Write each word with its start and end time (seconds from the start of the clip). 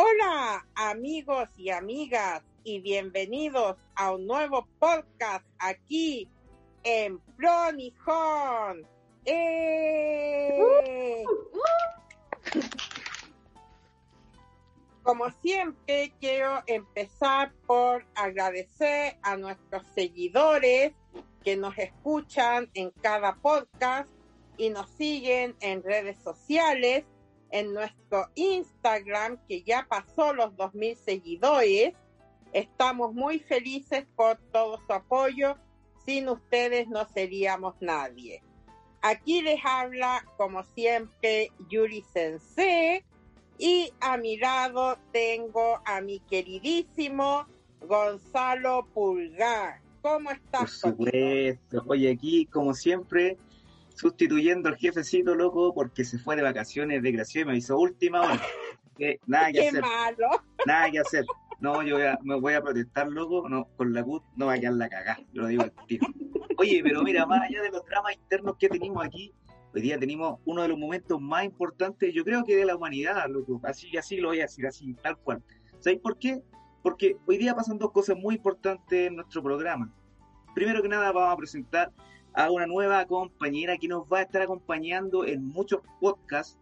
Hola 0.00 0.64
amigos 0.76 1.48
y 1.56 1.70
amigas 1.70 2.44
y 2.62 2.78
bienvenidos 2.80 3.76
a 3.96 4.12
un 4.12 4.28
nuevo 4.28 4.64
podcast 4.78 5.44
aquí 5.58 6.28
en 6.84 7.18
Pronijón. 7.36 8.86
¡Eh! 9.24 10.56
Como 15.02 15.32
siempre, 15.42 16.12
quiero 16.20 16.62
empezar 16.68 17.52
por 17.66 18.06
agradecer 18.14 19.18
a 19.22 19.36
nuestros 19.36 19.84
seguidores 19.96 20.92
que 21.42 21.56
nos 21.56 21.76
escuchan 21.76 22.70
en 22.74 22.92
cada 23.02 23.34
podcast 23.34 24.08
y 24.56 24.70
nos 24.70 24.88
siguen 24.90 25.56
en 25.60 25.82
redes 25.82 26.20
sociales 26.20 27.04
en 27.50 27.72
nuestro 27.72 28.28
Instagram, 28.34 29.38
que 29.48 29.62
ya 29.62 29.86
pasó 29.88 30.32
los 30.32 30.52
2.000 30.54 30.96
seguidores. 30.96 31.94
Estamos 32.52 33.14
muy 33.14 33.38
felices 33.38 34.06
por 34.16 34.38
todo 34.52 34.80
su 34.86 34.92
apoyo. 34.92 35.56
Sin 36.04 36.28
ustedes 36.28 36.88
no 36.88 37.06
seríamos 37.08 37.74
nadie. 37.80 38.42
Aquí 39.02 39.42
les 39.42 39.60
habla, 39.64 40.24
como 40.36 40.64
siempre, 40.64 41.52
Yuri 41.68 42.02
Sensei. 42.12 43.04
Y 43.58 43.92
a 44.00 44.16
mi 44.16 44.36
lado 44.38 44.98
tengo 45.12 45.80
a 45.84 46.00
mi 46.00 46.20
queridísimo 46.20 47.46
Gonzalo 47.80 48.86
Pulgar. 48.94 49.80
¿Cómo 50.00 50.30
estás? 50.30 50.60
Por 50.60 50.68
supuesto. 50.68 51.84
Oye, 51.86 52.10
aquí, 52.12 52.46
como 52.46 52.72
siempre, 52.72 53.36
sustituyendo 53.98 54.68
al 54.68 54.76
jefecito, 54.76 55.34
loco, 55.34 55.74
porque 55.74 56.04
se 56.04 56.18
fue 56.18 56.36
de 56.36 56.42
vacaciones 56.42 57.02
de 57.02 57.12
gracia 57.12 57.42
y 57.42 57.44
me 57.44 57.56
hizo 57.56 57.76
última 57.76 58.20
hora. 58.22 58.40
Que 58.96 59.18
nada 59.26 59.48
que 59.48 59.54
Qué 59.54 59.68
hacer. 59.68 59.80
malo. 59.82 60.28
Nada 60.66 60.90
que 60.90 61.00
hacer. 61.00 61.24
No, 61.60 61.82
yo 61.82 61.96
voy 61.96 62.04
a- 62.06 62.18
me 62.22 62.38
voy 62.38 62.54
a 62.54 62.62
protestar, 62.62 63.08
loco, 63.08 63.48
no, 63.48 63.66
con 63.76 63.92
la 63.92 64.04
CUT 64.04 64.22
no 64.36 64.46
va 64.46 64.52
a 64.54 64.58
quedar 64.60 64.74
la 64.74 64.88
cagá, 64.88 65.18
lo 65.32 65.48
digo 65.48 65.64
al 65.64 65.72
tiro. 65.88 66.06
Oye, 66.56 66.80
pero 66.84 67.02
mira, 67.02 67.26
más 67.26 67.42
allá 67.48 67.60
de 67.62 67.70
los 67.70 67.84
dramas 67.86 68.14
internos 68.14 68.56
que 68.58 68.68
tenemos 68.68 69.04
aquí, 69.04 69.32
hoy 69.74 69.80
día 69.82 69.98
tenemos 69.98 70.38
uno 70.44 70.62
de 70.62 70.68
los 70.68 70.78
momentos 70.78 71.20
más 71.20 71.44
importantes, 71.44 72.14
yo 72.14 72.24
creo 72.24 72.44
que 72.44 72.54
de 72.54 72.64
la 72.64 72.76
humanidad, 72.76 73.28
loco, 73.28 73.60
así, 73.64 73.96
así 73.96 74.18
lo 74.18 74.28
voy 74.28 74.38
a 74.38 74.42
decir, 74.42 74.64
así, 74.66 74.94
tal 75.02 75.16
cual. 75.18 75.42
¿Sabéis 75.80 76.00
por 76.00 76.16
qué? 76.18 76.40
Porque 76.84 77.16
hoy 77.26 77.38
día 77.38 77.56
pasan 77.56 77.78
dos 77.78 77.90
cosas 77.90 78.16
muy 78.16 78.36
importantes 78.36 79.08
en 79.08 79.16
nuestro 79.16 79.42
programa. 79.42 79.92
Primero 80.54 80.80
que 80.80 80.88
nada, 80.88 81.10
vamos 81.10 81.34
a 81.34 81.36
presentar 81.36 81.90
a 82.38 82.52
una 82.52 82.68
nueva 82.68 83.04
compañera 83.06 83.78
que 83.78 83.88
nos 83.88 84.04
va 84.04 84.20
a 84.20 84.22
estar 84.22 84.42
acompañando 84.42 85.24
en 85.24 85.44
muchos 85.44 85.80
podcasts, 86.00 86.56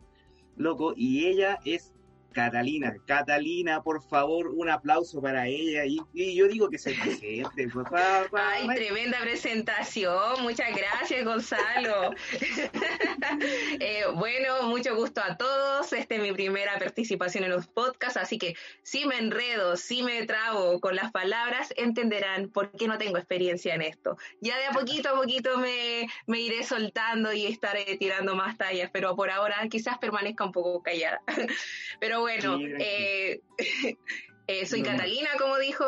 loco, 0.56 0.94
y 0.96 1.26
ella 1.26 1.58
es 1.66 1.92
Catalina. 2.36 2.94
Catalina, 3.06 3.82
por 3.82 4.02
favor, 4.02 4.48
un 4.48 4.68
aplauso 4.68 5.22
para 5.22 5.46
ella. 5.46 5.86
Y, 5.86 5.98
y 6.12 6.36
yo 6.36 6.46
digo 6.46 6.68
que 6.68 6.76
se 6.76 6.92
presente, 6.92 7.66
por 7.68 7.88
favor. 7.88 8.28
Ay, 8.34 8.68
tremenda 8.74 9.18
presentación. 9.20 10.42
Muchas 10.42 10.68
gracias, 10.76 11.24
Gonzalo. 11.24 12.10
Eh, 13.80 14.04
bueno, 14.14 14.62
mucho 14.64 14.94
gusto 14.94 15.20
a 15.20 15.36
todos. 15.36 15.92
Esta 15.92 16.14
es 16.14 16.20
mi 16.20 16.32
primera 16.32 16.78
participación 16.78 17.44
en 17.44 17.50
los 17.50 17.66
podcasts, 17.66 18.16
así 18.16 18.38
que 18.38 18.54
si 18.82 19.04
me 19.04 19.18
enredo, 19.18 19.76
si 19.76 20.02
me 20.02 20.24
trabo 20.26 20.80
con 20.80 20.94
las 20.94 21.10
palabras, 21.10 21.72
entenderán 21.76 22.48
por 22.50 22.70
qué 22.72 22.86
no 22.86 22.98
tengo 22.98 23.18
experiencia 23.18 23.74
en 23.74 23.82
esto. 23.82 24.16
Ya 24.40 24.56
de 24.58 24.66
a 24.66 24.70
poquito 24.70 25.10
a 25.10 25.14
poquito 25.14 25.58
me, 25.58 26.08
me 26.26 26.40
iré 26.40 26.62
soltando 26.64 27.32
y 27.32 27.46
estaré 27.46 27.96
tirando 27.98 28.36
más 28.36 28.56
tallas, 28.56 28.90
pero 28.92 29.16
por 29.16 29.30
ahora 29.30 29.56
quizás 29.68 29.98
permanezca 29.98 30.44
un 30.44 30.52
poco 30.52 30.82
callada. 30.82 31.20
Pero 31.98 32.25
bueno, 32.26 32.58
eh, 32.80 33.40
eh, 34.48 34.66
soy. 34.66 34.82
Catalina, 34.82 35.30
como 35.38 35.58
dijo 35.58 35.84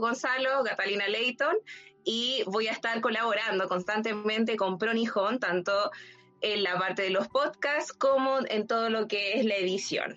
Gonzalo, 0.00 0.64
Catalina 0.64 1.06
Leighton, 1.06 1.54
y 2.02 2.42
voy 2.46 2.68
a 2.68 2.72
estar 2.72 2.98
colaborando 3.02 3.68
constantemente 3.68 4.56
con 4.56 4.78
Pronijón, 4.78 5.38
tanto 5.38 5.90
en 6.40 6.62
la 6.62 6.78
parte 6.78 7.02
de 7.02 7.10
los 7.10 7.28
podcasts 7.28 7.92
como 7.92 8.38
en 8.48 8.66
todo 8.66 8.88
lo 8.88 9.06
que 9.06 9.34
es 9.34 9.44
la 9.44 9.56
edición. 9.56 10.16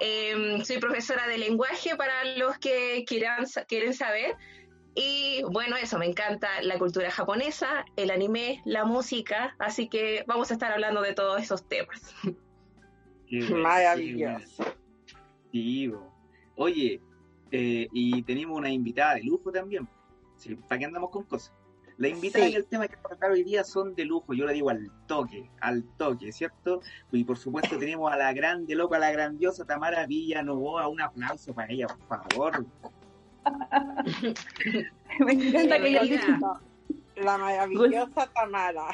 Em, 0.00 0.64
soy 0.64 0.78
profesora 0.78 1.26
de 1.28 1.36
lenguaje 1.36 1.94
para 1.96 2.24
los 2.36 2.56
que 2.56 3.04
quieran, 3.06 3.44
quieren 3.68 3.92
saber. 3.92 4.36
Y 4.94 5.42
bueno, 5.50 5.76
eso, 5.76 5.98
me 5.98 6.06
encanta 6.06 6.62
la 6.62 6.78
cultura 6.78 7.10
japonesa, 7.10 7.84
el 7.96 8.10
anime, 8.10 8.62
la 8.64 8.86
música, 8.86 9.54
así 9.58 9.90
que 9.90 10.24
vamos 10.26 10.50
a 10.50 10.54
estar 10.54 10.72
hablando 10.72 11.02
de 11.02 11.12
todos 11.12 11.42
esos 11.42 11.68
temas. 11.68 12.14
Maravilloso. 13.30 14.77
Sí, 15.52 15.88
bo. 15.88 16.12
Oye, 16.56 17.00
eh, 17.50 17.88
y 17.92 18.22
tenemos 18.22 18.58
una 18.58 18.70
invitada 18.70 19.14
de 19.14 19.22
lujo 19.22 19.50
también. 19.52 19.88
Sí, 20.36 20.54
¿Para 20.54 20.78
qué 20.78 20.84
andamos 20.84 21.10
con 21.10 21.24
cosas? 21.24 21.52
La 21.96 22.08
invitada 22.08 22.44
Sí. 22.46 22.52
y 22.52 22.54
el 22.56 22.66
tema 22.66 22.86
que 22.86 22.94
vamos 22.94 23.06
a 23.06 23.08
tratar 23.16 23.32
hoy 23.32 23.42
día 23.42 23.64
son 23.64 23.94
de 23.96 24.04
lujo, 24.04 24.32
yo 24.32 24.44
lo 24.46 24.52
digo 24.52 24.70
al 24.70 24.88
toque, 25.08 25.50
al 25.60 25.82
toque, 25.96 26.30
¿cierto? 26.30 26.80
Y 27.10 27.24
por 27.24 27.38
supuesto 27.38 27.76
tenemos 27.78 28.12
a 28.12 28.16
la 28.16 28.32
grande, 28.32 28.74
loca, 28.76 28.96
a 28.96 29.00
la 29.00 29.10
grandiosa 29.10 29.64
Tamara 29.64 30.06
Villanovoa, 30.06 30.86
un 30.88 31.00
aplauso 31.00 31.52
para 31.54 31.72
ella, 31.72 31.86
por 31.88 32.06
favor. 32.30 32.66
Me 35.20 35.32
encanta 35.32 35.78
que 35.78 35.98
hayas 35.98 36.08
Bienvenida. 36.08 36.36
dicho 36.36 36.60
La 37.16 37.38
maravillosa 37.38 38.26
Tamara. 38.32 38.88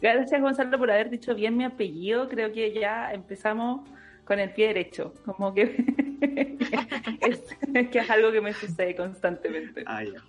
Gracias 0.00 0.40
Gonzalo 0.42 0.78
por 0.78 0.90
haber 0.90 1.08
dicho 1.08 1.34
bien 1.34 1.56
mi 1.56 1.64
apellido. 1.64 2.28
Creo 2.28 2.52
que 2.52 2.72
ya 2.78 3.12
empezamos 3.14 3.88
con 4.24 4.40
el 4.40 4.52
pie 4.52 4.68
derecho. 4.68 5.12
Como 5.24 5.54
que 5.54 5.62
es, 7.20 7.42
es 7.74 7.88
que 7.88 7.98
es 7.98 8.10
algo 8.10 8.32
que 8.32 8.40
me 8.40 8.52
sucede 8.52 8.96
constantemente. 8.96 9.84
Ah, 9.86 10.04
ya. 10.04 10.22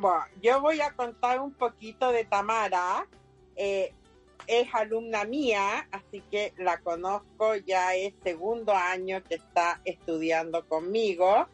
Bueno, 0.00 0.24
yo 0.42 0.60
voy 0.60 0.80
a 0.80 0.92
contar 0.92 1.40
un 1.40 1.52
poquito 1.52 2.10
de 2.10 2.24
Tamara. 2.24 3.06
Eh, 3.56 3.92
es 4.46 4.74
alumna 4.74 5.24
mía, 5.24 5.86
así 5.90 6.22
que 6.30 6.54
la 6.56 6.78
conozco, 6.78 7.54
ya 7.56 7.94
es 7.94 8.14
segundo 8.22 8.72
año 8.72 9.22
que 9.22 9.34
está 9.34 9.80
estudiando 9.84 10.66
conmigo. 10.66 11.46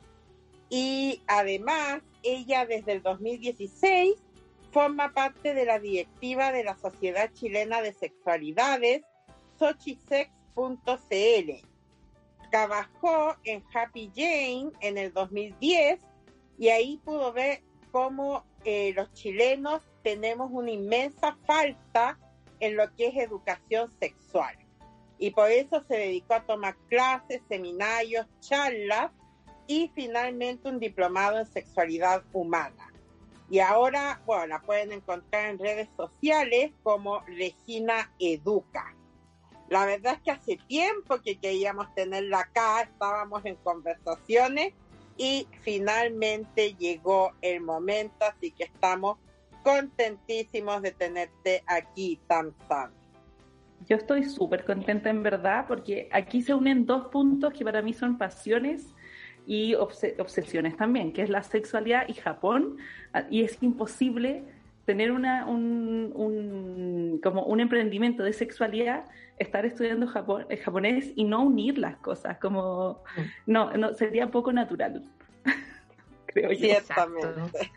Y 0.71 1.21
además, 1.27 2.03
ella 2.23 2.67
desde 2.67 2.93
el 2.93 3.03
2016 3.03 4.15
forma 4.71 5.13
parte 5.13 5.55
de 5.55 5.65
la 5.65 5.79
directiva 5.79 6.53
de 6.53 6.65
la 6.65 6.77
Sociedad 6.77 7.33
Chilena 7.33 7.83
de 7.83 7.93
Sexualidades, 7.93 9.03
Trabajó 12.51 13.37
en 13.45 13.65
Happy 13.75 14.11
Jane 14.15 14.71
en 14.81 14.99
el 14.99 15.13
2010 15.13 16.01
y 16.59 16.69
ahí 16.69 17.01
pudo 17.05 17.33
ver 17.33 17.63
cómo 17.91 18.45
eh, 18.65 18.93
los 18.95 19.13
chilenos 19.13 19.83
tenemos 20.03 20.51
una 20.53 20.71
inmensa 20.71 21.37
falta 21.47 22.19
en 22.61 22.77
lo 22.77 22.95
que 22.95 23.09
es 23.09 23.17
educación 23.17 23.91
sexual. 23.99 24.57
Y 25.19 25.31
por 25.31 25.51
eso 25.51 25.83
se 25.89 25.97
dedicó 25.97 26.35
a 26.35 26.45
tomar 26.45 26.77
clases, 26.89 27.43
seminarios, 27.49 28.27
charlas 28.41 29.11
y 29.67 29.91
finalmente 29.95 30.69
un 30.69 30.79
diplomado 30.79 31.39
en 31.39 31.47
sexualidad 31.47 32.23
humana. 32.33 32.93
Y 33.51 33.61
ahora, 33.61 34.23
bueno, 34.27 34.47
la 34.47 34.63
pueden 34.63 34.93
encontrar 34.93 35.51
en 35.51 35.59
redes 35.59 35.89
sociales 35.97 36.73
como 36.83 37.21
Regina 37.21 38.13
Educa. 38.19 38.97
La 39.75 39.87
verdad 39.87 40.13
es 40.15 40.21
que 40.21 40.31
hace 40.31 40.57
tiempo 40.69 41.21
que 41.21 41.37
queríamos 41.41 41.93
tenerla 41.97 42.43
acá, 42.43 42.83
estábamos 42.83 43.45
en 43.45 43.57
conversaciones 43.57 44.73
y 45.17 45.49
finalmente 45.63 46.75
llegó 46.75 47.33
el 47.43 47.61
momento, 47.61 48.25
así 48.25 48.53
que 48.53 48.63
estamos 48.63 49.19
contentísimos 49.65 50.81
de 50.81 50.93
tenerte 50.93 51.65
aquí, 51.67 52.21
Tam 52.29 52.53
Tam. 52.69 52.93
Yo 53.89 53.97
estoy 53.97 54.23
súper 54.23 54.65
contenta 54.65 55.11
en 55.11 55.25
verdad 55.25 55.65
porque 55.67 56.09
aquí 56.13 56.41
se 56.41 56.55
unen 56.55 56.87
dos 56.87 57.09
puntos 57.09 57.53
que 57.53 57.65
para 57.65 57.83
mí 57.83 57.93
son 57.95 58.17
pasiones 58.17 58.95
y 59.45 59.73
obse- 59.75 60.15
obsesiones 60.21 60.77
también, 60.77 61.13
que 61.13 61.23
es 61.23 61.31
la 61.31 61.43
sexualidad 61.43 62.05
y 62.07 62.15
Japón. 62.15 62.77
Ah, 63.13 63.25
Y 63.29 63.43
es 63.43 63.61
imposible 63.61 64.45
tener 64.85 65.11
una, 65.13 65.47
un, 65.47 66.13
un- 66.15 67.21
como 67.23 67.45
un 67.45 67.61
emprendimiento 67.61 68.23
de 68.23 68.33
sexualidad, 68.33 69.05
estar 69.39 69.65
estudiando 69.67 70.07
japón, 70.07 70.47
eh, 70.51 70.57
japonés 70.59 71.11
y 71.17 71.25
no 71.25 71.43
unir 71.43 71.79
las 71.79 71.97
cosas, 71.97 72.39
como 72.39 73.03
no, 73.47 73.73
no 73.77 73.95
sería 73.95 74.29
poco 74.31 74.53
natural. 74.53 75.03
Creo 76.27 76.53
yo. 76.53 76.59
Ciertamente. 76.59 77.71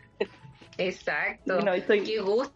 Exacto. 0.76 1.60
No, 1.60 1.72
estoy- 1.72 2.02
Qué 2.04 2.20
gusto. 2.20 2.54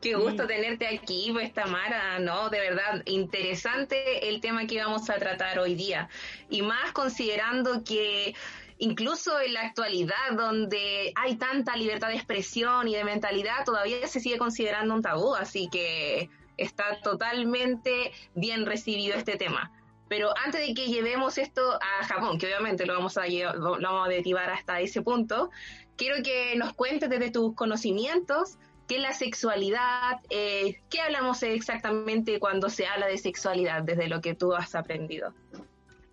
Qué 0.00 0.14
gusto 0.16 0.42
Sí. 0.42 0.48
tenerte 0.48 0.86
aquí, 0.86 1.30
pues 1.32 1.50
Tamara, 1.54 2.18
¿no? 2.18 2.50
De 2.50 2.60
verdad, 2.60 3.00
interesante 3.06 4.28
el 4.28 4.42
tema 4.42 4.66
que 4.66 4.76
vamos 4.84 5.08
a 5.08 5.14
tratar 5.14 5.58
hoy 5.58 5.74
día. 5.74 6.10
Y 6.50 6.60
más 6.60 6.92
considerando 6.92 7.82
que 7.84 8.34
incluso 8.84 9.40
en 9.40 9.54
la 9.54 9.62
actualidad, 9.62 10.32
donde 10.36 11.12
hay 11.16 11.36
tanta 11.36 11.76
libertad 11.76 12.08
de 12.08 12.16
expresión 12.16 12.86
y 12.86 12.94
de 12.94 13.04
mentalidad, 13.04 13.64
todavía 13.64 14.06
se 14.06 14.20
sigue 14.20 14.38
considerando 14.38 14.94
un 14.94 15.02
tabú, 15.02 15.34
así 15.34 15.68
que 15.70 16.28
está 16.56 17.00
totalmente 17.02 18.12
bien 18.34 18.66
recibido 18.66 19.16
este 19.16 19.36
tema. 19.36 19.72
Pero 20.08 20.36
antes 20.44 20.66
de 20.66 20.74
que 20.74 20.86
llevemos 20.86 21.38
esto 21.38 21.62
a 21.80 22.04
Japón, 22.04 22.38
que 22.38 22.46
obviamente 22.46 22.84
lo 22.84 22.94
vamos 22.94 23.16
a, 23.16 23.26
lo 23.26 23.80
vamos 23.80 24.06
a 24.06 24.10
derivar 24.10 24.50
hasta 24.50 24.80
ese 24.80 25.00
punto, 25.00 25.50
quiero 25.96 26.22
que 26.22 26.54
nos 26.56 26.74
cuentes 26.74 27.08
desde 27.08 27.30
tus 27.30 27.54
conocimientos 27.54 28.58
qué 28.86 28.96
es 28.96 29.02
la 29.02 29.14
sexualidad, 29.14 30.20
eh, 30.28 30.80
qué 30.90 31.00
hablamos 31.00 31.42
exactamente 31.42 32.38
cuando 32.38 32.68
se 32.68 32.86
habla 32.86 33.06
de 33.06 33.16
sexualidad 33.16 33.82
desde 33.82 34.08
lo 34.08 34.20
que 34.20 34.34
tú 34.34 34.52
has 34.52 34.74
aprendido. 34.74 35.32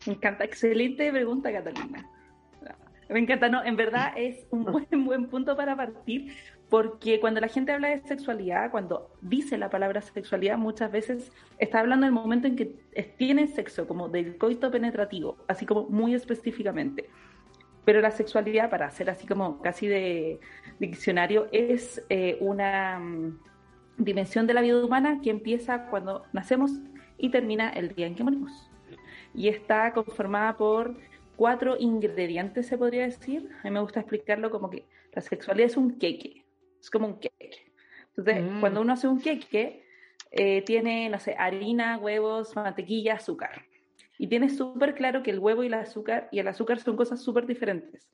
Me 0.06 0.14
encanta, 0.14 0.46
excelente 0.46 1.12
pregunta, 1.12 1.52
Catalina. 1.52 2.10
Me 3.12 3.20
encanta, 3.20 3.50
no, 3.50 3.64
en 3.64 3.76
verdad 3.76 4.14
es 4.16 4.48
un 4.52 4.64
buen, 4.64 4.88
buen 5.06 5.28
punto 5.28 5.56
para 5.56 5.76
partir, 5.76 6.34
porque 6.70 7.20
cuando 7.20 7.42
la 7.42 7.50
gente 7.50 7.74
habla 7.74 7.90
de 7.90 8.00
sexualidad, 8.00 8.72
cuando 8.72 9.12
dice 9.22 9.58
la 9.58 9.70
palabra 9.70 10.02
sexualidad, 10.02 10.58
muchas 10.58 10.92
veces 10.92 11.32
está 11.58 11.82
hablando 11.82 12.06
del 12.06 12.14
momento 12.14 12.48
en 12.48 12.56
que 12.56 12.66
tienen 13.18 13.50
sexo, 13.50 13.88
como 13.88 14.08
del 14.08 14.38
coito 14.38 14.72
penetrativo, 14.72 15.38
así 15.48 15.66
como 15.66 15.84
muy 15.90 16.16
específicamente. 16.16 17.10
Pero 17.84 18.00
la 18.00 18.12
sexualidad, 18.12 18.70
para 18.70 18.86
hacer 18.86 19.10
así 19.10 19.28
como 19.28 19.62
casi 19.62 19.88
de 19.88 20.40
diccionario, 20.80 21.48
es 21.52 22.02
eh, 22.10 22.38
una 22.40 23.00
mm, 23.00 23.40
dimensión 23.98 24.48
de 24.48 24.54
la 24.54 24.62
vida 24.62 24.86
humana 24.86 25.20
que 25.22 25.32
empieza 25.32 25.88
cuando 25.88 26.24
nacemos 26.32 26.72
y 27.18 27.30
termina 27.30 27.70
el 27.70 27.94
día 27.94 28.08
en 28.08 28.16
que 28.16 28.24
morimos. 28.24 28.70
Y 29.34 29.48
está 29.48 29.92
conformada 29.94 30.56
por 30.58 30.96
cuatro 31.42 31.76
ingredientes, 31.76 32.68
se 32.68 32.78
podría 32.78 33.06
decir. 33.06 33.50
A 33.62 33.64
mí 33.64 33.72
me 33.72 33.80
gusta 33.80 34.02
explicarlo 34.02 34.52
como 34.52 34.70
que 34.70 34.86
la 35.12 35.24
sexualidad 35.24 35.72
es 35.72 35.76
un 35.76 35.98
queque, 35.98 36.46
es 36.80 36.92
como 36.92 37.08
un 37.08 37.20
queque. 37.20 37.66
Entonces, 38.10 38.44
mm. 38.44 38.60
cuando 38.60 38.80
uno 38.82 38.94
hace 38.94 39.08
un 39.08 39.20
queque, 39.20 39.84
eh, 40.30 40.62
tiene, 40.62 41.10
no 41.10 41.18
sé, 41.18 41.36
harina, 41.40 41.98
huevos, 41.98 42.56
mantequilla, 42.56 43.16
azúcar. 43.16 43.64
Y 44.20 44.28
tiene 44.28 44.50
súper 44.50 44.94
claro 44.94 45.24
que 45.24 45.32
el 45.32 45.40
huevo 45.40 45.64
y 45.64 45.66
el 45.66 45.74
azúcar 45.74 46.30
y 46.32 46.38
el 46.38 46.48
azúcar 46.48 46.78
son 46.78 46.96
cosas 46.96 47.20
súper 47.24 47.48
diferentes. 47.48 48.08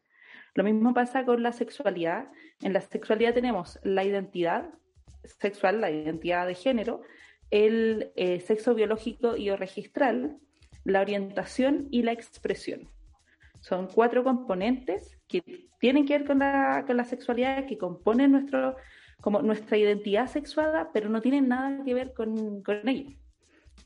Lo 0.53 0.63
mismo 0.63 0.93
pasa 0.93 1.25
con 1.25 1.43
la 1.43 1.51
sexualidad. 1.51 2.29
En 2.61 2.71
la 2.71 2.79
sexualidad 2.79 3.33
tenemos 3.33 3.77
la 3.83 4.05
identidad 4.05 4.69
sexual, 5.25 5.81
la 5.81 5.91
identidad 5.91 6.47
de 6.47 6.55
género, 6.55 7.01
el 7.51 8.13
eh, 8.15 8.39
sexo 8.39 8.73
biológico 8.73 9.35
y 9.35 9.49
o 9.49 9.57
registral, 9.57 10.37
la 10.85 11.01
orientación 11.01 11.89
y 11.91 12.03
la 12.03 12.13
expresión. 12.13 12.87
Son 13.61 13.87
cuatro 13.87 14.23
componentes 14.23 15.17
que 15.27 15.67
tienen 15.79 16.05
que 16.05 16.17
ver 16.17 16.27
con 16.27 16.39
la, 16.39 16.83
con 16.85 16.97
la 16.97 17.05
sexualidad, 17.05 17.65
que 17.65 17.77
componen 17.77 18.31
nuestro, 18.31 18.75
como 19.21 19.41
nuestra 19.41 19.77
identidad 19.77 20.27
sexuada, 20.27 20.91
pero 20.93 21.09
no 21.09 21.21
tienen 21.21 21.47
nada 21.47 21.83
que 21.83 21.93
ver 21.93 22.13
con, 22.13 22.61
con 22.63 22.87
ella. 22.87 23.11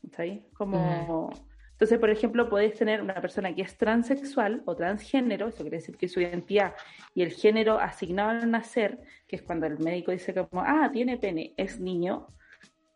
¿Está 0.04 0.22
ahí? 0.22 0.46
Como... 0.54 1.30
Mm. 1.30 1.52
Entonces, 1.82 1.98
por 1.98 2.10
ejemplo, 2.10 2.48
puedes 2.48 2.78
tener 2.78 3.02
una 3.02 3.14
persona 3.14 3.52
que 3.56 3.62
es 3.62 3.76
transexual 3.76 4.62
o 4.66 4.76
transgénero, 4.76 5.48
eso 5.48 5.62
quiere 5.62 5.78
decir 5.78 5.96
que 5.96 6.06
su 6.06 6.20
identidad 6.20 6.74
y 7.12 7.22
el 7.22 7.32
género 7.32 7.76
asignado 7.80 8.30
al 8.30 8.48
nacer, 8.48 9.00
que 9.26 9.34
es 9.34 9.42
cuando 9.42 9.66
el 9.66 9.80
médico 9.80 10.12
dice 10.12 10.32
como, 10.32 10.62
ah, 10.62 10.90
tiene 10.92 11.16
pene, 11.16 11.54
es 11.56 11.80
niño, 11.80 12.28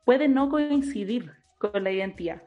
puede 0.04 0.28
no 0.28 0.48
coincidir 0.48 1.32
con 1.58 1.82
la 1.82 1.90
identidad. 1.90 2.42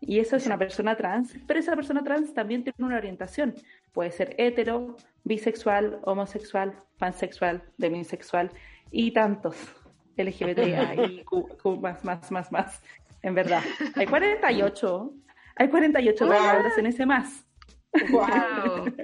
Y 0.00 0.18
eso 0.18 0.36
es 0.36 0.46
una 0.46 0.56
persona 0.56 0.96
trans, 0.96 1.36
pero 1.46 1.60
esa 1.60 1.76
persona 1.76 2.02
trans 2.02 2.32
también 2.32 2.64
tiene 2.64 2.76
una 2.78 2.96
orientación. 2.96 3.54
Puede 3.92 4.10
ser 4.10 4.34
hetero, 4.38 4.96
bisexual, 5.24 6.00
homosexual, 6.04 6.74
pansexual, 6.98 7.62
demisexual 7.76 8.50
y 8.90 9.12
tantos. 9.12 9.56
LGBTI 10.16 11.24
Q, 11.24 11.80
más, 11.80 12.04
más, 12.04 12.30
más, 12.30 12.52
más. 12.52 12.82
En 13.22 13.34
verdad. 13.34 13.62
Hay 13.96 14.06
48 14.06 15.14
hay 15.60 15.68
48 15.68 16.26
palabras 16.26 16.78
en 16.78 16.86
ese 16.86 17.04
más. 17.04 17.44
¡Wow! 18.10 18.86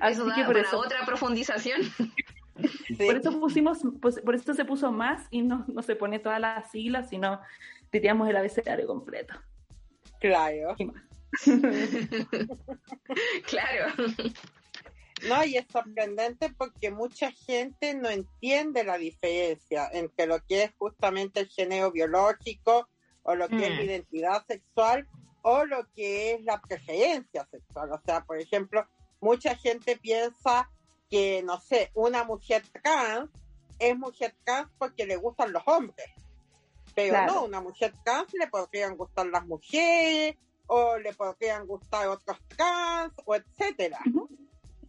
Así 0.00 0.22
que 0.36 0.44
por 0.44 0.56
eso, 0.56 0.78
otra 0.78 1.04
profundización. 1.04 1.80
Por 2.96 3.16
eso 3.16 3.38
pusimos, 3.38 3.80
pues, 4.00 4.18
por 4.22 4.34
eso 4.34 4.54
se 4.54 4.64
puso 4.64 4.90
más 4.90 5.26
y 5.30 5.42
no, 5.42 5.66
no 5.68 5.82
se 5.82 5.94
pone 5.94 6.18
todas 6.18 6.40
las 6.40 6.70
siglas, 6.70 7.10
sino 7.10 7.38
tiramos 7.90 8.30
el 8.30 8.36
abecedario 8.36 8.86
completo. 8.86 9.34
Claro. 10.20 10.76
claro. 13.46 13.94
No, 15.28 15.44
y 15.44 15.56
es 15.56 15.66
sorprendente 15.70 16.52
porque 16.56 16.90
mucha 16.90 17.30
gente 17.32 17.94
no 17.94 18.10
entiende 18.10 18.84
la 18.84 18.98
diferencia 18.98 19.88
entre 19.92 20.26
lo 20.26 20.44
que 20.44 20.64
es 20.64 20.72
justamente 20.76 21.40
el 21.40 21.48
género 21.48 21.90
biológico 21.90 22.88
o 23.22 23.34
lo 23.34 23.48
que 23.48 23.66
es 23.66 23.70
la 23.70 23.82
mm. 23.82 23.84
identidad 23.84 24.46
sexual 24.46 25.08
o 25.42 25.64
lo 25.64 25.88
que 25.94 26.32
es 26.32 26.44
la 26.44 26.60
preferencia 26.60 27.46
sexual. 27.50 27.92
O 27.92 28.00
sea, 28.04 28.24
por 28.24 28.38
ejemplo, 28.38 28.86
mucha 29.20 29.56
gente 29.56 29.96
piensa 29.96 30.70
que, 31.08 31.42
no 31.42 31.60
sé, 31.60 31.90
una 31.94 32.24
mujer 32.24 32.62
trans 32.82 33.30
es 33.78 33.96
mujer 33.96 34.34
trans 34.44 34.68
porque 34.78 35.06
le 35.06 35.16
gustan 35.16 35.52
los 35.52 35.62
hombres. 35.66 36.08
Pero 36.96 37.26
no, 37.26 37.44
una 37.44 37.60
mujer 37.60 37.92
trans 38.02 38.32
le 38.32 38.46
podrían 38.46 38.96
gustar 38.96 39.26
las 39.26 39.46
mujeres 39.46 40.34
o 40.66 40.96
le 40.98 41.12
podrían 41.12 41.66
gustar 41.66 42.08
otros 42.08 42.38
trans 42.48 43.12
o 43.26 43.34
etcétera. 43.34 43.98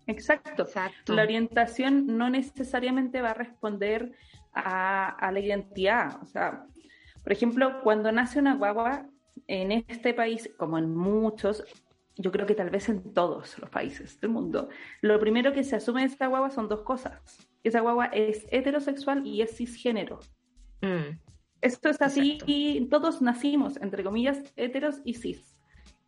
Exacto. 0.07 0.63
Exacto. 0.63 1.13
La 1.13 1.23
orientación 1.23 2.17
no 2.17 2.29
necesariamente 2.29 3.21
va 3.21 3.31
a 3.31 3.33
responder 3.33 4.13
a, 4.53 5.09
a 5.09 5.31
la 5.33 5.39
identidad. 5.41 6.21
O 6.23 6.25
sea, 6.25 6.65
por 7.23 7.33
ejemplo, 7.33 7.81
cuando 7.83 8.09
nace 8.13 8.39
una 8.39 8.55
guagua 8.55 9.05
en 9.47 9.73
este 9.73 10.13
país, 10.13 10.49
como 10.57 10.77
en 10.77 10.95
muchos, 10.95 11.65
yo 12.15 12.31
creo 12.31 12.45
que 12.45 12.55
tal 12.55 12.69
vez 12.69 12.87
en 12.87 13.13
todos 13.13 13.59
los 13.59 13.69
países 13.69 14.17
del 14.21 14.31
mundo, 14.31 14.69
lo 15.01 15.19
primero 15.19 15.51
que 15.51 15.65
se 15.65 15.75
asume 15.75 16.01
de 16.01 16.07
esta 16.07 16.27
guagua 16.27 16.51
son 16.51 16.69
dos 16.69 16.83
cosas. 16.83 17.21
Esa 17.63 17.81
guagua 17.81 18.05
es 18.07 18.47
heterosexual 18.49 19.27
y 19.27 19.41
es 19.41 19.57
cisgénero. 19.57 20.19
Mm. 20.81 21.19
Esto 21.61 21.89
es 21.89 22.01
así 22.01 22.37
y 22.45 22.85
todos 22.85 23.21
nacimos, 23.21 23.77
entre 23.77 24.03
comillas, 24.03 24.41
heteros 24.55 25.01
y 25.03 25.15
cis. 25.15 25.57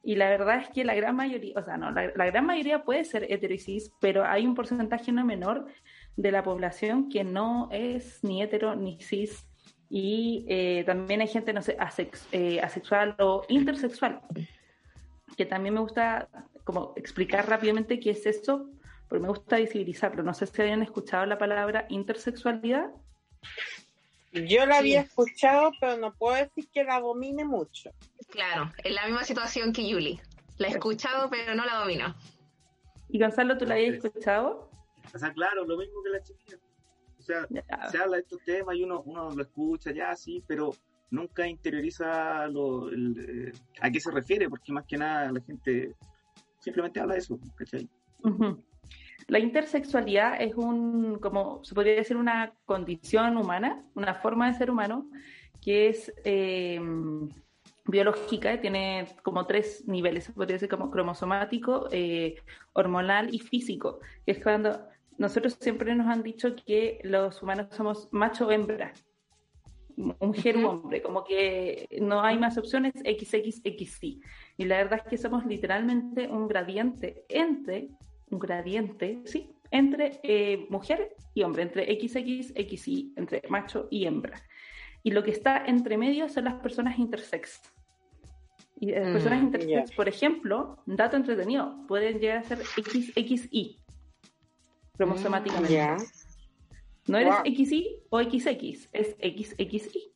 Y 0.04 0.16
la 0.16 0.30
verdad 0.30 0.62
es 0.62 0.69
que 0.69 0.86
la 0.86 0.96
gran 0.96 1.16
mayoría, 1.16 1.54
o 1.60 1.63
sea, 1.63 1.78
no, 1.78 1.92
la, 1.92 2.12
la 2.16 2.25
gran 2.25 2.46
mayoría 2.46 2.84
puede 2.84 3.04
ser 3.04 3.25
hetero 3.30 3.54
y 3.54 3.59
cis, 3.59 3.92
pero 4.00 4.24
hay 4.24 4.45
un 4.45 4.56
porcentaje 4.56 5.12
no 5.12 5.26
menor 5.26 5.66
de 6.16 6.31
la 6.31 6.44
población 6.44 7.09
que 7.09 7.24
no 7.24 7.69
es 7.71 8.24
ni 8.24 8.42
hetero 8.42 8.76
ni 8.76 9.00
cis 9.02 9.45
y 9.90 10.45
eh, 10.47 10.83
también 10.85 11.21
hay 11.21 11.28
gente, 11.28 11.52
no 11.52 11.64
sé, 11.64 11.76
eh, 12.31 12.62
asexual 12.62 13.16
o 13.18 13.44
intersexual, 13.50 14.21
que 15.35 15.45
también 15.47 15.74
me 15.74 15.80
gusta 15.81 16.30
como 16.64 16.94
explicar 16.95 17.50
rápidamente 17.50 18.00
qué 18.00 18.12
es 18.12 18.26
esto, 18.28 18.69
porque 19.07 19.24
me 19.24 19.30
gusta 19.30 19.57
visibilizarlo. 19.57 20.21
No 20.21 20.35
sé 20.35 20.45
si 20.45 20.62
habían 20.62 20.83
escuchado 20.83 21.26
la 21.26 21.40
palabra 21.40 21.88
intersexualidad. 21.90 22.92
Yo 24.31 24.66
la 24.66 24.78
había 24.78 25.02
escuchado, 25.02 25.71
pero 25.80 25.98
no 25.98 26.14
puedo 26.14 26.36
decir 26.36 26.69
que 26.71 26.83
la 26.83 27.00
domine 27.00 27.45
mucho. 27.45 27.92
Claro, 28.30 28.71
en 28.83 28.95
la 28.95 29.06
misma 29.06 29.24
situación 29.24 29.74
que 29.74 29.88
Yuli. 29.88 30.19
La 30.57 30.68
he 30.68 30.71
escuchado, 30.71 31.30
pero 31.30 31.56
no 31.56 31.66
la 31.66 31.76
domino. 31.76 32.16
¿Y 33.07 33.19
Gonzalo, 33.19 33.57
tú 33.57 33.66
la 33.66 33.76
habías 33.76 34.04
escuchado? 34.04 34.69
O 35.14 35.18
sea, 35.18 35.33
claro, 35.33 35.66
lo 35.66 35.78
mismo 35.78 36.04
que 36.04 36.09
la 36.09 36.21
chiquilla 36.21 36.59
sea, 37.30 37.48
se 37.90 37.98
habla 37.98 38.18
de 38.18 38.24
estos 38.24 38.44
temas 38.44 38.76
y 38.76 38.83
uno, 38.83 39.02
uno 39.06 39.31
lo 39.31 39.42
escucha 39.42 39.92
ya, 39.92 40.16
sí, 40.16 40.44
pero 40.45 40.74
nunca 41.12 41.48
interioriza 41.48 42.48
lo, 42.48 42.92
eh, 42.92 43.52
a 43.81 43.92
qué 43.92 44.00
se 44.00 44.12
refiere, 44.12 44.50
porque 44.50 44.71
más 44.71 44.86
que 44.86 44.98
nada 44.98 45.31
la 45.31 45.42
gente 45.42 45.95
simplemente 46.59 47.00
habla 47.00 47.14
de 47.14 47.19
eso, 47.19 47.40
¿cachai? 47.56 47.88
La 49.30 49.40
intersexualidad 49.40 50.42
es 50.42 50.56
un, 50.56 51.19
como 51.19 51.64
se 51.64 51.76
podría 51.76 51.95
decir, 51.95 52.18
una 52.18 52.54
condición 52.66 53.38
humana, 53.38 53.83
una 53.95 54.16
forma 54.16 54.52
de 54.52 54.57
ser 54.57 54.71
humano 54.71 55.07
que 55.62 55.90
es 55.90 56.12
eh, 56.24 56.80
biológica, 57.86 58.59
tiene 58.59 59.07
como 59.24 59.45
tres 59.45 59.88
niveles, 59.88 60.26
se 60.26 60.33
podría 60.33 60.56
decir 60.56 60.69
como 60.69 60.90
cromosomático, 60.90 61.88
eh, 61.92 62.36
hormonal 62.74 63.33
y 63.33 63.40
físico, 63.40 64.00
que 64.26 64.31
es 64.31 64.44
cuando 64.44 64.80
nosotros 65.18 65.57
siempre 65.59 65.94
nos 65.95 66.07
han 66.07 66.24
dicho 66.24 66.56
que 66.56 67.00
los 67.04 67.42
humanos 67.44 67.68
somos 67.71 68.07
macho 68.12 68.48
o 68.48 68.52
hembra, 68.52 68.94
mujer 70.21 70.57
u 70.57 70.68
hombre, 70.68 71.02
como 71.02 71.24
que 71.24 71.88
no 72.02 72.21
hay 72.21 72.38
más 72.38 72.57
opciones 72.57 72.94
XXXY. 72.95 74.21
Y 74.57 74.66
la 74.66 74.78
verdad 74.78 75.02
es 75.04 75.09
que 75.09 75.18
somos 75.18 75.45
literalmente 75.45 76.28
un 76.28 76.48
gradiente 76.48 77.26
entre, 77.28 77.90
un 78.31 78.40
gradiente, 78.40 79.21
sí, 79.26 79.52
entre 79.71 80.19
eh, 80.24 80.68
mujer 80.69 81.16
y 81.33 81.44
hombre, 81.44 81.64
entre 81.64 81.86
XXXY, 81.86 83.14
entre 83.16 83.44
macho 83.50 83.88
y 83.90 84.06
hembra. 84.06 84.42
Y 85.04 85.12
lo 85.12 85.24
que 85.24 85.31
está 85.31 85.66
entre 85.66 85.98
medio 85.98 86.28
son 86.30 86.45
las 86.45 86.56
personas 86.56 87.00
intersex. 87.00 87.62
Y 88.81 88.92
las 88.92 89.12
personas 89.12 89.42
mm, 89.42 89.45
intersex, 89.45 89.92
por 89.92 90.07
ejemplo, 90.07 90.81
dato 90.86 91.18
entretenido, 91.18 91.86
pueden 91.88 92.19
llegar 92.19 92.38
a 92.38 92.44
ser 92.44 92.59
XXY 92.59 93.80
cromosomáticamente. 95.00 96.06
No 97.07 97.18
eres 97.18 97.36
XY 97.45 98.04
o 98.09 98.21
XX, 98.21 98.90
es 98.92 99.16
XXY. 99.18 100.12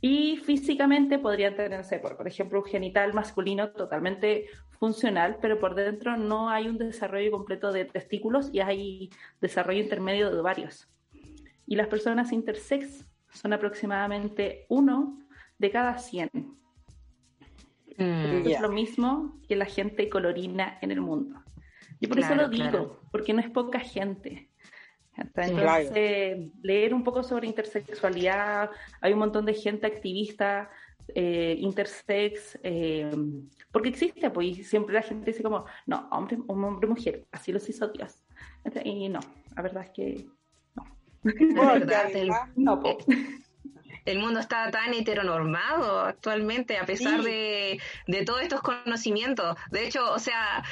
Y 0.00 0.36
físicamente 0.36 1.18
podrían 1.18 1.56
tenerse, 1.56 1.98
por, 1.98 2.16
por 2.16 2.28
ejemplo, 2.28 2.60
un 2.60 2.66
genital 2.66 3.14
masculino 3.14 3.70
totalmente 3.70 4.46
funcional, 4.78 5.38
pero 5.40 5.58
por 5.58 5.74
dentro 5.74 6.16
no 6.16 6.50
hay 6.50 6.68
un 6.68 6.76
desarrollo 6.76 7.30
completo 7.30 7.72
de 7.72 7.86
testículos 7.86 8.50
y 8.52 8.60
hay 8.60 9.10
desarrollo 9.40 9.82
intermedio 9.82 10.30
de 10.30 10.38
ovarios. 10.38 10.88
Y 11.66 11.76
las 11.76 11.88
personas 11.88 12.32
intersex 12.32 13.06
son 13.32 13.52
aproximadamente 13.52 14.66
uno 14.68 15.18
de 15.58 15.70
cada 15.70 15.98
100. 15.98 16.30
Mm. 17.96 18.46
Es 18.46 18.60
lo 18.60 18.70
mismo 18.70 19.40
que 19.48 19.56
la 19.56 19.66
gente 19.66 20.08
colorina 20.08 20.78
en 20.82 20.90
el 20.90 21.00
mundo. 21.00 21.42
Y 22.00 22.06
por 22.06 22.18
eso 22.18 22.34
lo 22.34 22.48
digo, 22.48 23.00
porque 23.10 23.32
no 23.32 23.40
es 23.40 23.50
poca 23.50 23.80
gente. 23.80 24.50
Entonces, 25.16 25.90
leer 26.62 26.94
un 26.94 27.04
poco 27.04 27.22
sobre 27.22 27.46
intersexualidad, 27.46 28.70
hay 29.00 29.12
un 29.12 29.18
montón 29.18 29.44
de 29.46 29.54
gente 29.54 29.86
activista, 29.86 30.70
eh, 31.14 31.56
intersex, 31.58 32.58
eh, 32.62 33.10
porque 33.70 33.90
existe, 33.90 34.30
pues 34.30 34.66
siempre 34.68 34.94
la 34.94 35.02
gente 35.02 35.30
dice 35.30 35.42
como, 35.42 35.64
no, 35.86 36.08
hombre, 36.10 36.38
un 36.46 36.64
hombre, 36.64 36.88
mujer, 36.88 37.26
así 37.30 37.52
los 37.52 37.68
hizo 37.68 37.88
Dios. 37.88 38.18
Y 38.84 39.08
no, 39.08 39.20
la 39.54 39.62
verdad 39.62 39.84
es 39.84 39.90
que 39.90 40.26
no. 40.74 40.84
no, 42.56 42.80
pues 42.80 42.96
el 44.04 44.18
mundo 44.18 44.40
está 44.40 44.70
tan 44.70 44.92
heteronormado 44.92 46.00
actualmente, 46.00 46.78
a 46.78 46.86
pesar 46.86 47.22
de, 47.22 47.80
de, 48.06 48.24
todos 48.24 48.42
estos 48.42 48.60
conocimientos. 48.60 49.56
De 49.70 49.86
hecho, 49.86 50.12
o 50.12 50.18
sea, 50.18 50.62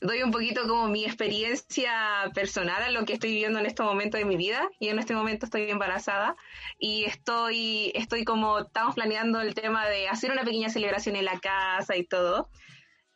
doy 0.00 0.22
un 0.22 0.30
poquito 0.30 0.66
como 0.66 0.88
mi 0.88 1.04
experiencia 1.04 2.30
personal 2.34 2.82
a 2.82 2.90
lo 2.90 3.04
que 3.04 3.14
estoy 3.14 3.30
viviendo 3.30 3.58
en 3.58 3.66
este 3.66 3.82
momento 3.82 4.16
de 4.16 4.24
mi 4.24 4.36
vida. 4.36 4.68
Y 4.78 4.88
en 4.88 4.98
este 4.98 5.14
momento 5.14 5.46
estoy 5.46 5.70
embarazada 5.70 6.36
y 6.78 7.04
estoy, 7.04 7.92
estoy 7.94 8.24
como, 8.24 8.60
estamos 8.60 8.94
planeando 8.94 9.40
el 9.40 9.54
tema 9.54 9.86
de 9.86 10.08
hacer 10.08 10.30
una 10.30 10.44
pequeña 10.44 10.70
celebración 10.70 11.16
en 11.16 11.24
la 11.24 11.38
casa 11.40 11.96
y 11.96 12.04
todo 12.04 12.48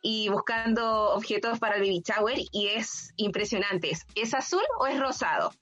y 0.03 0.27
buscando 0.27 1.11
objetos 1.13 1.59
para 1.59 1.75
el 1.75 1.81
baby 1.81 2.03
shower 2.05 2.37
y 2.51 2.67
es 2.67 3.13
impresionante. 3.15 3.93
¿Es 4.15 4.33
azul 4.33 4.63
o 4.77 4.85
es 4.85 4.99
rosado? 4.99 5.53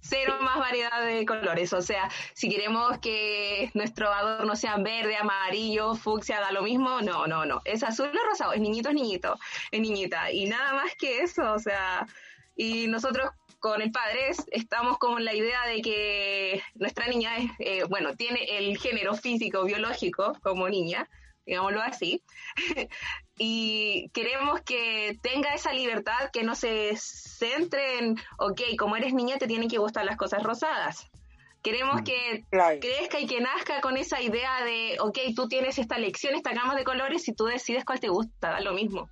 Cero 0.00 0.38
más 0.40 0.58
variedad 0.58 1.04
de 1.04 1.24
colores. 1.24 1.72
O 1.72 1.82
sea, 1.82 2.10
si 2.34 2.48
queremos 2.48 2.98
que 2.98 3.70
nuestro 3.74 4.12
adorno 4.12 4.56
sea 4.56 4.76
verde, 4.76 5.16
amarillo, 5.16 5.94
fucsia, 5.94 6.40
da 6.40 6.52
lo 6.52 6.62
mismo, 6.62 7.00
no, 7.00 7.26
no, 7.26 7.44
no. 7.44 7.60
Es 7.64 7.82
azul 7.82 8.08
o 8.08 8.28
rosado, 8.28 8.52
es 8.52 8.60
niñito, 8.60 8.88
es 8.88 8.94
niñito, 8.94 9.38
es 9.70 9.80
niñita. 9.80 10.32
Y 10.32 10.46
nada 10.46 10.74
más 10.74 10.94
que 10.96 11.20
eso, 11.20 11.52
o 11.52 11.58
sea, 11.58 12.06
y 12.56 12.86
nosotros 12.88 13.30
con 13.58 13.82
el 13.82 13.92
padre 13.92 14.30
estamos 14.50 14.98
con 14.98 15.24
la 15.24 15.34
idea 15.34 15.66
de 15.66 15.82
que 15.82 16.62
nuestra 16.74 17.06
niña 17.06 17.36
es, 17.36 17.50
eh, 17.58 17.84
bueno, 17.88 18.16
tiene 18.16 18.44
el 18.56 18.78
género 18.78 19.14
físico, 19.14 19.64
biológico 19.64 20.32
como 20.42 20.68
niña, 20.68 21.08
digámoslo 21.46 21.80
así, 21.82 22.22
y 23.38 24.08
queremos 24.12 24.60
que 24.62 25.18
tenga 25.22 25.54
esa 25.54 25.72
libertad, 25.72 26.30
que 26.32 26.42
no 26.42 26.54
se 26.54 26.96
centre 26.96 27.98
en, 27.98 28.16
ok, 28.38 28.60
como 28.78 28.96
eres 28.96 29.14
niña 29.14 29.38
te 29.38 29.46
tienen 29.46 29.68
que 29.68 29.78
gustar 29.78 30.04
las 30.04 30.16
cosas 30.16 30.42
rosadas. 30.42 31.10
Queremos 31.62 32.00
mm. 32.00 32.04
que 32.04 32.44
crezca 32.80 33.20
y 33.20 33.26
que 33.26 33.40
nazca 33.40 33.80
con 33.80 33.96
esa 33.96 34.20
idea 34.20 34.64
de, 34.64 34.96
ok, 35.00 35.18
tú 35.36 35.48
tienes 35.48 35.78
esta 35.78 35.98
lección, 35.98 36.34
esta 36.34 36.52
gama 36.52 36.74
de 36.74 36.84
colores 36.84 37.28
y 37.28 37.34
tú 37.34 37.44
decides 37.44 37.84
cuál 37.84 38.00
te 38.00 38.08
gusta, 38.08 38.50
da 38.50 38.60
lo 38.60 38.72
mismo. 38.72 39.10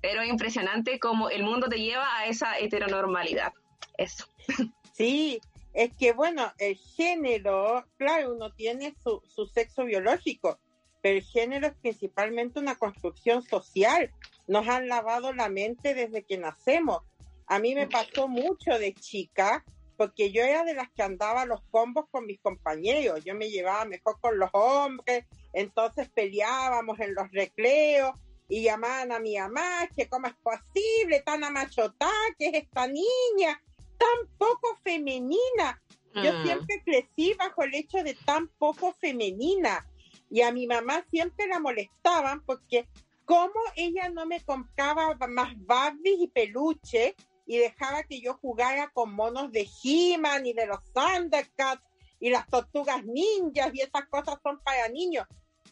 Pero 0.00 0.22
es 0.22 0.30
impresionante 0.30 0.98
cómo 0.98 1.30
el 1.30 1.42
mundo 1.42 1.68
te 1.68 1.78
lleva 1.78 2.16
a 2.16 2.26
esa 2.26 2.58
heteronormalidad. 2.58 3.52
Eso. 3.96 4.26
Sí, 4.92 5.40
es 5.72 5.96
que 5.96 6.12
bueno, 6.12 6.52
el 6.58 6.76
género, 6.76 7.86
claro, 7.96 8.34
uno 8.34 8.52
tiene 8.52 8.94
su, 9.02 9.22
su 9.34 9.46
sexo 9.46 9.86
biológico, 9.86 10.58
pero 11.02 11.18
el 11.18 11.24
género 11.24 11.66
es 11.66 11.74
principalmente 11.74 12.58
una 12.58 12.76
construcción 12.76 13.42
social. 13.42 14.10
Nos 14.46 14.68
han 14.68 14.88
lavado 14.88 15.32
la 15.32 15.48
mente 15.48 15.94
desde 15.94 16.22
que 16.22 16.38
nacemos. 16.38 17.02
A 17.46 17.58
mí 17.58 17.74
me 17.74 17.86
pasó 17.86 18.28
mucho 18.28 18.78
de 18.78 18.94
chica, 18.94 19.64
porque 19.96 20.32
yo 20.32 20.42
era 20.42 20.64
de 20.64 20.74
las 20.74 20.90
que 20.92 21.02
andaba 21.02 21.44
los 21.44 21.62
combos 21.70 22.06
con 22.10 22.26
mis 22.26 22.40
compañeros. 22.40 23.24
Yo 23.24 23.34
me 23.34 23.50
llevaba 23.50 23.84
mejor 23.84 24.20
con 24.20 24.38
los 24.38 24.50
hombres, 24.52 25.26
entonces 25.52 26.08
peleábamos 26.08 27.00
en 27.00 27.14
los 27.14 27.30
recreos 27.32 28.14
y 28.48 28.62
llamaban 28.62 29.12
a 29.12 29.20
mi 29.20 29.38
mamá, 29.38 29.88
que 29.94 30.08
cómo 30.08 30.26
es 30.26 30.34
posible, 30.34 31.22
tan 31.24 31.44
amachotá, 31.44 32.10
que 32.38 32.46
es 32.46 32.54
esta 32.54 32.86
niña, 32.86 33.62
tan 33.98 34.36
poco 34.38 34.76
femenina. 34.82 35.80
Yo 36.14 36.32
mm. 36.32 36.42
siempre 36.44 36.82
crecí 36.84 37.34
bajo 37.34 37.62
el 37.62 37.74
hecho 37.74 38.02
de 38.02 38.14
tan 38.14 38.48
poco 38.58 38.92
femenina. 38.94 39.86
Y 40.30 40.42
a 40.42 40.52
mi 40.52 40.66
mamá 40.66 41.04
siempre 41.10 41.46
la 41.48 41.58
molestaban 41.58 42.40
porque 42.46 42.88
como 43.24 43.60
ella 43.76 44.08
no 44.08 44.26
me 44.26 44.40
compraba 44.40 45.14
más 45.28 45.54
Barbies 45.66 46.20
y 46.20 46.28
peluches 46.28 47.14
y 47.46 47.58
dejaba 47.58 48.04
que 48.04 48.20
yo 48.20 48.34
jugara 48.34 48.90
con 48.90 49.12
monos 49.12 49.50
de 49.50 49.68
He-Man 49.82 50.46
y 50.46 50.52
de 50.52 50.66
los 50.66 50.78
Thundercats 50.92 51.82
y 52.20 52.30
las 52.30 52.46
tortugas 52.48 53.04
ninjas 53.04 53.74
y 53.74 53.80
esas 53.80 54.06
cosas 54.08 54.36
son 54.42 54.60
para 54.60 54.88
niños. 54.88 55.26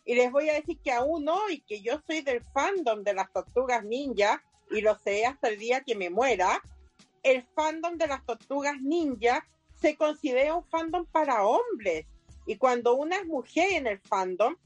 Y 0.04 0.14
les 0.14 0.32
voy 0.32 0.48
a 0.48 0.54
decir 0.54 0.78
que 0.82 0.90
aún 0.90 1.28
hoy, 1.28 1.60
que 1.68 1.80
yo 1.80 2.00
soy 2.06 2.22
del 2.22 2.42
fandom 2.52 3.04
de 3.04 3.14
las 3.14 3.32
tortugas 3.32 3.84
ninjas 3.84 4.40
y 4.70 4.80
lo 4.80 4.98
sé 4.98 5.26
hasta 5.26 5.48
el 5.48 5.58
día 5.58 5.82
que 5.82 5.94
me 5.94 6.10
muera, 6.10 6.62
el 7.22 7.44
fandom 7.54 7.96
de 7.96 8.06
las 8.06 8.24
tortugas 8.24 8.80
ninjas 8.80 9.40
se 9.80 9.96
considera 9.96 10.54
un 10.54 10.64
fandom 10.64 11.06
para 11.06 11.44
hombres 11.44 12.06
y 12.48 12.56
cuando 12.56 12.94
una 12.94 13.16
es 13.16 13.26
mujer 13.26 13.72
en 13.72 13.86
el 13.86 13.98
fandom, 13.98 14.56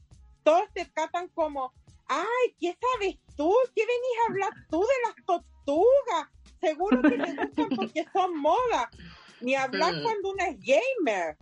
todos 0.45 0.71
te 0.73 0.85
tratan 0.85 1.27
como, 1.27 1.73
ay, 2.07 2.55
¿qué 2.57 2.77
sabes 2.79 3.17
tú? 3.35 3.53
¿Qué 3.75 3.85
venís 3.85 4.19
a 4.21 4.31
hablar 4.31 4.53
tú 4.71 4.79
de 4.79 4.87
las 5.05 5.25
tortugas? 5.25 6.29
Seguro 6.61 7.01
que 7.01 7.09
te 7.09 7.35
gustan 7.35 7.69
porque 7.75 8.05
son 8.13 8.37
moda. 8.37 8.89
Ni 9.41 9.55
hablar 9.55 9.93
cuando 10.01 10.31
una 10.31 10.47
es 10.47 10.57
gamer. 10.61 11.35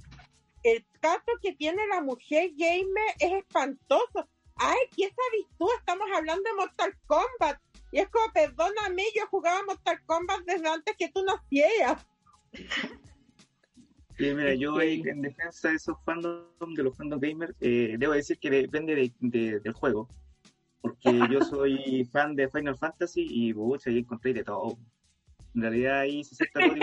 El 0.64 0.84
trato 1.00 1.32
que 1.44 1.54
tiene 1.54 1.86
la 1.86 2.02
mujer 2.02 2.50
gamer 2.56 3.16
es 3.20 3.34
espantoso. 3.34 4.28
Ay, 4.56 4.80
¿qué 4.98 5.10
sabes 5.10 5.46
tú? 5.60 5.70
Estamos 5.78 6.08
hablando 6.12 6.42
de 6.42 6.56
Mortal 6.56 6.98
Kombat. 7.06 7.62
Y 7.92 8.00
es 8.00 8.10
como, 8.10 8.34
perdóname, 8.34 9.04
yo 9.16 9.28
jugaba 9.28 9.62
Mortal 9.62 10.02
Kombat 10.08 10.40
desde 10.46 10.68
antes 10.68 10.96
que 10.98 11.10
tú 11.10 11.24
nacieras. 11.24 12.04
Sí, 14.22 14.36
mira, 14.36 14.54
yo 14.54 14.80
en 14.80 15.24
defensa 15.24 15.70
de 15.70 15.76
esos 15.78 15.98
fandom, 16.04 16.76
de 16.76 16.84
los 16.84 16.96
fandom 16.96 17.20
gamers, 17.20 17.56
eh, 17.60 17.96
debo 17.98 18.14
decir 18.14 18.38
que 18.38 18.52
depende 18.52 19.12
de, 19.20 19.60
del 19.60 19.74
juego. 19.74 20.08
Porque 20.80 21.02
yo 21.32 21.42
soy 21.42 22.06
fan 22.06 22.36
de 22.36 22.48
Final 22.48 22.78
Fantasy 22.78 23.26
y 23.28 23.52
pucha, 23.52 23.90
ahí 23.90 23.98
encontré 23.98 24.32
de 24.34 24.44
todo. 24.44 24.78
En 25.56 25.62
realidad 25.64 26.02
ahí 26.02 26.24
se 26.24 26.36
acepta 26.36 26.60
todo 26.60 26.76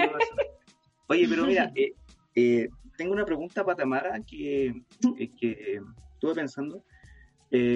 Oye, 1.06 1.28
pero 1.28 1.46
mira, 1.46 1.70
eh, 1.76 1.94
eh, 2.34 2.68
tengo 2.96 3.12
una 3.12 3.24
pregunta 3.24 3.64
para 3.64 3.76
Tamara 3.76 4.20
que, 4.26 4.82
que 5.38 5.80
estuve 6.14 6.34
pensando. 6.34 6.82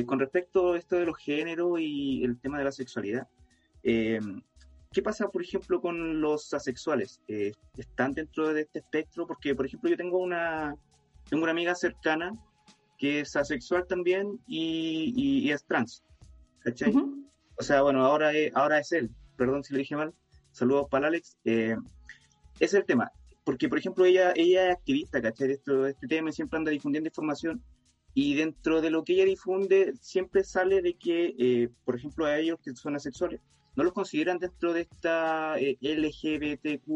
con 0.07 0.19
respecto 0.19 0.73
a 0.73 0.78
esto 0.78 0.97
de 0.97 1.07
los 1.07 1.16
géneros 1.19 1.78
y 1.78 2.25
el 2.25 2.37
tema 2.40 2.59
de 2.59 2.64
la 2.64 2.73
sexualidad. 2.73 3.28
¿Qué 4.92 5.02
pasa, 5.02 5.28
por 5.28 5.42
ejemplo, 5.42 5.80
con 5.80 6.20
los 6.20 6.52
asexuales? 6.52 7.20
Eh, 7.26 7.52
¿Están 7.76 8.12
dentro 8.12 8.52
de 8.52 8.62
este 8.62 8.80
espectro? 8.80 9.26
Porque, 9.26 9.54
por 9.54 9.66
ejemplo, 9.66 9.88
yo 9.88 9.96
tengo 9.96 10.18
una, 10.18 10.76
tengo 11.30 11.44
una 11.44 11.52
amiga 11.52 11.75
cercana 11.75 12.34
que 12.99 13.20
es 13.20 13.34
asexual 13.34 13.87
también 13.87 14.38
y, 14.46 15.50
es 15.50 15.64
trans. 15.64 16.04
¿Cachai? 16.61 16.94
O 17.56 17.62
sea, 17.62 17.82
bueno, 17.82 18.04
ahora 18.04 18.32
es, 18.32 18.54
ahora 18.54 18.78
es 18.78 18.92
él. 18.92 19.11
Perdón 19.37 19.64
si 19.64 19.72
lo 19.72 19.78
dije 19.78 19.96
mal. 19.96 20.14
Saludos 20.52 20.87
para 20.90 21.08
Alex. 21.08 21.38
Eh, 21.44 21.76
es 22.61 22.75
el 22.75 22.84
tema. 22.84 23.11
Porque, 23.44 23.68
por 23.68 23.78
ejemplo, 23.78 24.04
ella, 24.04 24.32
ella 24.37 24.68
es 24.68 24.75
activista, 24.76 25.20
¿cachai? 25.20 25.49
De, 25.49 25.54
esto, 25.54 25.87
este 25.87 26.06
tema 26.06 26.30
siempre 26.32 26.58
anda 26.58 26.70
difundiendo 26.70 27.08
información. 27.08 27.62
Y 28.14 28.34
dentro 28.34 28.82
de 28.82 28.90
lo 28.90 29.04
que 29.04 29.14
ella 29.14 29.25
difunde, 29.25 29.94
siempre 30.00 30.44
sale 30.44 30.82
de 30.82 30.94
que, 30.94 31.34
eh, 31.38 31.70
por 31.84 31.96
ejemplo, 31.96 32.26
a 32.26 32.38
ellos 32.38 32.58
que 32.62 32.75
son 32.75 32.94
asexuales, 32.94 33.40
no 33.76 33.85
los 33.85 33.93
consideran 33.93 34.38
dentro 34.38 34.73
de 34.73 34.83
esta 34.83 35.59
eh, 35.59 35.76
LGBTQ 35.81 36.88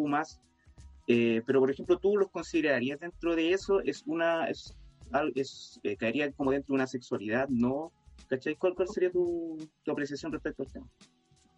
eh, 1.09 1.40
pero 1.47 1.61
por 1.61 1.71
ejemplo 1.71 1.99
tú 1.99 2.16
los 2.16 2.30
considerarías 2.30 2.99
dentro 2.99 3.37
de 3.37 3.52
eso, 3.52 3.80
es 3.80 4.02
una, 4.06 4.49
eh, 4.49 5.97
caería 5.97 6.33
como 6.33 6.50
dentro 6.50 6.73
de 6.73 6.75
una 6.75 6.88
sexualidad, 6.88 7.49
¿no? 7.49 7.92
¿Cachai? 8.28 8.56
¿Cuál, 8.56 8.75
sería 8.88 9.12
tu, 9.12 9.56
apreciación 9.87 10.33
respecto 10.33 10.64
al 10.64 10.73
tema? 10.73 10.87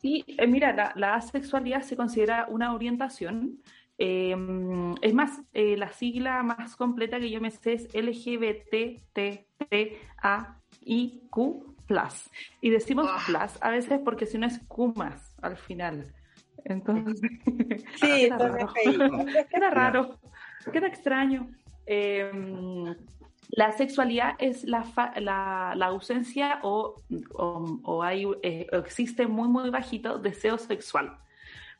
Sí, 0.03 0.23
mira, 0.47 0.75
la, 0.75 0.93
la, 0.97 1.15
asexualidad 1.15 1.81
se 1.83 1.97
considera 1.97 2.47
una 2.51 2.75
orientación. 2.75 3.63
Es 3.97 5.15
más, 5.15 5.41
la 5.53 5.91
sigla 5.93 6.43
más 6.45 6.77
completa 6.77 7.19
que 7.19 7.31
yo 7.31 7.41
me 7.41 7.51
sé 7.51 7.73
es 7.73 7.89
LGBTTAIQ 7.95 9.39
plus. 11.89 12.31
Y 12.61 12.71
decimos 12.71 13.11
plus 13.27 13.59
a 13.61 13.71
veces 13.71 13.99
porque 14.05 14.27
si 14.27 14.39
no 14.39 14.47
es 14.47 14.61
kumas 14.69 15.35
al 15.43 15.57
final. 15.57 16.15
Entonces, 16.65 17.21
sí, 18.01 18.29
queda, 18.29 18.39
raro. 18.39 18.69
queda 19.51 19.71
raro, 19.71 20.21
queda 20.73 20.87
extraño. 20.87 21.49
Em, 21.87 22.95
La 23.51 23.73
sexualidad 23.73 24.37
es 24.39 24.65
la, 24.65 24.85
la, 25.17 25.73
la 25.75 25.87
ausencia 25.87 26.61
o, 26.63 27.03
o, 27.33 28.03
hay, 28.03 28.27
eh, 28.43 28.67
existe 28.73 29.27
muy, 29.27 29.49
muy 29.49 29.71
bajito 29.71 30.19
deseo 30.19 30.59
sexual. 30.59 31.17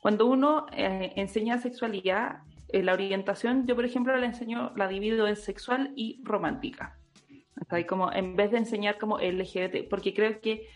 Cuando 0.01 0.27
uno 0.27 0.67
eh, 0.73 1.13
enseña 1.17 1.59
sexualidad, 1.59 2.41
eh, 2.69 2.83
la 2.83 2.95
orientación, 2.95 3.67
yo 3.67 3.75
por 3.75 3.85
ejemplo 3.85 4.17
la 4.17 4.27
enseño, 4.27 4.73
la 4.77 4.89
divido 4.89 5.27
en 5.27 5.37
sexual 5.37 5.93
y 5.95 6.23
romántica. 6.25 6.98
Como 7.87 8.13
en 8.13 8.37
vez 8.37 8.51
de 8.51 8.59
enseñar 8.59 8.99
como 8.99 9.19
LGBT, 9.19 9.89
porque 9.89 10.15
creo 10.15 10.41
que 10.41 10.69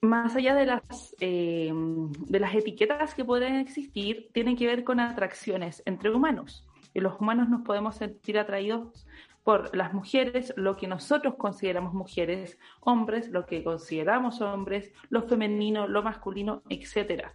más 0.00 0.36
allá 0.36 0.54
de 0.54 0.66
las, 0.66 1.16
de 1.18 2.40
las 2.40 2.54
etiquetas 2.54 3.14
que 3.14 3.24
pueden 3.24 3.56
existir, 3.56 4.28
tienen 4.32 4.56
que 4.56 4.66
ver 4.66 4.84
con 4.84 5.00
atracciones 5.00 5.82
entre 5.86 6.10
humanos. 6.10 6.66
Y 6.94 7.00
los 7.00 7.20
humanos 7.20 7.48
nos 7.48 7.62
podemos 7.62 7.96
sentir 7.96 8.38
atraídos 8.38 9.06
por 9.46 9.76
las 9.76 9.94
mujeres, 9.94 10.52
lo 10.56 10.76
que 10.76 10.88
nosotros 10.88 11.36
consideramos 11.36 11.94
mujeres, 11.94 12.58
hombres, 12.80 13.28
lo 13.28 13.46
que 13.46 13.62
consideramos 13.62 14.40
hombres, 14.40 14.92
lo 15.08 15.22
femenino, 15.22 15.86
lo 15.86 16.02
masculino, 16.02 16.62
etcétera. 16.68 17.32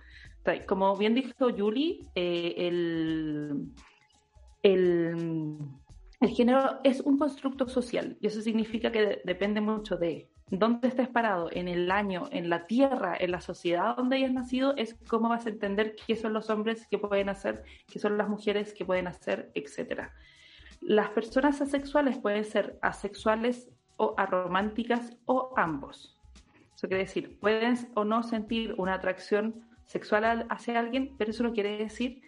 Como 0.67 0.97
bien 0.97 1.15
dijo 1.15 1.47
Julie, 1.55 2.05
eh, 2.15 2.55
el, 2.57 3.71
el, 4.61 5.55
género 6.29 6.79
es 6.83 7.01
un 7.01 7.17
constructo 7.17 7.67
social 7.67 8.17
y 8.21 8.27
eso 8.27 8.41
significa 8.41 8.91
que 8.91 9.21
depende 9.25 9.59
mucho 9.59 9.97
de 9.97 10.29
dónde 10.51 10.89
estés 10.89 11.07
parado, 11.07 11.49
en 11.51 11.67
el 11.67 11.89
año, 11.89 12.27
en 12.31 12.49
la 12.49 12.67
tierra, 12.67 13.15
en 13.19 13.31
la 13.31 13.41
sociedad 13.41 13.95
donde 13.95 14.17
hayas 14.17 14.33
nacido, 14.33 14.75
es 14.75 14.95
cómo 15.07 15.29
vas 15.29 15.45
a 15.45 15.49
entender 15.49 15.95
qué 16.05 16.15
son 16.15 16.33
los 16.33 16.49
hombres 16.49 16.87
que 16.87 16.97
pueden 16.97 17.29
hacer, 17.29 17.63
qué 17.87 17.99
son 17.99 18.17
las 18.17 18.27
mujeres 18.27 18.73
que 18.73 18.85
pueden 18.85 19.07
hacer, 19.07 19.51
etcétera. 19.55 20.13
Las 20.81 21.09
personas 21.09 21.61
asexuales 21.61 22.17
pueden 22.17 22.43
ser 22.43 22.77
asexuales 22.81 23.69
o 23.97 24.13
arománticas 24.17 25.15
o 25.25 25.53
ambos. 25.55 26.19
Eso 26.75 26.87
quiere 26.87 27.03
decir, 27.03 27.39
pueden 27.39 27.77
o 27.95 28.03
no 28.03 28.23
sentir 28.23 28.75
una 28.77 28.95
atracción 28.95 29.67
sexual 29.85 30.47
hacia 30.49 30.79
alguien, 30.79 31.15
pero 31.17 31.31
eso 31.31 31.43
no 31.43 31.53
quiere 31.53 31.77
decir 31.77 32.21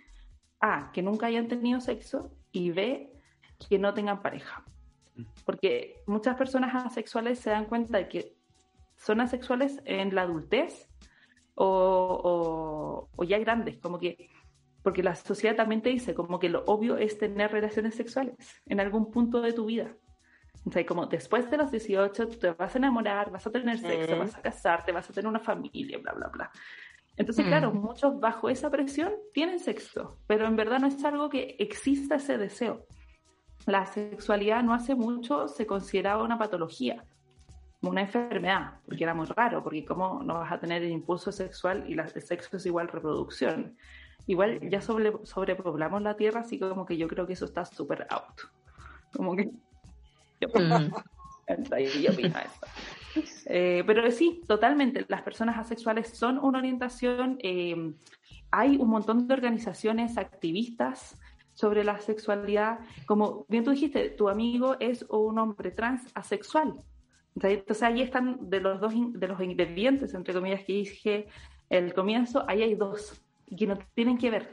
A, 0.60 0.92
que 0.94 1.02
nunca 1.02 1.26
hayan 1.26 1.48
tenido 1.48 1.82
sexo 1.82 2.32
y 2.52 2.72
B, 2.72 3.13
que 3.68 3.80
no 3.80 3.94
tengan 3.94 4.22
pareja. 4.22 4.64
Porque 5.46 6.02
muchas 6.08 6.36
personas 6.36 6.74
asexuales 6.86 7.40
se 7.40 7.52
dan 7.52 7.66
cuenta 7.66 7.98
de 7.98 8.08
que 8.08 8.36
son 8.98 9.22
asexuales 9.22 9.82
en 9.86 10.16
la 10.16 10.24
adultez 10.24 10.90
o, 11.56 13.10
o 13.16 13.24
ya 13.24 13.38
grandes, 13.40 13.78
como 13.78 14.00
que 14.00 14.30
porque 14.84 15.02
la 15.02 15.16
sociedad 15.16 15.56
también 15.56 15.82
te 15.82 15.90
dice 15.90 16.14
como 16.14 16.40
que 16.40 16.50
lo 16.50 16.64
obvio 16.66 16.98
es 16.98 17.18
tener 17.18 17.52
relaciones 17.52 17.96
sexuales 17.96 18.36
en 18.68 18.80
algún 18.82 19.10
punto 19.10 19.42
de 19.42 19.54
tu 19.54 19.66
vida. 19.66 19.96
O 20.66 20.72
sea, 20.72 20.86
como 20.86 21.08
después 21.08 21.50
de 21.50 21.58
los 21.58 21.72
18 21.72 22.28
tú 22.28 22.38
te 22.38 22.52
vas 22.52 22.76
a 22.76 22.78
enamorar, 22.78 23.32
vas 23.32 23.48
a 23.48 23.52
tener 23.52 23.78
sexo, 23.80 24.18
vas 24.18 24.36
a 24.36 24.42
casarte, 24.42 24.92
vas 24.92 25.10
a 25.10 25.14
tener 25.14 25.28
una 25.28 25.40
familia, 25.40 25.98
bla, 25.98 26.14
bla, 26.14 26.28
bla. 26.28 26.52
Entonces, 27.16 27.46
claro, 27.46 27.74
mm. 27.74 27.78
muchos 27.78 28.20
bajo 28.20 28.50
esa 28.50 28.70
presión 28.70 29.14
tienen 29.34 29.60
sexo, 29.60 30.18
pero 30.28 30.48
en 30.48 30.56
verdad 30.56 30.80
no 30.80 30.88
es 30.88 31.04
algo 31.04 31.30
que 31.30 31.56
exista 31.60 32.16
ese 32.16 32.38
deseo. 32.38 32.86
La 33.66 33.86
sexualidad 33.86 34.64
no 34.64 34.74
hace 34.74 34.96
mucho 34.96 35.48
se 35.48 35.66
consideraba 35.66 36.24
una 36.24 36.38
patología, 36.38 37.04
una 37.82 38.02
enfermedad, 38.02 38.74
porque 38.86 39.04
era 39.04 39.14
muy 39.14 39.26
raro, 39.28 39.64
porque 39.64 39.86
cómo 39.86 40.22
no 40.24 40.36
vas 40.36 40.52
a 40.52 40.60
tener 40.60 40.84
el 40.84 40.92
impulso 40.92 41.32
sexual 41.32 41.86
y 41.88 41.94
el 41.94 42.22
sexo 42.22 42.58
es 42.58 42.66
igual 42.66 42.88
reproducción. 42.88 43.76
Igual 44.26 44.70
ya 44.70 44.82
sobre, 44.82 45.14
sobrepoblamos 45.24 46.02
la 46.02 46.16
Tierra, 46.16 46.42
así 46.42 46.58
como 46.60 46.86
que 46.86 46.98
yo 46.98 47.08
creo 47.08 47.28
que 47.28 47.34
eso 47.34 47.46
está 47.46 47.66
súper 47.66 48.08
out. 48.10 48.42
Como 49.16 49.36
que... 49.36 49.52
Yo, 50.42 50.50
mm. 50.50 50.92
eh, 53.46 53.84
pero 53.86 54.10
sí, 54.12 54.42
totalmente. 54.48 55.06
Las 55.08 55.22
personas 55.22 55.58
asexuales 55.58 56.10
son 56.10 56.38
una 56.38 56.60
orientación. 56.60 57.38
Eh, 57.42 57.94
hay 58.52 58.78
un 58.78 58.90
montón 58.90 59.28
de 59.28 59.34
organizaciones 59.34 60.18
activistas 60.18 61.18
sobre 61.54 61.84
la 61.84 62.00
sexualidad. 62.00 62.80
Como 63.06 63.46
bien 63.50 63.64
tú 63.64 63.72
dijiste, 63.72 64.10
tu 64.10 64.30
amigo 64.30 64.76
es 64.80 65.06
un 65.10 65.38
hombre 65.40 65.72
trans 65.72 66.10
asexual. 66.14 66.82
Entonces 67.36 67.84
ahí 67.84 68.02
están 68.02 68.50
de 68.50 68.60
los 68.60 68.80
dos 68.80 68.94
de 68.96 69.28
los 69.28 69.42
ingredientes, 69.42 70.14
entre 70.14 70.34
comillas, 70.34 70.64
que 70.64 70.74
dije 70.74 71.28
el 71.70 71.94
comienzo, 71.94 72.44
ahí 72.48 72.62
hay 72.62 72.76
dos 72.76 73.22
que 73.58 73.68
no 73.68 73.78
tienen 73.96 74.18
que 74.18 74.30
ver. 74.30 74.52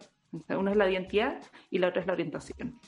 uno 0.48 0.70
es 0.70 0.76
la 0.76 0.90
identidad 0.90 1.42
y 1.70 1.78
la 1.78 1.88
otra 1.88 2.00
es 2.00 2.06
la 2.06 2.14
orientación. 2.14 2.78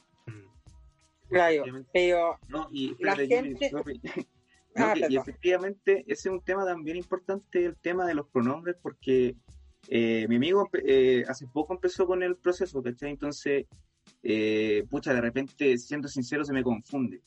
Claro, 1.28 1.64
pero 1.92 2.38
no, 2.48 2.68
y, 2.70 2.94
la 3.02 3.16
gente... 3.16 3.70
Ah, 4.74 4.94
y, 4.96 5.18
efectivamente 5.18 6.02
ese 6.06 6.30
es 6.30 6.32
un 6.32 6.40
tema 6.40 6.64
también 6.64 6.96
importante, 6.96 7.66
el 7.66 7.76
tema 7.76 8.06
de 8.06 8.14
los 8.14 8.26
pronombres, 8.28 8.74
porque 8.80 9.36
eh, 9.88 10.26
mi 10.30 10.36
amigo 10.36 10.66
eh, 10.72 11.24
hace 11.28 11.46
poco 11.46 11.74
empezó 11.74 12.06
con 12.06 12.22
el 12.22 12.36
proceso, 12.36 12.82
¿cachai? 12.82 13.10
Entonces, 13.10 13.66
eh, 14.22 14.84
pucha, 14.90 15.12
de 15.14 15.20
repente, 15.20 15.76
siendo 15.78 16.08
sincero, 16.08 16.44
se 16.44 16.52
me 16.52 16.62
confunde. 16.62 17.20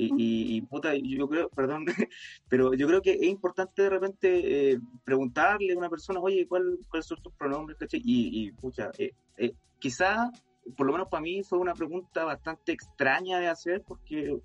Y, 0.00 0.60
puta, 0.62 0.94
yo 0.94 1.28
creo, 1.28 1.48
perdón, 1.48 1.84
pero 2.48 2.72
yo 2.74 2.86
creo 2.86 3.02
que 3.02 3.14
es 3.14 3.24
importante 3.24 3.82
de 3.82 3.90
repente 3.90 4.72
eh, 4.72 4.80
preguntarle 5.04 5.72
a 5.72 5.78
una 5.78 5.90
persona, 5.90 6.20
oye, 6.20 6.46
¿cuál, 6.46 6.78
¿cuáles 6.88 7.06
son 7.06 7.20
tus 7.20 7.32
pronombres? 7.32 7.76
Y, 7.92 8.46
y 8.46 8.52
pucha, 8.52 8.92
eh, 8.96 9.10
eh, 9.36 9.54
quizá, 9.80 10.30
por 10.76 10.86
lo 10.86 10.92
menos 10.92 11.08
para 11.08 11.20
mí, 11.20 11.42
fue 11.42 11.58
una 11.58 11.74
pregunta 11.74 12.24
bastante 12.24 12.70
extraña 12.70 13.40
de 13.40 13.48
hacer, 13.48 13.82
porque 13.82 14.38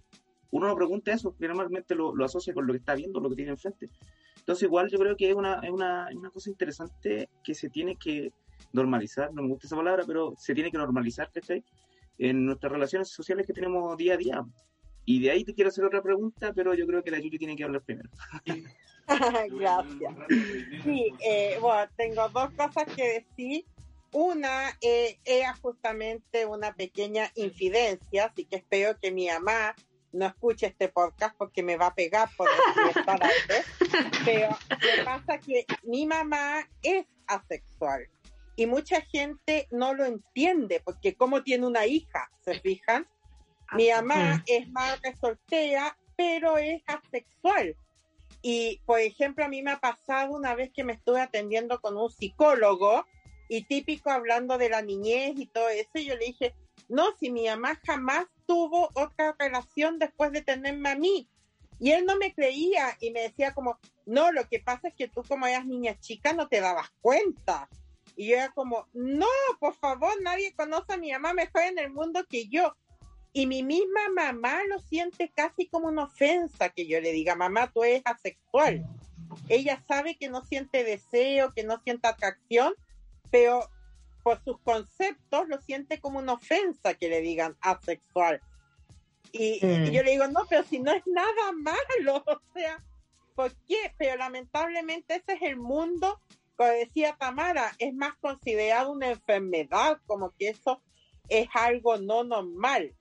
uno 0.50 0.68
no 0.68 0.76
pregunta 0.76 1.14
eso, 1.14 1.36
que 1.38 1.48
normalmente 1.48 1.94
lo, 1.94 2.16
lo, 2.16 2.26
asocia 2.26 2.54
con 2.54 2.66
lo 2.66 2.74
que 2.74 2.80
está 2.80 2.96
viendo, 2.96 3.20
lo 3.20 3.30
que 3.30 3.36
tiene 3.36 3.52
enfrente. 3.52 3.90
Entonces, 4.40 4.64
igual 4.64 4.90
yo 4.90 4.98
creo 4.98 5.16
que 5.16 5.30
es 5.30 5.36
una, 5.36 5.60
es 5.60 5.70
una, 5.70 6.08
una 6.16 6.32
cosa 6.32 6.50
interesante 6.50 7.30
que 7.44 7.54
se 7.54 7.70
tiene 7.70 7.96
que 7.96 8.32
normalizar, 8.74 9.32
no 9.34 9.44
me 9.44 9.50
gusta 9.50 9.68
esa 9.68 9.76
palabra, 9.76 10.04
pero 10.06 10.34
se 10.38 10.54
tiene 10.54 10.72
que 10.72 10.78
normalizar, 10.78 11.32
¿cachai? 11.32 11.64
En 12.18 12.46
nuestras 12.46 12.72
relaciones 12.72 13.10
sociales 13.10 13.48
que 13.48 13.54
tenemos 13.54 13.96
día 13.98 14.16
a 14.16 14.18
día. 14.18 14.46
Y 15.06 15.22
de 15.22 15.32
ahí 15.32 15.44
te 15.44 15.54
quiero 15.54 15.70
hacer 15.70 15.86
otra 15.86 16.02
pregunta, 16.02 16.54
pero 16.54 16.74
yo 16.74 16.88
creo 16.88 17.04
que 17.04 17.12
la 17.12 17.20
Yuri 17.20 17.38
tiene 17.38 17.56
que 17.56 17.64
hablar 17.64 17.82
primero. 17.82 18.10
Gracias. 19.52 20.14
Sí, 20.84 21.14
eh, 21.26 21.58
bueno, 21.62 21.90
tengo 21.96 22.30
dos 22.30 22.52
cosas 22.52 22.86
que 22.96 23.26
decir. 23.26 23.66
Una 24.12 24.70
eh, 24.82 25.18
era 25.26 25.56
justamente 25.56 26.46
una 26.46 26.76
pequeña 26.76 27.32
infidencia, 27.34 28.26
así 28.26 28.46
que 28.46 28.58
espero 28.58 28.96
que 29.00 29.12
mi 29.12 29.28
mamá 29.28 29.76
no 30.12 30.28
escuche 30.28 30.68
este 30.68 30.88
podcast 30.88 31.36
porque 31.36 31.64
me 31.64 31.78
va 31.78 31.88
a 31.88 31.96
pegar 31.96 32.30
por 32.38 32.48
decir 32.48 33.04
Pero 34.26 34.50
lo 34.70 34.78
que 34.78 35.04
pasa 35.04 35.36
es 35.36 35.46
que 35.46 35.66
mi 35.82 36.06
mamá 36.06 36.70
es 36.84 37.08
asexual 37.26 38.08
y 38.56 38.66
mucha 38.66 39.02
gente 39.02 39.68
no 39.72 39.94
lo 39.94 40.06
entiende 40.06 40.82
porque 40.84 41.16
como 41.16 41.44
tiene 41.44 41.66
una 41.66 41.86
hija, 41.86 42.30
¿se 42.44 42.60
fijan? 42.60 43.08
Mi 43.76 43.90
mamá 43.90 44.44
es 44.46 44.70
madre 44.70 45.16
soltera, 45.20 45.98
pero 46.16 46.58
es 46.58 46.84
asexual. 46.86 47.76
Y, 48.42 48.82
por 48.86 49.00
ejemplo, 49.00 49.46
a 49.46 49.48
mí 49.48 49.64
me 49.64 49.72
ha 49.72 49.80
pasado 49.80 50.36
una 50.36 50.54
vez 50.54 50.72
que 50.72 50.84
me 50.84 50.94
estuve 50.94 51.22
atendiendo 51.22 51.80
con 51.82 51.98
un 51.98 52.12
psicólogo 52.12 53.06
y 53.48 53.64
típico 53.64 54.12
hablando 54.12 54.58
de 54.58 54.70
la 54.70 54.82
niñez 54.82 55.34
y 55.38 55.48
todo 55.48 55.70
eso, 55.70 55.92
yo 55.96 56.16
le 56.16 56.26
dije, 56.26 56.54
no, 56.90 57.16
si 57.20 57.32
mi 57.32 57.48
mamá 57.48 57.80
jamás 57.86 58.26
tuvo 58.46 58.90
otra 58.94 59.36
relación 59.40 59.98
después 59.98 60.32
de 60.32 60.42
tenerme 60.42 60.90
a 60.90 60.96
mí. 60.96 61.28
Y 61.80 61.92
él 61.92 62.06
no 62.06 62.18
me 62.18 62.34
creía 62.34 62.96
y 63.00 63.12
me 63.12 63.22
decía 63.22 63.54
como, 63.54 63.80
no, 64.06 64.32
lo 64.32 64.48
que 64.48 64.60
pasa 64.60 64.90
es 64.90 64.94
que 64.94 65.08
tú 65.08 65.24
como 65.28 65.48
eras 65.48 65.66
niña 65.66 66.00
chica 66.00 66.34
no 66.34 66.48
te 66.48 66.62
dabas 66.62 66.92
cuenta. 67.02 67.70
Y 68.16 68.30
yo 68.30 68.36
era 68.36 68.50
como, 68.50 68.88
no, 68.94 69.28
por 69.60 69.76
favor, 69.76 70.12
nadie 70.22 70.54
conoce 70.56 70.94
a 70.94 70.98
mi 70.98 71.12
mamá 71.12 71.34
mejor 71.34 71.64
en 71.64 71.80
el 71.80 71.92
mundo 71.92 72.26
que 72.30 72.48
yo. 72.48 72.76
Y 73.32 73.48
mi 73.48 73.64
misma 73.64 74.10
mamá 74.16 74.64
lo 74.70 74.80
siente 74.80 75.32
casi 75.36 75.68
como 75.68 75.88
una 75.88 76.04
ofensa 76.04 76.70
que 76.70 76.86
yo 76.86 77.02
le 77.02 77.12
diga, 77.12 77.36
mamá, 77.36 77.72
tú 77.72 77.84
eres 77.84 78.04
asexual. 78.06 78.86
Ella 79.50 79.84
sabe 79.88 80.16
que 80.16 80.30
no 80.30 80.46
siente 80.46 80.84
deseo, 80.84 81.52
que 81.54 81.64
no 81.64 81.82
siente 81.82 82.08
atracción, 82.08 82.76
pero 83.32 83.68
por 84.24 84.44
sus 84.44 84.60
conceptos 84.60 85.48
lo 85.48 85.60
siente 85.60 86.00
como 86.00 86.20
una 86.20 86.34
ofensa 86.34 86.94
que 86.94 87.10
le 87.10 87.22
digan 87.22 87.58
asexual. 87.62 88.42
Y, 89.32 89.60
mm. 89.66 89.92
yo 89.92 90.04
le 90.04 90.12
digo, 90.12 90.28
no, 90.28 90.42
pero 90.48 90.64
si 90.64 90.80
no 90.80 90.92
es 90.92 91.06
nada 91.08 91.52
malo, 91.54 92.24
o 92.28 92.42
sea, 92.54 92.82
¿por 93.36 93.54
qué? 93.68 93.94
Pero 93.98 94.16
lamentablemente 94.18 95.16
ese 95.16 95.34
es 95.34 95.42
el 95.42 95.58
mundo, 95.58 96.22
como 96.56 96.70
decía 96.70 97.16
Tamara, 97.20 97.72
es 97.80 97.94
más 97.94 98.16
considerado 98.22 98.92
una 98.92 99.10
enfermedad, 99.10 100.00
como 100.06 100.32
que 100.38 100.50
eso 100.50 100.82
es 101.30 101.48
algo 101.54 101.98
no 101.98 102.24
normal. 102.24 102.94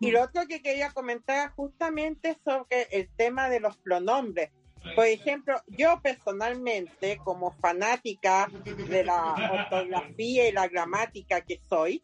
Y 0.00 0.10
lo 0.10 0.22
otro 0.22 0.46
que 0.46 0.62
quería 0.62 0.90
comentar 0.92 1.50
justamente 1.50 2.38
sobre 2.44 2.88
el 2.90 3.08
tema 3.16 3.48
de 3.50 3.60
los 3.60 3.76
pronombres. 3.76 4.50
Por 4.94 5.06
ejemplo, 5.06 5.60
yo 5.66 6.00
personalmente, 6.02 7.18
como 7.24 7.52
fanática 7.52 8.48
de 8.64 9.04
la 9.04 9.34
ortografía 9.52 10.48
y 10.48 10.52
la 10.52 10.68
gramática 10.68 11.40
que 11.42 11.60
soy, 11.68 12.02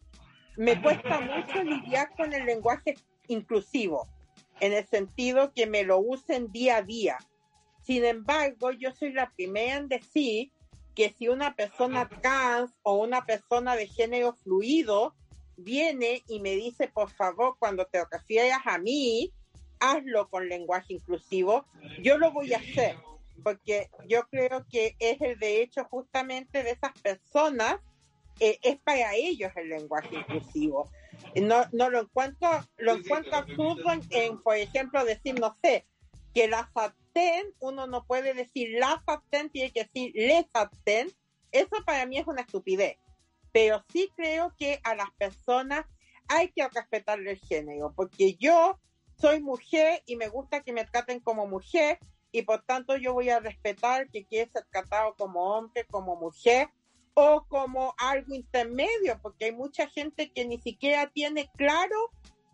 me 0.56 0.80
cuesta 0.80 1.20
mucho 1.20 1.62
lidiar 1.62 2.10
con 2.16 2.32
el 2.32 2.44
lenguaje 2.44 2.96
inclusivo. 3.28 4.08
en 4.60 4.74
el 4.74 4.86
sentido 4.86 5.54
que 5.54 5.66
me 5.66 5.84
lo 5.84 5.98
usen 5.98 6.52
día 6.52 6.76
a 6.76 6.82
día. 6.82 7.16
Sin 7.82 8.04
embargo, 8.04 8.70
yo 8.72 8.92
soy 8.92 9.12
la 9.12 9.30
primera 9.30 9.76
en 9.76 9.88
decir 9.88 10.50
que 10.94 11.14
si 11.16 11.28
una 11.28 11.54
persona 11.54 12.08
trans 12.08 12.70
o 12.82 12.94
una 12.94 13.24
persona 13.24 13.76
de 13.76 13.86
género 13.86 14.34
fluido 14.34 15.14
viene 15.56 16.22
y 16.26 16.40
me 16.40 16.56
dice, 16.56 16.88
por 16.88 17.10
favor, 17.10 17.56
cuando 17.58 17.86
te 17.86 18.04
refieras 18.10 18.60
a 18.64 18.78
mí, 18.78 19.32
hazlo 19.78 20.28
con 20.28 20.48
lenguaje 20.48 20.94
inclusivo, 20.94 21.64
yo 22.02 22.18
lo 22.18 22.32
voy 22.32 22.52
a 22.52 22.58
hacer, 22.58 22.96
porque 23.42 23.88
yo 24.08 24.22
creo 24.30 24.66
que 24.70 24.94
es 24.98 25.20
el 25.20 25.38
derecho 25.38 25.84
justamente 25.90 26.62
de 26.62 26.72
esas 26.72 26.92
personas, 27.00 27.76
eh, 28.38 28.58
es 28.62 28.78
para 28.78 29.14
ellos 29.14 29.52
el 29.56 29.68
lenguaje 29.68 30.16
inclusivo. 30.16 30.90
No, 31.36 31.64
no 31.72 31.90
lo 31.90 32.00
encuentro, 32.00 32.48
lo 32.78 32.94
encuentro 32.94 33.36
absurdo 33.36 33.90
en, 34.10 34.42
por 34.42 34.56
ejemplo, 34.56 35.04
decir, 35.04 35.38
no 35.38 35.56
sé, 35.62 35.86
que 36.34 36.48
la 36.48 36.70
sartén, 36.72 37.46
uno 37.60 37.86
no 37.86 38.06
puede 38.06 38.34
decir 38.34 38.78
la 38.78 39.02
sartén, 39.04 39.50
tiene 39.50 39.72
que 39.72 39.84
decir 39.84 40.12
le 40.14 40.48
sartén. 40.52 41.10
Eso 41.52 41.76
para 41.84 42.06
mí 42.06 42.18
es 42.18 42.26
una 42.26 42.42
estupidez. 42.42 42.98
Pero 43.52 43.84
sí 43.92 44.12
creo 44.16 44.54
que 44.56 44.80
a 44.84 44.94
las 44.94 45.10
personas 45.12 45.84
hay 46.28 46.52
que 46.52 46.68
respetarle 46.68 47.32
el 47.32 47.38
género, 47.38 47.92
porque 47.94 48.34
yo 48.34 48.78
soy 49.16 49.40
mujer 49.40 50.02
y 50.06 50.16
me 50.16 50.28
gusta 50.28 50.62
que 50.62 50.72
me 50.72 50.84
traten 50.84 51.20
como 51.20 51.46
mujer 51.46 51.98
y 52.32 52.42
por 52.42 52.62
tanto 52.62 52.96
yo 52.96 53.12
voy 53.12 53.28
a 53.30 53.40
respetar 53.40 54.08
que 54.08 54.24
quiere 54.24 54.50
ser 54.50 54.64
tratado 54.70 55.14
como 55.16 55.56
hombre, 55.56 55.84
como 55.90 56.16
mujer 56.16 56.68
o 57.14 57.44
como 57.48 57.94
algo 57.98 58.34
intermedio, 58.34 59.18
porque 59.20 59.46
hay 59.46 59.52
mucha 59.52 59.88
gente 59.88 60.30
que 60.30 60.46
ni 60.46 60.60
siquiera 60.60 61.10
tiene 61.10 61.50
claro 61.56 61.96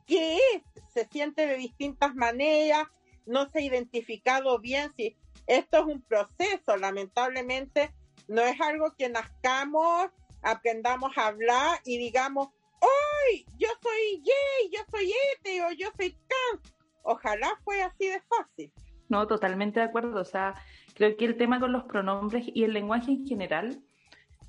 qué 0.06 0.36
es, 0.36 0.62
se 0.92 1.06
siente 1.06 1.46
de 1.46 1.56
distintas 1.56 2.14
maneras, 2.14 2.86
no 3.26 3.50
se 3.50 3.58
ha 3.58 3.62
identificado 3.62 4.58
bien 4.58 4.92
si 4.96 5.16
esto 5.46 5.78
es 5.78 5.84
un 5.84 6.02
proceso, 6.02 6.76
lamentablemente 6.76 7.92
no 8.28 8.42
es 8.42 8.60
algo 8.60 8.94
que 8.96 9.08
nazcamos, 9.08 10.08
aprendamos 10.42 11.16
a 11.16 11.28
hablar 11.28 11.78
y 11.84 11.98
digamos, 11.98 12.48
¡ay! 12.80 13.46
Yo 13.58 13.68
soy 13.82 14.22
gay, 14.22 14.70
yo 14.72 14.80
soy 14.90 15.12
hetero, 15.12 15.70
yo 15.72 15.88
soy 15.96 16.10
trans. 16.10 16.74
Ojalá 17.02 17.48
fue 17.64 17.82
así 17.82 18.08
de 18.08 18.20
fácil. 18.22 18.72
No, 19.08 19.26
totalmente 19.26 19.80
de 19.80 19.86
acuerdo. 19.86 20.20
O 20.20 20.24
sea, 20.24 20.54
creo 20.94 21.16
que 21.16 21.24
el 21.24 21.36
tema 21.36 21.60
con 21.60 21.72
los 21.72 21.84
pronombres 21.84 22.46
y 22.52 22.64
el 22.64 22.72
lenguaje 22.72 23.12
en 23.12 23.26
general, 23.26 23.80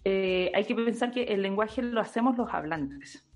eh, 0.03 0.51
hay 0.55 0.65
que 0.65 0.73
pensar 0.73 1.11
que 1.11 1.23
el 1.23 1.41
lenguaje 1.41 1.81
lo 1.83 2.01
hacemos 2.01 2.37
los 2.37 2.51
hablantes. 2.53 3.27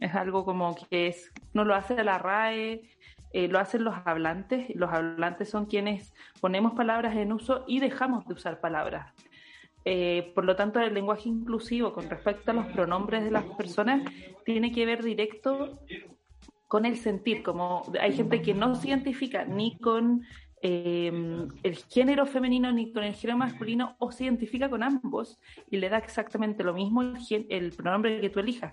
Es 0.00 0.14
algo 0.14 0.44
como 0.44 0.74
que 0.74 1.08
es, 1.08 1.32
no 1.52 1.64
lo 1.64 1.76
hace 1.76 2.02
la 2.02 2.18
RAE, 2.18 2.82
eh, 3.32 3.48
lo 3.48 3.58
hacen 3.58 3.84
los 3.84 3.94
hablantes. 4.04 4.74
Los 4.74 4.90
hablantes 4.92 5.48
son 5.48 5.66
quienes 5.66 6.12
ponemos 6.40 6.72
palabras 6.72 7.16
en 7.16 7.32
uso 7.32 7.64
y 7.66 7.80
dejamos 7.80 8.26
de 8.26 8.34
usar 8.34 8.60
palabras. 8.60 9.12
Eh, 9.84 10.32
por 10.34 10.44
lo 10.44 10.54
tanto, 10.54 10.80
el 10.80 10.94
lenguaje 10.94 11.28
inclusivo 11.28 11.92
con 11.92 12.08
respecto 12.08 12.50
a 12.50 12.54
los 12.54 12.66
pronombres 12.66 13.24
de 13.24 13.30
las 13.30 13.44
personas 13.44 14.02
tiene 14.44 14.70
que 14.70 14.86
ver 14.86 15.02
directo 15.02 15.78
con 16.68 16.86
el 16.86 16.96
sentir, 16.96 17.42
como 17.42 17.82
hay 18.00 18.14
gente 18.14 18.40
que 18.40 18.54
no 18.54 18.74
se 18.74 18.88
identifica 18.88 19.44
ni 19.44 19.76
con 19.76 20.22
em, 20.62 21.48
el 21.62 21.76
género 21.76 22.24
femenino 22.24 22.72
ni 22.72 22.92
con 22.92 23.02
el 23.02 23.14
género 23.14 23.36
masculino 23.36 23.96
o 23.98 24.10
se 24.12 24.24
identifica 24.24 24.70
con 24.70 24.82
ambos 24.82 25.38
y 25.70 25.76
le 25.76 25.90
da 25.90 25.98
exactamente 25.98 26.64
lo 26.64 26.72
mismo 26.72 27.02
el, 27.02 27.72
pronombre 27.72 28.20
que 28.20 28.30
tú 28.30 28.40
elijas. 28.40 28.72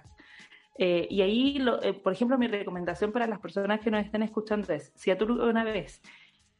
Eh, 0.81 1.07
y 1.09 1.21
ahí, 1.21 1.61
eh, 1.81 1.91
por 1.91 2.13
ejemplo, 2.13 2.37
mi 2.37 2.47
recomendación 2.47 3.11
para 3.11 3.27
las 3.27 3.39
personas 3.39 3.81
que 3.81 3.91
nos 3.91 4.05
estén 4.05 4.23
escuchando 4.23 4.71
es, 4.71 4.93
si 4.95 5.11
a 5.11 5.17
tú 5.17 5.25
una 5.25 5.65
vez 5.65 6.01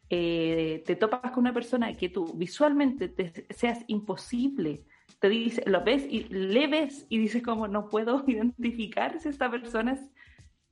eh, 0.10 0.84
te 0.86 0.98
topas 0.98 1.32
con 1.32 1.40
una 1.40 1.54
persona 1.54 1.96
que 1.96 2.10
tú 2.10 2.34
visualmente 2.36 3.08
te 3.08 3.46
seas 3.54 3.86
imposible, 3.88 4.84
te 5.20 5.30
dice, 5.30 5.64
lo 5.66 5.86
ves 5.86 6.06
y 6.06 6.26
le 6.26 6.68
ves 6.68 7.06
y 7.08 7.18
dices 7.18 7.42
como 7.42 7.70
no 7.70 7.88
puedo 7.88 8.26
identificar 8.28 9.18
si 9.22 9.30
esta 9.30 9.50
persona 9.50 9.94
es 9.94 10.02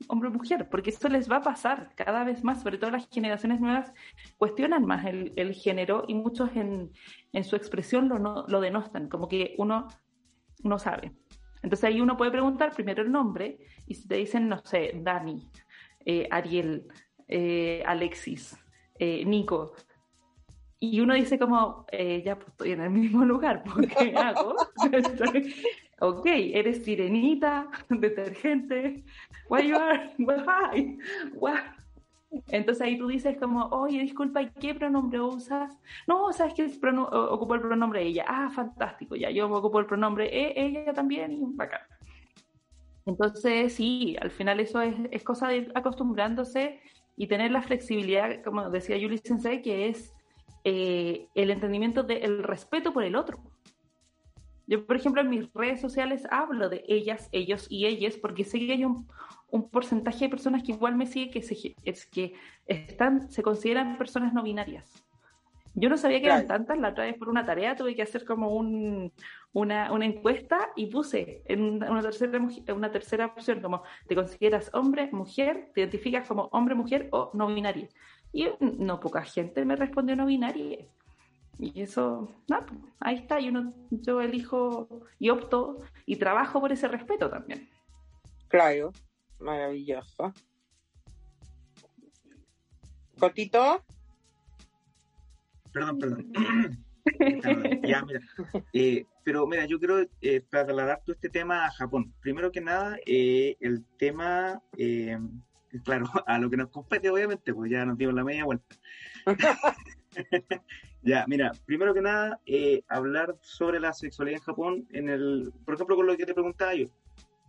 hombre 0.10 0.28
o 0.28 0.34
mujer, 0.34 0.68
porque 0.70 0.90
esto 0.90 1.08
les 1.08 1.32
va 1.32 1.38
a 1.38 1.42
pasar 1.42 1.94
cada 1.96 2.26
vez 2.26 2.44
más, 2.44 2.62
sobre 2.62 2.78
todo 2.78 2.92
las 2.92 3.08
generaciones 3.10 3.62
nuevas 3.62 3.94
cuestionan 4.38 4.86
más 4.86 5.06
el, 5.06 5.54
género 5.54 6.04
y 6.06 6.16
muchos 6.16 6.50
en, 6.54 6.92
su 7.46 7.56
expresión 7.56 8.10
lo, 8.10 8.20
no, 8.20 8.44
lo 8.50 8.60
denostan, 8.60 9.08
como 9.08 9.30
que 9.30 9.56
uno 9.58 9.88
no 10.64 10.80
sabe. 10.80 11.14
Entonces 11.64 11.84
ahí 11.86 12.02
uno 12.02 12.18
puede 12.18 12.32
preguntar 12.32 12.74
primero 12.74 13.04
el 13.04 13.12
nombre 13.12 13.58
y 13.86 13.96
si 13.96 14.08
te 14.08 14.16
dicen, 14.16 14.48
no 14.48 14.64
sé, 14.64 14.92
Dani, 14.96 15.48
eh, 16.06 16.28
Ariel, 16.32 16.88
eh, 17.28 17.84
Alexis, 17.86 18.58
eh, 19.00 19.26
Nico, 19.26 19.74
y 20.80 21.00
uno 21.00 21.16
dice 21.16 21.40
como, 21.40 21.86
ya 21.92 22.36
pues 22.38 22.50
estoy 22.50 22.72
en 22.72 22.82
el 22.82 22.90
mismo 22.92 23.26
lugar, 23.26 23.64
¿qué 23.98 24.14
hago? 24.16 24.56
ok, 26.00 26.26
eres 26.26 26.84
sirenita, 26.84 27.70
detergente, 27.90 29.04
why 29.50 29.68
you 29.68 29.76
are, 29.76 30.14
why, 30.20 30.98
why. 31.34 31.60
Entonces 32.50 32.82
ahí 32.82 32.98
tú 32.98 33.08
dices 33.08 33.38
como, 33.38 33.66
oye, 33.68 34.02
disculpa, 34.02 34.42
¿y 34.42 34.50
qué 34.60 34.76
pronombre 34.76 35.22
usas? 35.22 35.78
No, 36.08 36.32
¿sabes 36.34 36.54
que 36.54 36.66
ocupo 36.66 37.56
el 37.56 37.62
pronombre 37.62 38.04
ella? 38.04 38.26
Ah, 38.28 38.50
fantástico, 38.50 39.16
ya, 39.16 39.30
yo 39.30 39.50
ocupo 39.50 39.80
el 39.80 39.86
pronombre 39.86 40.28
e, 40.32 40.54
ella 40.56 40.94
también 40.94 41.32
y 41.32 41.42
bacán. 41.56 41.82
Entonces, 43.06 43.74
sí, 43.74 44.18
al 44.20 44.32
final 44.32 44.60
eso 44.60 44.82
es, 44.82 44.96
es 45.12 45.24
cosa 45.24 45.48
de 45.48 45.58
ir 45.58 45.72
acostumbrándose 45.76 46.82
y 47.16 47.28
tener 47.28 47.52
la 47.52 47.62
flexibilidad, 47.62 48.44
como 48.44 48.70
decía 48.70 48.98
Julie 49.00 49.18
Sensei, 49.18 49.62
que 49.62 49.88
es 49.88 50.14
eh, 50.66 51.30
el 51.34 51.50
entendimiento 51.50 52.04
del 52.04 52.44
respeto 52.44 52.92
por 52.92 53.06
el 53.06 53.16
otro. 53.16 53.40
Yo, 54.68 54.86
por 54.86 54.98
ejemplo, 54.98 55.22
en 55.22 55.30
mis 55.30 55.52
redes 55.54 55.80
sociales 55.80 56.28
hablo 56.30 56.68
de 56.68 56.84
ellas, 56.90 57.30
ellos 57.32 57.68
y 57.70 57.86
ellas, 57.86 58.18
porque 58.18 58.44
sé 58.44 58.60
que 58.60 58.74
hay 58.74 58.84
un, 58.84 59.08
porcentaje 59.72 60.26
de 60.26 60.30
personas 60.30 60.62
que 60.62 60.74
igual 60.74 60.96
me 60.96 61.06
sigue 61.06 61.32
que, 61.32 61.42
se, 61.42 61.74
es 61.86 62.06
que 62.06 62.34
están, 62.66 63.32
se 63.32 63.42
consideran 63.42 63.98
personas 63.98 64.34
no 64.34 64.44
binarias. 64.44 65.08
Yo 65.74 65.90
no 65.90 65.98
sabía 65.98 66.20
que 66.20 66.26
eran 66.26 66.48
tantas, 66.48 66.78
la 66.80 66.90
otra 66.90 67.06
vez 67.06 67.16
por 67.18 67.30
una 67.30 67.46
tarea 67.46 67.76
tuve 67.76 67.96
que 67.96 68.02
hacer 68.02 68.26
como 68.26 68.50
un, 68.50 69.14
una, 69.54 69.92
una, 69.94 70.06
encuesta 70.06 70.72
y 70.76 70.88
puse 70.88 71.44
en 71.46 71.84
una 71.84 72.02
tercera, 72.02 72.42
una 72.74 72.92
tercera 72.92 73.28
opción 73.28 73.62
como 73.62 73.84
te 74.08 74.16
consideras 74.16 74.72
hombre, 74.74 75.08
mujer, 75.12 75.70
te 75.76 75.82
identificas 75.82 76.28
como 76.28 76.50
hombre, 76.52 76.74
mujer 76.74 77.08
o 77.12 77.30
no 77.36 77.48
binaria. 77.48 77.88
Y 78.34 78.50
no 78.60 79.00
poca 79.00 79.24
gente 79.24 79.64
me 79.66 79.76
respondió 79.76 80.16
no 80.16 80.26
binaria. 80.26 80.80
Y 81.60 81.82
eso, 81.82 82.30
no, 82.48 82.66
ahí 83.00 83.16
está, 83.16 83.40
y 83.40 83.50
uno, 83.50 83.74
yo 83.90 84.22
elijo 84.22 84.88
y 85.18 85.30
opto 85.30 85.80
y 86.06 86.18
trabajo 86.18 86.62
por 86.62 86.72
ese 86.72 86.88
respeto 86.88 87.30
también. 87.30 87.68
Claro, 88.48 88.92
maravilloso. 89.40 90.34
¿Cotito? 93.20 93.84
Perdón, 95.74 95.98
perdón. 95.98 96.32
ya, 97.84 98.06
mira. 98.06 98.22
Eh, 98.74 99.06
pero 99.24 99.46
mira, 99.46 99.66
yo 99.66 99.78
quiero 99.80 100.06
eh, 100.22 100.42
trasladar 100.50 101.02
todo 101.04 101.14
este 101.14 101.30
tema 101.30 101.66
a 101.66 101.72
Japón. 101.72 102.14
Primero 102.22 102.52
que 102.52 102.62
nada, 102.62 102.98
eh, 103.06 103.58
el 103.60 103.84
tema, 103.98 104.62
eh, 104.78 105.20
claro, 105.84 106.06
a 106.28 106.40
lo 106.40 106.50
que 106.50 106.56
nos 106.58 106.70
compete, 106.70 107.10
obviamente, 107.10 107.54
pues 107.54 107.70
ya 107.70 107.86
nos 107.86 107.98
dimos 107.98 108.14
la 108.14 108.24
media 108.24 108.46
vuelta. 108.46 108.76
Ya, 111.04 111.26
mira, 111.28 111.54
primero 111.66 111.94
que 111.94 112.02
nada, 112.02 112.40
eh, 112.46 112.82
hablar 112.90 113.38
sobre 113.42 113.80
la 113.80 113.94
sexualidad 113.94 114.40
en 114.40 114.44
Japón, 114.44 114.88
en 114.92 115.08
el, 115.08 115.54
por 115.64 115.76
ejemplo, 115.76 115.96
con 115.96 116.06
lo 116.06 116.18
que 116.18 116.26
te 116.26 116.34
preguntaba 116.34 116.76
yo, 116.76 116.88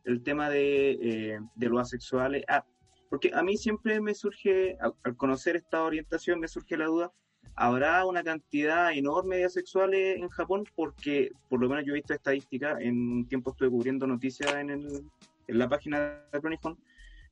el 0.05 0.23
tema 0.23 0.49
de, 0.49 0.91
eh, 1.03 1.41
los 1.57 1.81
asexuales. 1.81 2.45
Ah, 2.47 2.65
porque 3.11 3.33
a 3.35 3.43
mí 3.43 3.57
siempre 3.57 4.01
me 4.01 4.15
surge, 4.15 4.77
al, 4.81 5.17
conocer 5.17 5.57
esta 5.57 5.83
orientación, 5.83 6.39
me 6.39 6.47
surge 6.47 6.77
la 6.77 6.85
duda, 6.85 7.13
¿habrá 7.57 8.05
una 8.05 8.23
cantidad 8.23 8.93
enorme 8.93 9.39
de 9.39 9.47
asexuales 9.47 10.19
en 10.19 10.29
Japón? 10.29 10.65
Porque 10.77 11.33
por 11.49 11.61
lo 11.61 11.69
menos 11.69 11.85
yo 11.85 11.93
he 11.93 11.97
visto 11.97 12.15
estadísticas, 12.15 12.81
en 12.81 12.97
un 13.11 13.27
tiempo 13.27 13.51
estuve 13.51 13.71
cubriendo 13.71 14.07
noticias 14.07 14.55
en, 14.55 14.71
el, 14.71 15.05
en 15.49 15.59
la 15.59 15.69
página 15.69 16.23
de 16.33 16.41
Pronijón, 16.41 16.79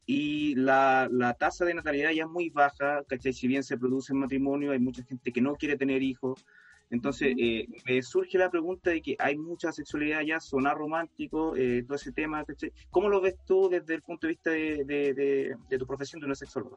y 0.06 0.54
la, 0.54 1.08
la, 1.10 1.34
tasa 1.34 1.64
de 1.64 1.74
natalidad 1.74 2.12
ya 2.12 2.22
es 2.22 2.30
muy 2.30 2.48
baja, 2.50 3.02
¿cachai? 3.08 3.32
Si 3.32 3.48
bien 3.48 3.64
se 3.64 3.76
produce 3.76 4.12
en 4.12 4.20
matrimonio, 4.20 4.70
hay 4.70 4.78
mucha 4.78 5.02
gente 5.02 5.32
que 5.32 5.40
no 5.40 5.56
quiere 5.56 5.76
tener 5.76 6.00
hijos. 6.02 6.46
Entonces, 6.90 7.34
eh, 7.36 7.66
me 7.84 8.00
surge 8.02 8.38
la 8.38 8.48
pregunta 8.48 8.90
de 8.90 9.02
que 9.02 9.16
hay 9.18 9.36
mucha 9.36 9.72
sexualidad 9.72 10.20
ya, 10.20 10.38
sonar 10.38 10.76
romántico, 10.76 11.56
eh, 11.56 11.82
todo 11.84 11.96
ese 11.96 12.12
tema, 12.12 12.44
¿cachai? 12.44 12.72
¿Cómo 12.90 13.08
lo 13.08 13.20
ves 13.20 13.34
tú 13.44 13.68
desde 13.68 13.94
el 13.94 14.02
punto 14.02 14.28
de 14.28 14.32
vista 14.32 14.50
de, 14.50 14.84
de, 14.84 15.56
de, 15.68 15.78
tu 15.78 15.86
profesión 15.86 16.20
de 16.20 16.26
una 16.26 16.36
sexóloga? 16.36 16.76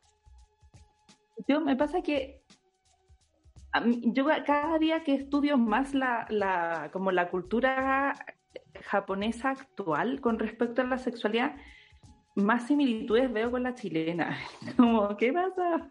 Yo, 1.48 1.62
me 1.62 1.76
pasa 1.76 2.02
que 2.02 2.42
yo 4.02 4.26
cada 4.48 4.80
día 4.80 5.04
que 5.04 5.13
estudio 5.13 5.60
más 5.60 5.94
la, 5.94 6.26
la, 6.32 6.89
como 6.92 7.12
la 7.12 7.30
cultura 7.30 8.15
japonesa 8.82 9.52
actual 9.52 10.22
con 10.22 10.39
respecto 10.39 10.82
a 10.82 10.86
la 10.86 10.98
sexualidad, 10.98 11.56
más 12.39 12.67
similitudes 12.67 13.32
veo 13.32 13.52
con 13.52 13.63
la 13.63 13.75
chilena. 13.75 14.38
Como, 14.78 15.15
¿qué 15.17 15.34
pasa? 15.34 15.88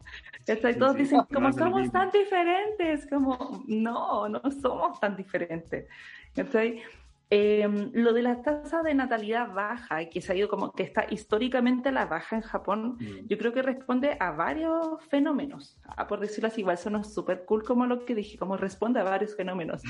Todos 0.79 0.97
dicen, 0.97 1.21
como 1.33 1.53
somos 1.53 1.91
tan 1.93 2.11
diferentes, 2.11 3.07
como, 3.07 3.63
no, 3.67 4.29
no 4.29 4.41
somos 4.63 4.99
tan 4.99 5.15
diferentes. 5.15 5.87
Entonces, 6.35 6.81
em, 7.29 7.91
lo 7.93 8.15
de 8.15 8.23
la 8.23 8.41
tasa 8.41 8.83
de 8.83 8.95
natalidad 8.95 9.53
baja, 9.53 10.07
que 10.07 10.23
se 10.23 10.33
ha 10.33 10.37
ido 10.37 10.49
como 10.49 10.73
que 10.73 10.85
está 10.85 11.05
históricamente 11.11 11.93
la 11.93 12.07
baja 12.07 12.37
en 12.37 12.43
Japón, 12.43 12.97
mm. 12.99 13.27
yo 13.27 13.37
creo 13.37 13.53
que 13.53 13.61
responde 13.61 14.17
a 14.19 14.31
varios 14.31 15.05
fenómenos. 15.11 15.79
Ah, 15.85 16.07
por 16.07 16.21
decirlo 16.21 16.49
así, 16.49 16.63
igual 16.63 16.79
son 16.79 17.05
súper 17.05 17.45
cool 17.45 17.63
como 17.63 17.85
lo 17.85 18.07
que 18.07 18.15
dije, 18.15 18.39
como 18.39 18.57
responde 18.57 19.01
a 19.01 19.05
varios 19.05 19.37
fenómenos. 19.37 19.83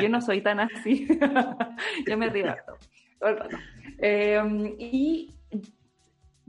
yo 0.00 0.08
no 0.08 0.22
soy 0.22 0.40
tan 0.40 0.60
así, 0.60 1.06
yo 2.06 2.16
me 2.16 2.30
río. 2.30 2.56
Eh, 3.98 4.76
y 4.78 5.34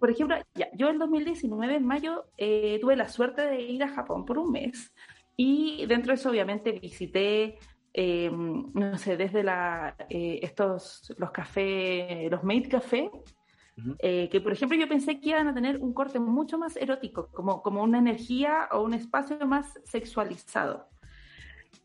por 0.01 0.09
ejemplo, 0.09 0.35
ya, 0.55 0.67
yo 0.73 0.89
en 0.89 0.97
2019, 0.97 1.75
en 1.75 1.85
mayo, 1.85 2.25
eh, 2.35 2.79
tuve 2.81 2.95
la 2.95 3.07
suerte 3.07 3.43
de 3.43 3.61
ir 3.61 3.83
a 3.83 3.89
Japón 3.89 4.25
por 4.25 4.39
un 4.39 4.51
mes 4.51 4.91
y 5.37 5.85
dentro 5.85 6.07
de 6.11 6.15
eso 6.15 6.31
obviamente 6.31 6.71
visité, 6.71 7.59
em, 7.93 8.65
no 8.73 8.97
sé, 8.97 9.15
desde 9.15 9.43
la, 9.43 9.95
eh, 10.09 10.39
estos, 10.41 11.13
los 11.19 11.29
cafés, 11.29 12.31
los 12.31 12.43
Made 12.43 12.67
Café, 12.67 13.11
eh, 13.99 14.27
que 14.31 14.41
por 14.41 14.53
ejemplo 14.53 14.75
yo 14.75 14.89
pensé 14.89 15.19
que 15.19 15.29
iban 15.29 15.47
a 15.47 15.53
tener 15.53 15.77
un 15.77 15.93
corte 15.93 16.19
mucho 16.19 16.57
más 16.57 16.77
erótico, 16.77 17.29
como, 17.31 17.61
como 17.61 17.83
una 17.83 17.99
energía 17.99 18.69
o 18.71 18.81
un 18.81 18.95
espacio 18.95 19.37
más 19.45 19.79
sexualizado. 19.83 20.89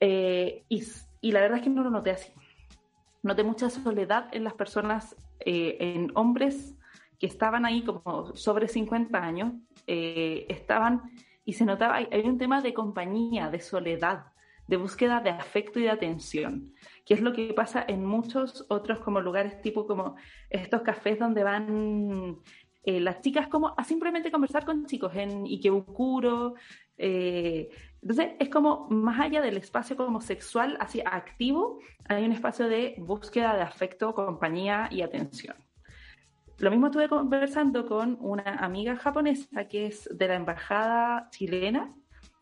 Y, 0.00 0.82
y, 1.20 1.32
la 1.32 1.40
verdad 1.40 1.58
es 1.58 1.64
que 1.64 1.70
no 1.70 1.82
lo 1.82 1.90
noté 1.90 2.12
así. 2.12 2.32
Noté 3.22 3.44
mucha 3.44 3.68
soledad 3.68 4.30
en 4.32 4.42
las 4.42 4.54
personas, 4.54 5.14
en 5.40 6.12
hombres 6.14 6.76
que 7.18 7.26
estaban 7.26 7.64
ahí 7.64 7.82
como 7.82 8.34
sobre 8.34 8.68
50 8.68 9.18
años, 9.18 9.52
eh, 9.86 10.46
estaban 10.48 11.02
y 11.44 11.52
se 11.52 11.64
notaba, 11.64 11.96
hay, 11.96 12.08
un 12.24 12.38
tema 12.38 12.60
de 12.60 12.74
compañía, 12.74 13.50
de 13.50 13.60
soledad, 13.60 14.26
de 14.66 14.76
búsqueda 14.76 15.20
de 15.20 15.30
afecto 15.30 15.78
y 15.78 15.84
de 15.84 15.90
atención, 15.90 16.72
que 17.04 17.14
es 17.14 17.20
lo 17.20 17.32
que 17.32 17.54
pasa 17.54 17.84
en 17.86 18.04
muchos 18.04 18.66
otros 18.68 18.98
como 18.98 19.20
lugares 19.20 19.62
tipo 19.62 19.86
como 19.86 20.16
estos 20.50 20.82
cafés 20.82 21.20
donde 21.20 21.44
van 21.44 22.38
eh, 22.82 23.00
las 23.00 23.20
chicas 23.20 23.46
como 23.46 23.74
a 23.76 23.84
simplemente 23.84 24.32
conversar 24.32 24.64
con 24.64 24.86
chicos 24.86 25.14
en 25.14 25.44
Ikebukuro. 25.44 26.54
Eh, 26.98 27.68
entonces 28.02 28.34
es 28.40 28.48
como 28.48 28.88
más 28.90 29.20
allá 29.20 29.40
del 29.40 29.56
espacio 29.56 29.96
como 29.96 30.20
sexual, 30.20 30.76
así 30.80 31.00
activo, 31.04 31.78
hay 32.08 32.24
un 32.24 32.32
espacio 32.32 32.68
de 32.68 32.96
búsqueda 32.98 33.54
de 33.54 33.62
afecto, 33.62 34.14
compañía 34.14 34.88
y 34.90 35.02
atención. 35.02 35.65
Lo 36.58 36.70
mismo 36.70 36.86
estuve 36.86 37.08
conversando 37.08 37.86
con 37.86 38.16
una 38.20 38.56
amiga 38.56 38.96
japonesa 38.96 39.68
que 39.68 39.86
es 39.86 40.08
de 40.10 40.28
la 40.28 40.36
embajada 40.36 41.28
chilena. 41.30 41.94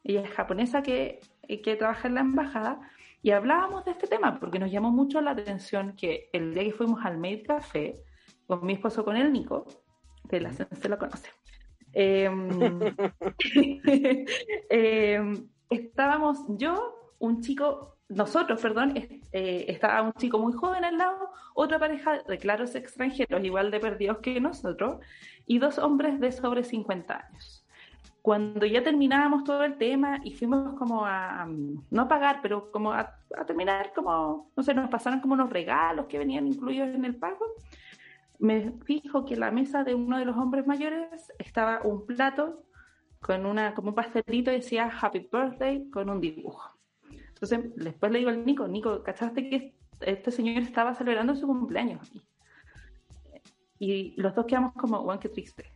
Ella 0.04 0.20
es 0.22 0.30
japonesa 0.30 0.82
que, 0.82 1.20
que 1.48 1.76
trabaja 1.76 2.06
en 2.08 2.14
la 2.14 2.20
embajada 2.20 2.80
y 3.22 3.30
hablábamos 3.30 3.84
de 3.84 3.92
este 3.92 4.06
tema 4.06 4.38
porque 4.38 4.58
nos 4.58 4.70
llamó 4.70 4.90
mucho 4.90 5.20
la 5.20 5.32
atención 5.32 5.96
que 5.96 6.28
el 6.32 6.54
día 6.54 6.64
que 6.64 6.72
fuimos 6.72 7.04
al 7.04 7.16
Made 7.18 7.42
Café 7.42 7.94
con 8.46 8.64
mi 8.64 8.74
esposo, 8.74 9.04
con 9.04 9.16
el 9.16 9.32
Nico, 9.32 9.66
que 10.28 10.40
la 10.40 10.52
se 10.52 10.88
lo 10.88 10.98
conoce, 10.98 11.30
em, 11.92 12.80
em, 14.68 15.48
estábamos 15.70 16.44
yo, 16.48 16.93
un 17.24 17.40
chico 17.40 17.94
nosotros, 18.08 18.60
perdón, 18.60 18.94
eh, 18.96 19.64
estaba 19.68 20.02
un 20.02 20.12
chico 20.12 20.38
muy 20.38 20.52
joven 20.52 20.84
al 20.84 20.98
lado, 20.98 21.30
otra 21.54 21.78
pareja 21.78 22.22
de 22.22 22.38
claros 22.38 22.74
extranjeros, 22.74 23.42
igual 23.42 23.70
de 23.70 23.80
perdidos 23.80 24.18
que 24.18 24.40
nosotros, 24.40 25.00
y 25.46 25.58
dos 25.58 25.78
hombres 25.78 26.20
de 26.20 26.30
sobre 26.30 26.64
50 26.64 27.16
años. 27.16 27.66
Cuando 28.20 28.66
ya 28.66 28.82
terminábamos 28.82 29.44
todo 29.44 29.64
el 29.64 29.76
tema 29.76 30.20
y 30.22 30.32
fuimos 30.32 30.78
como 30.78 31.04
a, 31.04 31.46
no 31.90 32.02
a 32.02 32.08
pagar, 32.08 32.40
pero 32.42 32.70
como 32.70 32.92
a, 32.92 33.16
terminar, 33.46 33.92
como, 33.94 34.50
no 34.56 34.62
sé, 34.62 34.74
nos 34.74 34.90
pasaron 34.90 35.20
como 35.20 35.34
unos 35.34 35.50
regalos 35.50 36.06
que 36.06 36.18
venían 36.18 36.46
incluidos 36.46 36.88
en 36.94 37.04
el 37.04 37.16
pago, 37.16 37.44
me 38.38 38.72
fijo 38.84 39.24
que 39.24 39.34
en 39.34 39.40
la 39.40 39.50
mesa 39.50 39.84
de 39.84 39.94
uno 39.94 40.18
de 40.18 40.24
los 40.24 40.36
hombres 40.36 40.66
mayores 40.66 41.32
estaba 41.38 41.80
un 41.84 42.06
plato 42.06 42.62
con 43.20 43.46
una, 43.46 43.74
como 43.74 43.90
un 43.90 43.94
pastelito 43.94 44.50
y 44.50 44.56
decía 44.56 44.90
Happy 45.00 45.28
Birthday 45.30 45.90
con 45.90 46.10
un 46.10 46.20
dibujo. 46.20 46.74
Entonces, 47.44 47.72
después 47.76 48.10
le 48.10 48.18
digo 48.18 48.30
al 48.30 48.44
Nico, 48.44 48.66
Nico, 48.66 49.02
¿cachaste 49.02 49.50
que 49.50 49.74
este 50.00 50.30
señor 50.30 50.62
estaba 50.62 50.94
celebrando 50.94 51.34
su 51.34 51.46
cumpleaños? 51.46 52.10
Y 53.78 54.18
los 54.20 54.34
dos 54.34 54.46
quedamos 54.46 54.72
como, 54.72 55.02
guau, 55.02 55.18
qué 55.18 55.28
triste. 55.28 55.70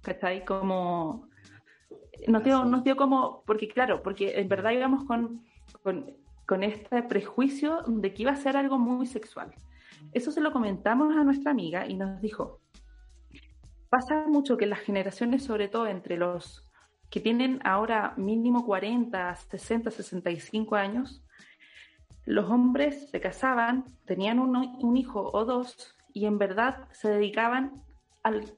¿Cachai? 0.00 0.44
Como... 0.44 1.28
Nos 2.26 2.44
dio, 2.44 2.64
nos 2.64 2.84
dio 2.84 2.96
como, 2.96 3.42
porque 3.46 3.68
claro, 3.68 4.02
porque 4.02 4.40
en 4.40 4.48
verdad 4.48 4.72
íbamos 4.72 5.04
con, 5.04 5.42
con, 5.82 6.16
con 6.46 6.62
este 6.62 7.02
prejuicio 7.02 7.82
de 7.86 8.14
que 8.14 8.22
iba 8.22 8.32
a 8.32 8.36
ser 8.36 8.56
algo 8.56 8.78
muy 8.78 9.06
sexual. 9.06 9.54
Eso 10.12 10.30
se 10.30 10.40
lo 10.40 10.52
comentamos 10.52 11.14
a 11.16 11.24
nuestra 11.24 11.50
amiga 11.50 11.86
y 11.86 11.94
nos 11.94 12.20
dijo, 12.20 12.60
pasa 13.90 14.26
mucho 14.26 14.56
que 14.56 14.66
las 14.66 14.80
generaciones, 14.80 15.44
sobre 15.44 15.68
todo 15.68 15.86
entre 15.86 16.16
los 16.16 16.69
que 17.10 17.20
tienen 17.20 17.60
ahora 17.64 18.14
mínimo 18.16 18.64
40, 18.64 19.34
60, 19.34 19.90
65 19.90 20.76
años, 20.76 21.22
los 22.24 22.48
hombres 22.48 23.10
se 23.10 23.20
casaban, 23.20 23.84
tenían 24.04 24.38
un, 24.38 24.96
hijo 24.96 25.30
o 25.32 25.44
dos 25.44 25.96
y 26.12 26.26
en 26.26 26.38
verdad 26.38 26.88
se 26.92 27.10
dedicaban 27.10 27.82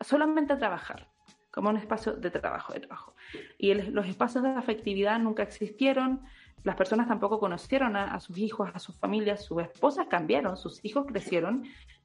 solamente 0.01 0.53
a 0.53 0.59
trabajar, 0.59 1.09
como 1.51 1.71
un 1.71 1.79
espacio 1.79 2.12
de 2.12 2.31
trabajo, 2.31 2.75
de 2.75 2.81
trabajo. 2.81 3.15
Y 3.57 3.73
los 3.75 4.07
espacios 4.07 4.43
de 4.45 4.51
afectividad 4.51 5.19
nunca 5.19 5.43
existieron, 5.43 6.21
las 6.65 6.77
personas 6.77 7.09
tampoco 7.09 7.41
conocieron 7.41 7.97
a, 7.97 8.21
sus 8.21 8.37
hijos, 8.37 8.71
a 8.75 8.79
sus 8.79 8.99
familias, 8.99 9.45
sus 9.45 9.62
esposas 9.62 10.07
cambiaron, 10.09 10.57
sus 10.57 10.85
hijos 10.85 11.07
crecieron 11.07 11.65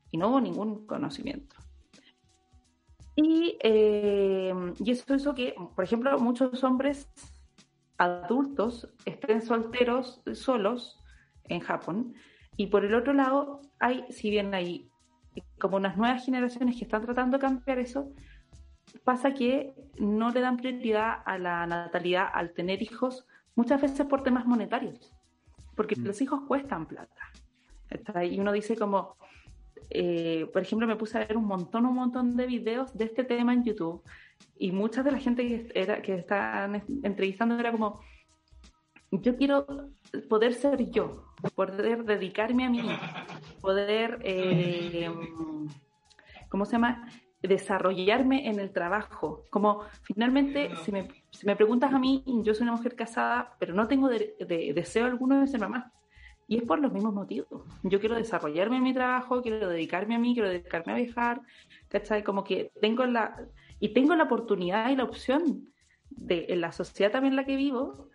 y 0.10 0.18
no 0.18 0.30
hubo 0.30 0.40
ningún 0.40 0.86
conocimiento. 0.88 1.56
Y, 3.18 3.58
eh, 3.64 4.54
y 4.80 4.92
eso 4.92 5.16
hizo 5.16 5.34
que, 5.34 5.56
por 5.76 5.84
ejemplo, 5.84 6.18
muchos 6.20 6.64
hombres 6.64 7.10
adultos 7.98 8.88
estén 9.06 9.42
solteros, 9.42 10.22
solos 10.34 11.00
en 11.46 11.60
Japón. 11.60 12.14
Y 12.58 12.68
por 12.68 12.86
el 12.86 12.94
otro 12.94 13.14
lado, 13.14 13.62
hay, 13.80 14.06
si 14.12 14.30
bien 14.30 14.54
hay 14.54 14.92
como 15.60 15.78
unas 15.78 15.98
nuevas 15.98 16.24
generaciones 16.24 16.78
que 16.78 16.84
están 16.84 17.06
tratando 17.06 17.38
de 17.38 17.42
cambiar 17.42 17.80
eso, 17.80 18.14
pasa 19.04 19.34
que 19.34 19.74
no 19.98 20.30
le 20.30 20.42
dan 20.42 20.58
prioridad 20.58 21.24
a 21.26 21.40
la 21.40 21.66
natalidad 21.66 22.28
al 22.32 22.54
tener 22.54 22.84
hijos, 22.84 23.26
muchas 23.56 23.82
veces 23.82 24.06
por 24.06 24.22
temas 24.22 24.46
monetarios, 24.46 25.12
porque 25.76 25.96
mm. 25.96 26.06
los 26.06 26.22
hijos 26.22 26.42
cuestan 26.48 26.86
plata. 26.86 27.16
Y 28.30 28.40
uno 28.40 28.52
dice 28.52 28.76
como, 28.76 29.18
eh, 29.90 30.50
por 30.52 30.62
ejemplo, 30.62 30.88
me 30.88 30.96
puse 30.96 31.18
a 31.18 31.26
ver 31.26 31.38
un 31.38 31.46
montón, 31.46 31.86
un 31.86 31.96
montón 31.96 32.36
de 32.36 32.46
videos 32.46 32.96
de 32.98 33.06
este 33.06 33.24
tema 33.24 33.54
en 33.54 33.64
YouTube 33.64 34.04
y 34.58 34.72
mucha 34.72 35.04
de 35.04 35.12
la 35.12 35.20
gente 35.20 35.48
que, 35.48 35.72
era, 35.74 36.02
que 36.02 36.16
estaban 36.16 36.84
entrevistando 37.04 37.60
era 37.60 37.72
como, 37.72 38.02
yo 39.12 39.36
quiero 39.36 39.92
poder 40.30 40.54
ser 40.54 40.90
yo, 40.92 41.34
poder 41.56 42.04
dedicarme 42.04 42.66
a 42.66 42.70
mí, 42.70 42.90
poder, 43.62 44.20
eh, 44.24 45.10
¿cómo 46.50 46.66
se 46.66 46.74
llama? 46.74 47.08
desarrollarme 47.42 48.48
en 48.48 48.60
el 48.60 48.72
trabajo. 48.72 49.44
Como 49.50 49.82
finalmente, 50.04 50.76
si 50.84 50.92
me, 50.92 51.08
si 51.32 51.46
me 51.46 51.56
preguntas 51.56 51.94
a 51.94 52.00
mí, 52.00 52.24
yo 52.44 52.54
soy 52.54 52.64
una 52.64 52.76
mujer 52.76 52.96
casada, 52.96 53.56
pero 53.60 53.74
no 53.74 53.88
tengo 53.88 54.10
deseo 54.10 55.06
alguno 55.06 55.40
de 55.40 55.48
ser 55.48 55.60
mamá. 55.60 55.94
Y 56.48 56.58
es 56.58 56.64
por 56.64 56.80
los 56.80 56.94
mismos 56.94 57.14
motivos. 57.14 57.64
Yo 57.84 58.00
quiero 58.00 58.16
desarrollarme 58.16 58.78
en 58.78 58.84
mi 58.84 58.94
trabajo, 58.94 59.42
quiero 59.42 59.68
dedicarme 59.68 60.16
a 60.16 60.20
mí, 60.20 60.34
quiero 60.34 60.50
dedicarme 60.50 60.94
a 60.94 60.96
viajar, 60.96 61.42
¿cachai? 61.90 62.24
Como 62.24 62.44
que 62.44 62.72
tengo 62.80 63.06
la, 63.06 63.48
y 63.80 63.90
tengo 63.90 64.16
la 64.16 64.24
oportunidad 64.24 64.90
y 64.90 64.96
la 64.96 65.04
opción 65.04 65.70
de, 66.10 66.46
en 66.50 66.62
la 66.62 66.72
sociedad 66.72 67.12
también 67.12 67.34
en 67.34 67.38
la 67.38 67.46
que 67.46 67.58
vivo, 67.58 68.10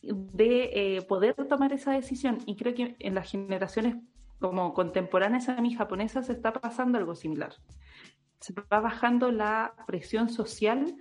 de 0.00 0.70
eh, 0.96 1.02
poder 1.02 1.34
tomar 1.48 1.72
esa 1.72 1.92
decisión. 1.92 2.38
Y 2.46 2.56
creo 2.56 2.74
que 2.74 2.96
en 2.98 3.14
las 3.14 3.30
generaciones 3.30 3.96
como 4.40 4.74
contemporáneas 4.74 5.48
a 5.48 5.60
mí 5.60 5.74
japonesas 5.74 6.28
está 6.28 6.52
pasando 6.52 6.98
algo 6.98 7.14
similar. 7.14 7.54
Se 8.40 8.52
va 8.52 8.80
bajando 8.80 9.30
la 9.30 9.74
presión 9.86 10.28
social 10.28 10.96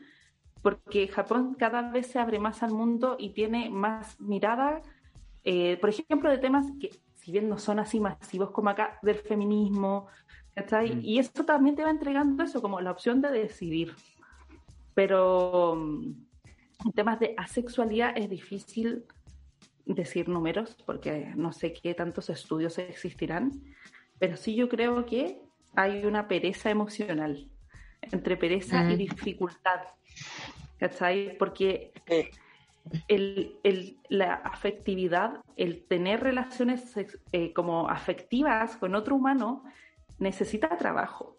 porque 0.62 1.08
Japón 1.08 1.56
cada 1.60 1.92
vez 1.92 2.08
se 2.08 2.18
abre 2.18 2.40
más 2.40 2.64
al 2.64 2.72
mundo 2.72 3.18
y 3.20 3.32
tiene 3.32 3.70
más 3.70 4.20
mirada 4.20 4.82
eh, 5.46 5.78
por 5.78 5.92
ejemplo, 5.92 6.30
de 6.30 6.40
temas 6.40 6.66
que, 6.80 6.90
si 7.14 7.32
bien 7.32 7.48
no 7.48 7.60
son 7.60 7.78
así 7.78 8.00
masivos 8.00 8.50
como 8.50 8.70
acá, 8.72 8.98
del 9.04 9.16
feminismo, 9.16 10.08
¿cachai? 10.56 10.96
Mm. 10.96 11.02
Y 11.04 11.20
eso 11.20 11.46
también 11.46 11.76
te 11.76 11.84
va 11.84 11.92
entregando 11.92 12.44
eso, 12.44 12.62
como 12.62 12.82
la 12.82 12.92
opción 12.92 13.22
de 13.22 13.30
decidir. 13.30 13.94
Pero 14.96 15.76
mm, 15.76 16.14
en 16.86 16.92
temas 16.94 17.20
de 17.20 17.36
asexualidad 17.38 18.18
es 18.18 18.28
difícil 18.28 19.06
decir 19.86 20.28
números, 20.28 20.76
porque 20.84 21.32
no 21.36 21.52
sé 21.52 21.74
qué 21.74 21.94
tantos 21.94 22.32
estudios 22.32 22.80
existirán, 22.80 23.52
pero 24.18 24.38
sí 24.38 24.56
yo 24.56 24.68
creo 24.68 25.06
que 25.06 25.40
hay 25.76 26.06
una 26.06 26.28
pereza 26.28 26.72
emocional 26.72 27.48
entre 28.02 28.36
pereza 28.36 28.84
y 28.90 28.96
mm. 28.96 28.98
dificultad. 28.98 29.82
¿Cachai? 30.80 31.38
Porque 31.38 31.94
el, 33.08 34.00
la 34.10 34.36
afectividad, 34.36 35.42
el 35.56 35.86
tener 35.86 36.22
relaciones 36.22 36.96
eh, 37.32 37.54
como 37.54 37.90
afectivas 37.90 38.78
con 38.78 38.96
otro 38.96 39.16
humano, 39.16 39.64
necesita 40.20 40.78
trabajo. 40.78 41.36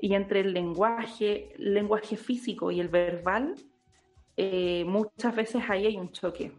Y 0.00 0.14
entre 0.14 0.40
el 0.40 0.52
lenguaje, 0.52 1.54
el 1.56 1.74
lenguaje 1.74 2.16
físico 2.16 2.70
y 2.70 2.80
el 2.80 2.88
verbal, 2.88 3.54
eh, 4.36 4.84
muchas 4.86 5.34
veces 5.34 5.62
ahí 5.68 5.86
hay 5.86 5.96
un 5.96 6.12
choque. 6.12 6.52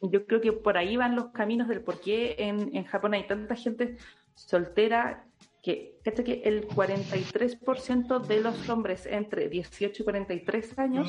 Yo 0.00 0.26
creo 0.26 0.40
que 0.40 0.52
por 0.52 0.76
ahí 0.76 0.96
van 0.96 1.16
los 1.16 1.28
caminos 1.28 1.68
del 1.68 1.80
por 1.80 2.00
qué 2.00 2.34
en, 2.38 2.76
en 2.76 2.84
Japón 2.84 3.14
hay 3.14 3.26
tanta 3.26 3.54
gente 3.54 3.96
soltera 4.34 5.24
que, 5.64 5.98
que 6.04 6.42
el 6.44 6.68
43% 6.68 8.20
de 8.20 8.40
los 8.42 8.68
hombres 8.68 9.06
entre 9.06 9.48
18 9.48 10.02
y 10.02 10.04
43 10.04 10.78
años 10.78 11.08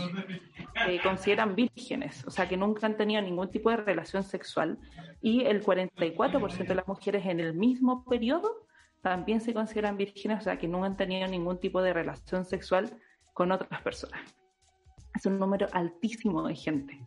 eh, 0.87 0.97
consideran 1.03 1.55
vírgenes, 1.55 2.23
o 2.25 2.31
sea 2.31 2.47
que 2.47 2.55
nunca 2.55 2.87
han 2.87 2.95
tenido 2.95 3.21
ningún 3.21 3.51
tipo 3.51 3.69
de 3.69 3.75
relación 3.75 4.23
sexual, 4.23 4.79
y 5.21 5.43
el 5.43 5.61
44% 5.61 6.67
de 6.67 6.75
las 6.75 6.87
mujeres 6.87 7.25
en 7.25 7.41
el 7.41 7.53
mismo 7.53 8.05
periodo 8.05 8.65
también 9.01 9.41
se 9.41 9.53
consideran 9.53 9.97
vírgenes, 9.97 10.39
o 10.39 10.43
sea 10.45 10.57
que 10.57 10.69
nunca 10.69 10.87
han 10.87 10.95
tenido 10.95 11.27
ningún 11.27 11.59
tipo 11.59 11.81
de 11.81 11.91
relación 11.91 12.45
sexual 12.45 12.97
con 13.33 13.51
otras 13.51 13.81
personas. 13.81 14.21
Es 15.13 15.25
un 15.25 15.37
número 15.37 15.67
altísimo 15.73 16.47
de 16.47 16.55
gente. 16.55 17.01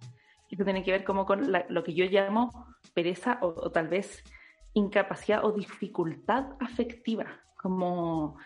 Esto 0.51 0.65
tiene 0.65 0.83
que 0.83 0.93
ver 0.93 1.03
como 1.03 1.25
con 1.25 1.51
lo 1.51 1.83
que 1.83 1.95
yo 1.95 2.05
llamo 2.05 2.67
pereza 2.93 3.39
o 3.41 3.71
tal 3.71 3.89
vez 3.89 4.23
incapacidad 4.79 5.45
o 5.45 5.53
dificultad 5.53 6.47
afectiva, 6.61 7.27
como 7.57 8.37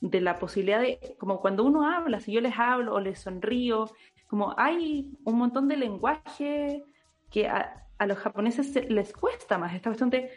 de 0.00 0.20
la 0.20 0.38
posibilidad 0.38 0.80
de, 0.80 1.16
como 1.18 1.40
cuando 1.40 1.64
uno 1.64 1.88
habla, 1.88 2.20
si 2.20 2.32
yo 2.32 2.40
les 2.40 2.58
hablo 2.58 2.94
o 2.94 3.00
les 3.00 3.20
sonrío, 3.20 3.88
como 4.26 4.54
hay 4.58 5.12
un 5.24 5.38
montón 5.38 5.68
de 5.68 5.76
lenguaje 5.76 6.84
que 7.30 7.48
a, 7.48 7.78
los 8.04 8.18
japoneses 8.18 8.90
les 8.90 9.12
cuesta 9.12 9.58
más, 9.58 9.74
esta 9.74 9.90
cuestión 9.90 10.10
de, 10.10 10.28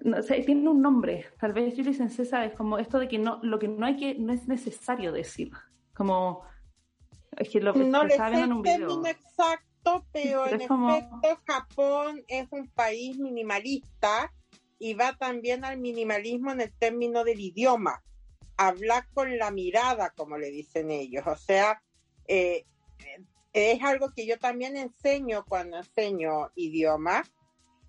no 0.00 0.20
sé, 0.22 0.42
tiene 0.42 0.68
un 0.68 0.82
nombre, 0.82 1.26
tal 1.38 1.52
vez 1.52 1.76
yo 1.76 1.84
dicen 1.84 2.10
César, 2.10 2.44
es 2.46 2.54
como 2.54 2.78
esto 2.78 2.98
de 2.98 3.06
que 3.06 3.18
no, 3.18 3.38
lo 3.44 3.60
que 3.60 3.68
no 3.68 3.86
hay 3.86 3.96
que, 3.96 4.16
no 4.16 4.32
es 4.32 4.48
necesario 4.48 5.12
decir, 5.12 5.52
como, 5.94 6.42
es 7.36 7.48
que 7.48 7.60
lo 7.60 7.72
que 7.72 7.84
no 7.84 8.08
saben 8.08 8.40
en 8.40 8.52
un 8.54 8.62
video. 8.62 9.06
Exacto 9.06 9.69
pero 10.12 10.46
en 10.46 10.60
efecto 10.60 11.40
Japón 11.46 12.24
es 12.28 12.48
un 12.50 12.68
país 12.68 13.18
minimalista 13.18 14.32
y 14.78 14.94
va 14.94 15.16
también 15.16 15.64
al 15.64 15.78
minimalismo 15.78 16.52
en 16.52 16.62
el 16.62 16.72
término 16.72 17.24
del 17.24 17.40
idioma. 17.40 18.02
Hablar 18.56 19.06
con 19.12 19.38
la 19.38 19.50
mirada, 19.50 20.10
como 20.10 20.38
le 20.38 20.50
dicen 20.50 20.90
ellos. 20.90 21.26
O 21.26 21.36
sea, 21.36 21.82
eh, 22.28 22.64
es 23.52 23.82
algo 23.82 24.12
que 24.14 24.26
yo 24.26 24.38
también 24.38 24.76
enseño 24.76 25.44
cuando 25.46 25.78
enseño 25.78 26.50
idioma, 26.54 27.24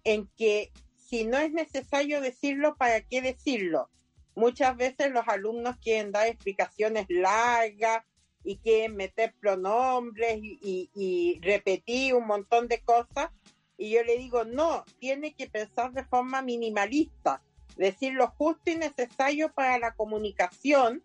en 0.04 0.28
que 0.38 0.72
si 0.96 1.26
no 1.26 1.38
es 1.38 1.52
necesario 1.52 2.22
decirlo, 2.22 2.76
¿para 2.76 3.02
qué 3.02 3.22
decirlo? 3.22 3.90
Muchas 4.36 4.76
veces 4.78 5.12
los 5.12 5.28
alumnos 5.28 5.76
quieren 5.78 6.12
dar 6.12 6.28
explicaciones 6.28 7.06
largas 7.10 8.04
y 8.44 8.58
quieren 8.58 8.96
meter 8.96 9.34
pronombres 9.40 10.40
y, 10.42 11.40
repetir 11.42 12.16
un 12.16 12.28
montón 12.28 12.68
de 12.68 12.82
cosas. 12.82 13.30
Y 13.78 13.92
yo 13.92 14.04
le 14.04 14.18
digo, 14.18 14.44
no, 14.44 14.84
tiene 15.00 15.34
que 15.34 15.48
pensar 15.48 15.92
de 15.92 16.04
forma 16.04 16.42
minimalista, 16.42 17.42
decir 17.78 18.14
lo 18.14 18.28
justo 18.28 18.70
y 18.70 18.76
necesario 18.76 19.52
para 19.52 19.80
la 19.80 19.94
comunicación, 19.94 21.04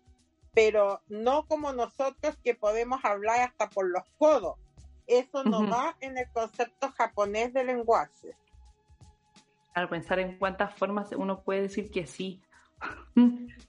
pero 0.53 1.01
no 1.07 1.45
como 1.47 1.73
nosotros 1.73 2.37
que 2.43 2.55
podemos 2.55 3.03
hablar 3.03 3.41
hasta 3.41 3.69
por 3.69 3.89
los 3.89 4.03
codos. 4.17 4.57
Eso 5.07 5.43
no 5.43 5.67
va 5.69 5.95
en 6.01 6.17
el 6.17 6.29
concepto 6.31 6.91
japonés 6.91 7.53
de 7.53 7.63
lenguaje. 7.63 8.35
Al 9.73 9.87
pensar 9.89 10.19
en 10.19 10.37
cuántas 10.37 10.75
formas 10.75 11.11
uno 11.13 11.41
puede 11.41 11.63
decir 11.63 11.89
que 11.89 12.05
sí. 12.05 12.41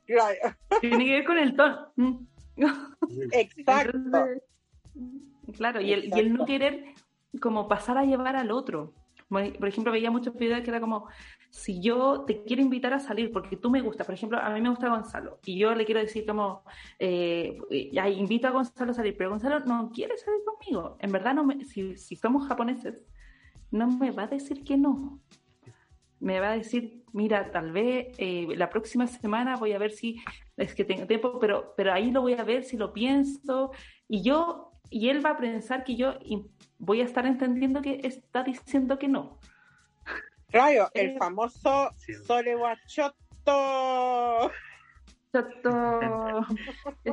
Claro. 0.06 0.56
Tiene 0.80 1.04
que 1.04 1.12
ver 1.12 1.24
con 1.24 1.38
el 1.38 1.54
tono. 1.54 1.92
Exacto. 3.32 4.26
claro, 5.56 5.80
y 5.80 5.92
el, 5.92 6.04
y 6.06 6.18
el 6.18 6.32
no 6.32 6.44
querer 6.44 6.94
como 7.40 7.68
pasar 7.68 7.98
a 7.98 8.04
llevar 8.04 8.36
al 8.36 8.50
otro. 8.50 8.94
Por 9.28 9.68
ejemplo, 9.68 9.92
veía 9.92 10.10
muchos 10.10 10.34
videos 10.34 10.62
que 10.62 10.70
era 10.70 10.80
como, 10.80 11.06
si 11.50 11.82
yo 11.82 12.24
te 12.26 12.44
quiero 12.44 12.62
invitar 12.62 12.94
a 12.94 12.98
salir 12.98 13.30
porque 13.30 13.56
tú 13.56 13.68
me 13.68 13.82
gustas, 13.82 14.06
por 14.06 14.14
ejemplo, 14.14 14.38
a 14.38 14.48
mí 14.50 14.60
me 14.62 14.70
gusta 14.70 14.88
Gonzalo, 14.88 15.38
y 15.44 15.58
yo 15.58 15.74
le 15.74 15.84
quiero 15.84 16.00
decir 16.00 16.24
como, 16.24 16.62
eh, 16.98 17.58
ya 17.92 18.08
invito 18.08 18.48
a 18.48 18.52
Gonzalo 18.52 18.92
a 18.92 18.94
salir, 18.94 19.14
pero 19.18 19.28
Gonzalo 19.28 19.60
no 19.60 19.90
quiere 19.90 20.16
salir 20.16 20.40
conmigo. 20.44 20.96
En 21.00 21.12
verdad, 21.12 21.34
no 21.34 21.44
me, 21.44 21.62
si, 21.66 21.96
si 21.98 22.16
somos 22.16 22.48
japoneses, 22.48 23.04
no 23.70 23.88
me 23.88 24.10
va 24.12 24.22
a 24.22 24.28
decir 24.28 24.64
que 24.64 24.78
no 24.78 25.20
me 26.20 26.40
va 26.40 26.52
a 26.52 26.56
decir, 26.56 27.04
mira, 27.12 27.50
tal 27.50 27.72
vez 27.72 28.08
eh, 28.18 28.46
la 28.56 28.70
próxima 28.70 29.06
semana 29.06 29.56
voy 29.56 29.72
a 29.72 29.78
ver 29.78 29.92
si 29.92 30.22
es 30.56 30.74
que 30.74 30.84
tengo 30.84 31.06
tiempo, 31.06 31.38
pero, 31.38 31.74
pero 31.76 31.92
ahí 31.92 32.10
lo 32.10 32.22
voy 32.22 32.34
a 32.34 32.44
ver 32.44 32.64
si 32.64 32.76
lo 32.76 32.92
pienso. 32.92 33.70
Y 34.08 34.22
yo, 34.22 34.72
y 34.90 35.08
él 35.08 35.24
va 35.24 35.30
a 35.30 35.36
pensar 35.36 35.84
que 35.84 35.96
yo 35.96 36.18
voy 36.78 37.00
a 37.00 37.04
estar 37.04 37.26
entendiendo 37.26 37.82
que 37.82 38.00
está 38.04 38.42
diciendo 38.42 38.98
que 38.98 39.08
no. 39.08 39.38
Claro, 40.48 40.90
el 40.94 41.10
eh, 41.10 41.16
famoso 41.18 41.90
Sorewachoto. 42.26 43.14
Choto. 45.32 46.46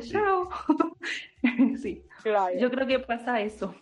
Chao. 0.00 0.48
sí. 1.82 2.02
Claro. 2.22 2.58
Yo 2.58 2.70
creo 2.70 2.86
que 2.86 2.98
pasa 2.98 3.40
eso 3.42 3.74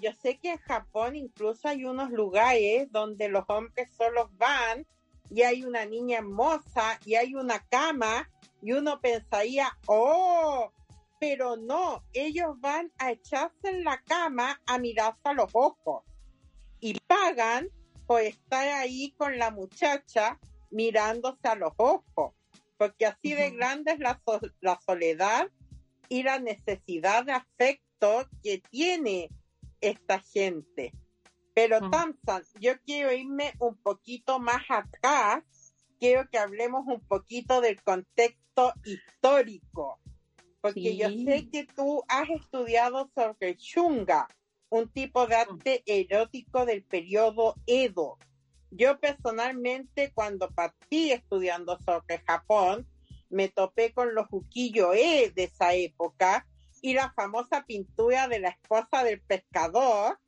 yo 0.00 0.12
sé 0.22 0.38
que 0.38 0.52
en 0.52 0.58
Japón 0.58 1.16
incluso 1.16 1.68
hay 1.68 1.84
unos 1.84 2.10
lugares 2.10 2.90
donde 2.90 3.28
los 3.28 3.44
hombres 3.48 3.90
solo 3.96 4.30
van 4.34 4.86
y 5.30 5.42
hay 5.42 5.64
una 5.64 5.86
niña 5.86 6.18
hermosa 6.18 6.98
y 7.04 7.14
hay 7.14 7.34
una 7.34 7.60
cama 7.66 8.28
y 8.62 8.72
uno 8.72 9.00
pensaría, 9.00 9.76
oh, 9.86 10.72
pero 11.18 11.56
no, 11.56 12.02
ellos 12.12 12.60
van 12.60 12.92
a 12.98 13.12
echarse 13.12 13.68
en 13.68 13.84
la 13.84 14.02
cama 14.02 14.60
a 14.66 14.78
mirarse 14.78 15.20
a 15.24 15.34
los 15.34 15.50
ojos 15.52 16.04
y 16.80 16.98
pagan 17.06 17.68
por 18.06 18.22
estar 18.22 18.66
ahí 18.68 19.14
con 19.16 19.38
la 19.38 19.50
muchacha 19.50 20.38
mirándose 20.70 21.46
a 21.46 21.54
los 21.54 21.72
ojos, 21.76 22.34
porque 22.76 23.06
así 23.06 23.34
de 23.34 23.50
grande 23.50 23.92
es 23.92 23.98
la, 24.00 24.20
la 24.60 24.80
soledad 24.80 25.48
y 26.08 26.22
la 26.22 26.38
necesidad 26.38 27.24
de 27.24 27.32
afecto 27.32 28.26
que 28.42 28.58
tiene 28.70 29.30
esta 29.80 30.20
gente. 30.20 30.92
Pero 31.54 31.80
mm. 31.80 31.90
yo 32.60 32.80
quiero 32.84 33.12
irme 33.12 33.52
un 33.58 33.76
poquito 33.76 34.38
más 34.38 34.62
acá, 34.68 35.44
quiero 35.98 36.28
que 36.30 36.38
hablemos 36.38 36.84
un 36.86 37.00
poquito 37.00 37.60
del 37.60 37.82
contexto 37.82 38.72
histórico, 38.84 40.00
porque 40.60 40.96
yo 40.96 41.08
sé 41.08 41.48
que 41.50 41.66
tú 41.66 42.02
has 42.08 42.28
estudiado 42.30 43.10
sobre 43.14 43.56
Shunga, 43.56 44.28
un 44.68 44.88
tipo 44.90 45.26
de 45.26 45.36
mm. 45.36 45.38
arte 45.38 45.82
erótico 45.86 46.64
del 46.64 46.84
periodo 46.84 47.56
Edo. 47.66 48.18
Yo 48.70 49.00
personalmente 49.00 50.12
cuando 50.12 50.48
partí 50.50 51.10
estudiando 51.10 51.76
sobre 51.80 52.18
Japón, 52.18 52.86
me 53.28 53.48
topé 53.48 53.92
con 53.92 54.14
los 54.14 54.26
ukiyo-e 54.30 55.30
de 55.30 55.44
esa 55.44 55.74
época, 55.74 56.46
y 56.80 56.94
la 56.94 57.12
famosa 57.12 57.64
pintura 57.66 58.28
de 58.28 58.40
la 58.40 58.50
esposa 58.50 59.04
del 59.04 59.20
pescador, 59.20 60.18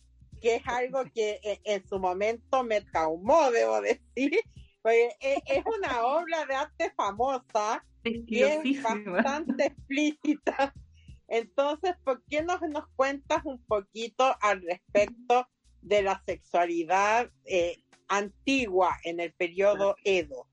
que 0.41 0.57
es 0.57 0.63
algo 0.67 1.05
que 1.15 1.41
e, 1.43 1.61
en, 1.65 1.87
su 1.87 1.99
momento 1.99 2.65
me 2.65 2.81
traumó, 2.81 3.51
debo 3.51 3.81
decir, 3.81 4.39
pues 4.83 5.15
es, 5.21 5.65
una 5.79 6.05
obra 6.05 6.45
de 6.47 6.55
arte 6.55 6.93
famosa 6.97 7.85
y 8.05 8.43
es 8.43 8.83
bastante 8.83 9.67
explícita. 9.67 10.75
Entonces, 11.29 11.95
¿por 12.05 12.23
qué 12.25 12.43
no 12.43 12.59
nos 12.69 12.89
cuentas 12.97 13.43
un 13.45 13.63
poquito 13.65 14.37
al 14.41 14.63
respecto 14.63 15.49
de 15.81 16.03
la 16.03 16.23
sexualidad 16.27 17.31
eh, 17.45 17.83
antigua 18.09 18.99
en 19.05 19.21
el 19.21 19.33
periodo 19.33 19.97
Edo? 20.05 20.47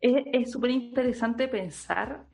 Es 0.00 0.50
súper 0.50 0.70
interesante 0.70 1.48
pensar 1.48 2.26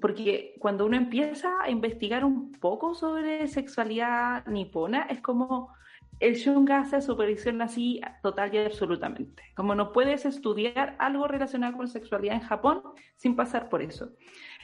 porque 0.00 0.54
cuando 0.58 0.86
uno 0.86 0.96
empieza 0.96 1.52
a 1.60 1.70
investigar 1.70 2.24
un 2.24 2.52
poco 2.52 2.94
sobre 2.94 3.48
sexualidad 3.48 4.46
nipona, 4.46 5.02
es 5.10 5.20
como 5.20 5.72
el 6.20 6.34
Shunga 6.34 6.80
hace 6.80 7.00
supervisión 7.00 7.62
así 7.62 8.00
total 8.22 8.54
y 8.54 8.58
absolutamente. 8.58 9.42
Como 9.56 9.74
no 9.74 9.92
puedes 9.92 10.26
estudiar 10.26 10.94
algo 10.98 11.26
relacionado 11.26 11.76
con 11.76 11.88
sexualidad 11.88 12.36
en 12.36 12.42
Japón 12.42 12.82
sin 13.16 13.34
pasar 13.36 13.70
por 13.70 13.80
eso. 13.80 14.10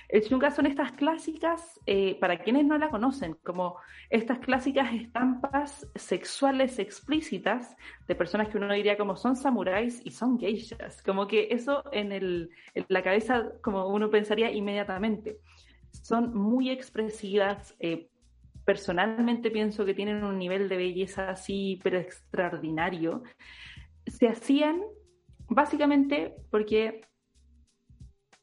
El 0.09 0.23
Shunga 0.23 0.51
son 0.51 0.67
estas 0.67 0.93
clásicas, 0.93 1.81
eh, 1.87 2.17
para 2.21 2.39
quienes 2.39 2.65
no 2.65 2.79
la 2.79 2.91
conocen, 2.91 3.37
como 3.43 3.77
estas 4.09 4.39
clásicas 4.39 4.93
estampas 4.93 5.89
sexuales 5.95 6.79
explícitas 6.79 7.77
de 8.07 8.15
personas 8.15 8.49
que 8.49 8.59
uno 8.59 8.73
diría 8.73 8.97
como 8.97 9.17
son 9.17 9.37
samuráis 9.37 10.01
y 10.05 10.11
son 10.11 10.39
geishas. 10.39 11.03
Como 11.03 11.27
que 11.27 11.49
eso 11.51 11.85
en, 11.93 12.13
el, 12.13 12.51
en 12.75 12.87
la 12.89 13.03
cabeza, 13.03 13.53
como 13.63 13.89
uno 13.89 14.11
pensaría 14.11 14.51
inmediatamente. 14.53 15.39
Son 15.91 16.35
muy 16.35 16.71
expresivas. 16.71 17.75
Eh, 17.81 18.09
personalmente 18.65 19.51
pienso 19.51 19.85
que 19.85 19.95
tienen 19.95 20.25
un 20.25 20.39
nivel 20.39 20.69
de 20.69 20.77
belleza 20.77 21.31
así, 21.31 21.81
pero 21.83 21.99
extraordinario. 21.99 23.23
Se 24.07 24.29
hacían 24.29 24.83
básicamente 25.49 26.35
porque 26.51 27.03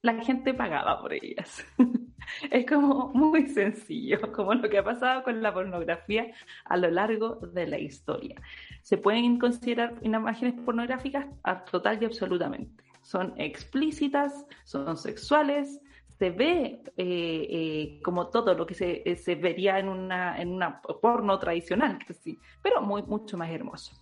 la 0.03 0.21
gente 0.21 0.53
pagaba 0.53 1.01
por 1.01 1.13
ellas. 1.13 1.65
es 2.51 2.65
como 2.65 3.09
muy 3.13 3.47
sencillo, 3.47 4.19
como 4.33 4.53
lo 4.53 4.69
que 4.69 4.77
ha 4.77 4.83
pasado 4.83 5.23
con 5.23 5.41
la 5.41 5.53
pornografía 5.53 6.27
a 6.65 6.77
lo 6.77 6.91
largo 6.91 7.35
de 7.37 7.65
la 7.65 7.79
historia. 7.79 8.35
Se 8.81 8.97
pueden 8.97 9.39
considerar 9.39 9.95
imágenes 10.01 10.55
pornográficas 10.65 11.25
total 11.71 11.99
y 12.01 12.05
absolutamente. 12.05 12.83
Son 13.01 13.33
explícitas, 13.37 14.45
son 14.65 14.97
sexuales, 14.97 15.81
se 16.19 16.31
ve 16.31 16.81
eh, 16.97 17.47
eh, 17.49 17.99
como 18.03 18.27
todo 18.27 18.53
lo 18.55 18.65
que 18.65 18.73
se, 18.73 19.03
eh, 19.05 19.15
se, 19.15 19.35
vería 19.35 19.79
en 19.79 19.87
una, 19.87 20.39
en 20.39 20.49
una 20.49 20.81
porno 20.81 21.39
tradicional, 21.39 21.97
sí, 22.21 22.37
pero 22.61 22.81
muy, 22.81 23.03
mucho 23.03 23.37
más 23.37 23.49
hermoso. 23.49 23.93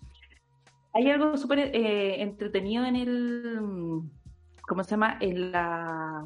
Hay 0.94 1.08
algo 1.10 1.36
súper 1.36 1.70
entretenido 1.74 2.84
en 2.84 2.96
el 2.96 4.02
¿cómo 4.66 4.84
se 4.84 4.92
llama? 4.92 5.18
En, 5.20 5.52
la, 5.52 6.24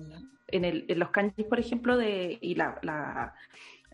en, 0.48 0.64
el, 0.64 0.84
en 0.88 0.98
los 0.98 1.10
kanjis, 1.10 1.46
por 1.46 1.60
ejemplo, 1.60 1.96
de, 1.96 2.38
y 2.40 2.54
la, 2.54 2.78
la, 2.82 3.34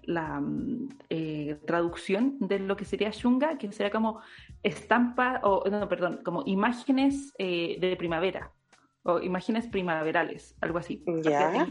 la 0.05 0.41
mm, 0.41 0.89
eh, 1.11 1.59
traducción 1.67 2.37
de 2.41 2.59
lo 2.59 2.77
que 2.77 2.85
sería 2.85 3.11
shunga, 3.11 3.59
que 3.59 3.71
sería 3.73 3.91
como 3.91 4.21
estampa, 4.63 5.41
o 5.43 5.69
no, 5.69 5.89
perdón, 5.89 6.21
como 6.25 6.43
imágenes 6.47 7.33
eh, 7.39 7.77
de 7.81 7.97
primavera, 7.97 8.53
o 9.05 9.21
imágenes 9.21 9.67
primaverales, 9.67 10.57
algo 10.61 10.79
así. 10.79 11.05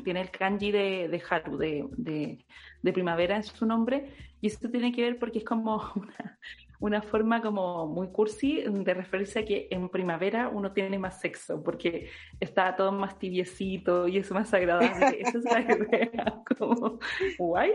tiene, 0.03 0.21
el 0.21 0.31
kanji 0.31 0.71
de, 0.71 1.07
de 1.07 1.23
Haru, 1.29 1.57
de, 1.57 1.87
de, 1.97 2.45
de, 2.81 2.93
primavera 2.93 3.37
en 3.37 3.43
su 3.43 3.65
nombre, 3.65 4.13
y 4.41 4.47
esto 4.47 4.69
tiene 4.69 4.91
que 4.91 5.03
ver 5.03 5.19
porque 5.19 5.39
es 5.39 5.45
como 5.45 5.75
una, 5.95 6.39
una 6.81 7.03
forma 7.03 7.41
como 7.41 7.87
muy 7.87 8.11
cursi 8.11 8.63
de 8.63 8.93
referirse 8.95 9.39
a 9.39 9.45
que 9.45 9.67
en 9.69 9.87
primavera 9.87 10.49
uno 10.49 10.73
tiene 10.73 10.97
más 10.97 11.21
sexo, 11.21 11.63
porque 11.63 12.09
está 12.39 12.75
todo 12.75 12.91
más 12.91 13.19
tibiecito 13.19 14.07
y 14.07 14.17
es 14.17 14.31
más 14.31 14.51
agradable. 14.53 14.89
Esa 15.21 15.37
es 15.37 15.43
la 15.45 15.61
idea, 15.61 16.43
como 16.57 16.99
guay, 17.37 17.71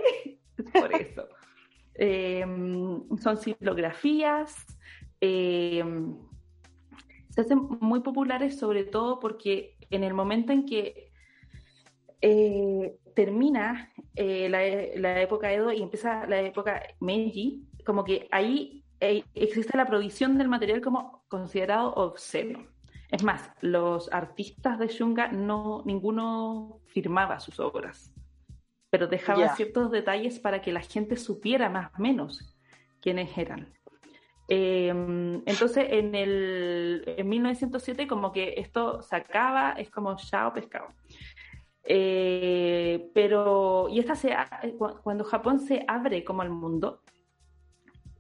por 0.73 0.93
eso. 0.93 1.29
Em, 1.95 3.01
son 3.19 3.37
silografías, 3.37 4.67
em, 5.21 6.17
se 7.31 7.41
hacen 7.43 7.61
muy 7.81 8.01
populares 8.01 8.59
sobre 8.59 8.85
todo 8.85 9.21
porque 9.21 9.77
en 9.89 10.03
el 10.03 10.15
momento 10.15 10.53
en 10.53 10.67
que 10.67 11.13
eh, 12.21 12.97
termina 13.15 13.93
eh, 14.17 14.49
la, 14.49 14.61
la, 15.01 15.23
época 15.23 15.53
Edo 15.53 15.71
y 15.71 15.81
empieza 15.81 16.27
la 16.27 16.41
época 16.41 16.83
Meiji, 17.01 17.63
como 17.85 18.05
que 18.05 18.27
ahí 18.33 18.83
e 18.83 18.86
existe 19.01 19.77
la 19.77 19.87
provisión 19.87 20.39
del 20.39 20.49
material 20.49 20.81
como 20.81 21.25
considerado 21.29 21.93
obsceno. 21.95 22.67
Es 23.11 23.23
más, 23.23 23.51
los 23.61 24.13
artistas 24.13 24.79
de 24.79 24.89
Shunga 24.89 25.29
no, 25.29 25.83
ninguno 25.85 26.81
firmaba 26.87 27.39
sus 27.39 27.61
obras, 27.61 28.13
pero 28.91 29.07
dejaban 29.07 29.55
ciertos 29.57 29.91
detalles 29.91 30.41
para 30.41 30.61
que 30.61 30.73
la 30.73 30.81
gente 30.81 31.17
supiera 31.17 31.69
más 31.69 31.93
o 31.97 32.03
menos 32.03 32.57
quiénes 33.01 33.37
eran. 33.39 33.73
Em, 34.49 35.43
entonces, 35.47 35.87
en, 35.91 36.15
el, 36.15 37.03
en 37.07 37.29
1907, 37.29 38.07
como 38.07 38.33
que 38.33 38.55
esto 38.59 39.03
se 39.03 39.17
acaba, 39.17 39.73
es 39.73 39.91
como 39.91 40.17
chao 40.17 40.53
pescado. 40.53 40.89
Eh, 41.85 43.11
pero, 43.15 43.89
y 43.89 44.01
esta 44.01 44.15
se, 44.15 44.35
cuando 45.03 45.25
Japón 45.25 45.61
se 45.61 45.85
abre 45.87 46.25
como 46.25 46.43
al 46.43 46.51
mundo, 46.51 47.03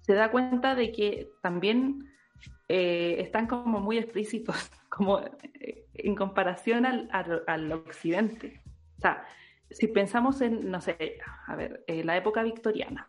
se 0.06 0.14
da 0.14 0.30
cuenta 0.30 0.76
de 0.76 0.92
que 0.92 1.32
también 1.42 2.08
eh, 2.68 3.16
están 3.18 3.48
como 3.48 3.80
muy 3.80 3.98
explícitos, 3.98 4.56
como 4.88 5.18
eh, 5.18 5.84
en 5.94 6.14
comparación 6.14 6.86
al, 6.86 7.08
al, 7.10 7.72
occidente. 7.72 8.62
O 8.98 9.00
sea, 9.00 9.24
si 9.68 9.88
pensamos 9.88 10.40
en, 10.40 10.70
no 10.70 10.80
sé, 10.80 11.18
a 11.48 11.56
ver, 11.56 11.84
la 11.88 12.16
época 12.16 12.44
victoriana, 12.44 13.08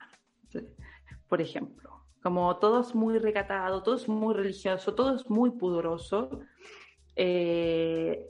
por 1.28 1.40
ejemplo, 1.40 2.04
como 2.24 2.58
todo 2.58 2.82
es 2.82 2.96
muy 2.96 3.20
recatado, 3.20 3.84
todo 3.84 3.96
es 3.96 4.10
muy 4.10 4.34
religioso, 4.34 4.96
todo 4.96 5.16
es 5.16 5.30
muy 5.30 5.52
pudoroso, 5.52 6.40
eh, 7.16 8.28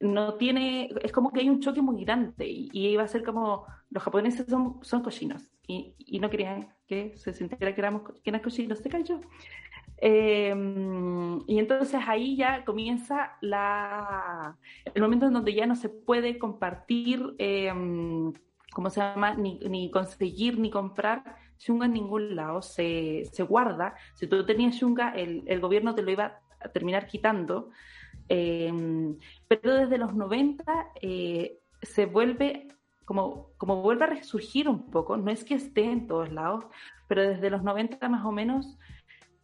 no 0.00 0.34
tiene, 0.34 0.90
es 1.02 1.12
como 1.12 1.32
que 1.32 1.40
hay 1.40 1.48
un 1.48 1.60
choque 1.60 1.80
muy 1.80 2.04
grande 2.04 2.46
y, 2.46 2.70
iba 2.72 3.04
a 3.04 3.08
ser 3.08 3.22
como, 3.22 3.64
los 3.88 4.02
japoneses 4.02 4.46
son, 4.46 4.80
son 4.82 5.02
cochinos 5.02 5.50
y, 5.98 6.18
no 6.20 6.30
querían 6.30 6.74
que 6.86 7.16
se 7.16 7.32
sintiera 7.32 7.74
que 7.74 7.80
éramos 7.80 8.02
que 8.22 8.30
eran 8.30 8.42
cochinos, 8.42 8.78
se 8.78 8.88
cayó. 8.88 9.20
Eh, 10.02 10.54
y 11.46 11.58
entonces 11.58 12.00
ahí 12.06 12.36
ya 12.36 12.64
comienza 12.64 13.36
la, 13.42 14.56
el 14.94 15.02
momento 15.02 15.26
en 15.26 15.34
donde 15.34 15.54
ya 15.54 15.66
no 15.66 15.76
se 15.76 15.90
puede 15.90 16.38
compartir, 16.38 17.34
eh, 17.38 17.72
¿cómo 18.72 18.90
se 18.90 19.00
llama? 19.00 19.34
Ni, 19.34 19.58
ni, 19.58 19.90
conseguir 19.90 20.58
ni 20.58 20.70
comprar 20.70 21.36
shunga 21.58 21.86
en 21.86 21.92
ningún 21.92 22.34
lado, 22.34 22.62
se, 22.62 23.24
se 23.30 23.42
guarda. 23.42 23.94
Si 24.14 24.26
tú 24.26 24.44
tenías 24.46 24.74
shunga, 24.74 25.10
el, 25.10 25.44
el 25.46 25.60
gobierno 25.60 25.94
te 25.94 26.02
lo 26.02 26.10
iba 26.10 26.40
a 26.60 26.68
terminar 26.70 27.06
quitando. 27.06 27.70
Em, 28.28 29.18
pero 29.48 29.74
desde 29.74 29.98
los 29.98 30.14
90 30.14 30.64
eh, 31.02 31.58
se 31.82 32.06
vuelve 32.06 32.68
como, 33.10 33.50
como 33.58 33.82
vuelve 33.82 34.04
a 34.04 34.06
resurgir 34.06 34.68
un 34.68 34.88
poco, 34.88 35.16
no 35.16 35.32
es 35.32 35.42
que 35.42 35.54
esté 35.54 35.82
en 35.82 36.06
todos 36.06 36.30
lados, 36.30 36.64
pero 37.08 37.22
desde 37.22 37.50
los 37.50 37.64
90 37.64 38.08
más 38.08 38.24
o 38.24 38.30
menos 38.30 38.78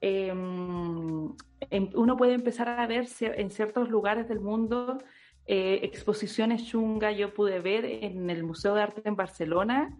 em, 0.00 1.34
uno 1.96 2.16
puede 2.16 2.34
empezar 2.34 2.68
a 2.68 2.86
ver 2.86 3.08
en 3.20 3.50
ciertos 3.50 3.88
lugares 3.90 4.28
del 4.28 4.38
mundo 4.38 4.98
eh, 5.46 5.80
exposiciones 5.82 6.64
chunga. 6.64 7.10
Yo 7.10 7.34
pude 7.34 7.58
ver 7.58 7.84
en 7.84 8.30
el 8.30 8.44
Museo 8.44 8.72
de 8.72 8.82
Arte 8.82 9.02
en 9.04 9.16
Barcelona 9.16 9.98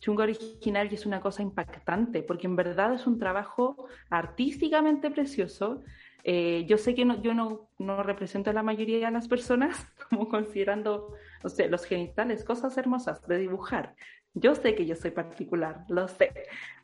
chunga 0.00 0.24
original 0.24 0.88
y 0.90 0.94
es 0.94 1.04
una 1.04 1.20
cosa 1.20 1.42
impactante, 1.42 2.22
porque 2.22 2.46
en 2.46 2.56
verdad 2.56 2.94
es 2.94 3.06
un 3.06 3.18
trabajo 3.18 3.88
artísticamente 4.08 5.10
precioso 5.10 5.82
eh, 6.24 6.64
yo 6.68 6.78
sé 6.78 6.94
que 6.94 7.04
no, 7.04 7.20
yo 7.20 7.34
no, 7.34 7.68
no, 7.78 8.02
represento 8.02 8.50
a 8.50 8.52
la 8.52 8.62
mayoría 8.62 9.06
de 9.06 9.10
las 9.10 9.26
personas 9.26 9.76
como 10.10 10.28
considerando, 10.28 11.14
o 11.44 11.48
sea, 11.48 11.68
los 11.68 11.84
genitales, 11.84 12.44
cosas 12.44 12.76
hermosas 12.78 13.26
de 13.26 13.38
dibujar. 13.38 13.94
Yo 14.34 14.54
sé 14.54 14.74
que 14.74 14.86
yo 14.86 14.96
soy 14.96 15.10
particular, 15.10 15.84
lo 15.88 16.08
sé, 16.08 16.32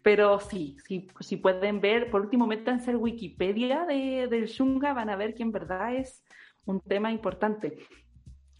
pero 0.02 0.38
sí, 0.38 0.76
sí, 0.86 1.09
si 1.20 1.36
pueden 1.38 1.80
ver, 1.80 2.11
por 2.11 2.20
último, 2.20 2.46
métanse 2.46 2.90
en 2.90 2.98
Wikipedia 2.98 3.86
de, 3.86 4.28
del 4.28 4.46
Shunga, 4.46 4.92
van 4.92 5.09
a 5.09 5.16
ver 5.16 5.34
que 5.34 5.42
en 5.42 5.52
verdad 5.52 5.94
es 5.94 6.22
un 6.66 6.80
tema 6.80 7.11
importante. 7.11 7.78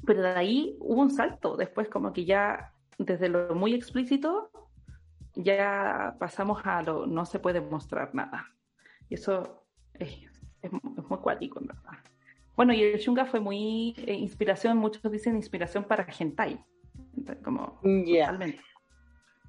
Pero 0.07 0.23
de 0.23 0.29
ahí 0.29 0.77
hubo 0.81 1.03
un 1.03 1.11
salto, 1.11 1.57
después 1.57 1.89
como 1.89 2.13
que 2.13 2.25
ya 2.25 2.73
desde 2.99 3.29
lo 3.29 3.55
muy 3.55 3.75
explícito, 3.75 4.51
ya 5.35 6.17
pasamos 6.19 6.63
a 6.65 6.83
lo 6.83 7.07
no 7.07 7.27
se 7.27 7.39
puede 7.39 7.61
mostrar 7.61 8.15
nada. 8.15 8.47
Y 9.11 9.15
eso 9.15 9.67
es 9.95 10.29
es, 10.63 10.73
muy 10.73 11.19
cuático, 11.19 11.61
en 11.61 11.67
verdad. 11.67 11.99
Bueno, 12.59 12.73
y 12.73 12.83
el 12.83 12.99
Shunga 12.99 13.25
fue 13.25 13.39
muy 13.39 13.95
eh, 13.99 14.15
inspiración, 14.15 14.79
muchos 14.79 15.01
dicen 15.13 15.37
inspiración 15.37 15.85
para 15.85 16.05
hentai. 16.19 16.59
Como 17.45 17.81
totalmente. 17.81 18.61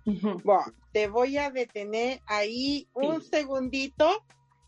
Bueno, 0.06 0.64
te 0.92 1.08
voy 1.08 1.38
a 1.38 1.50
detener 1.50 2.22
ahí 2.28 2.88
un 2.94 3.24
segundito 3.24 4.24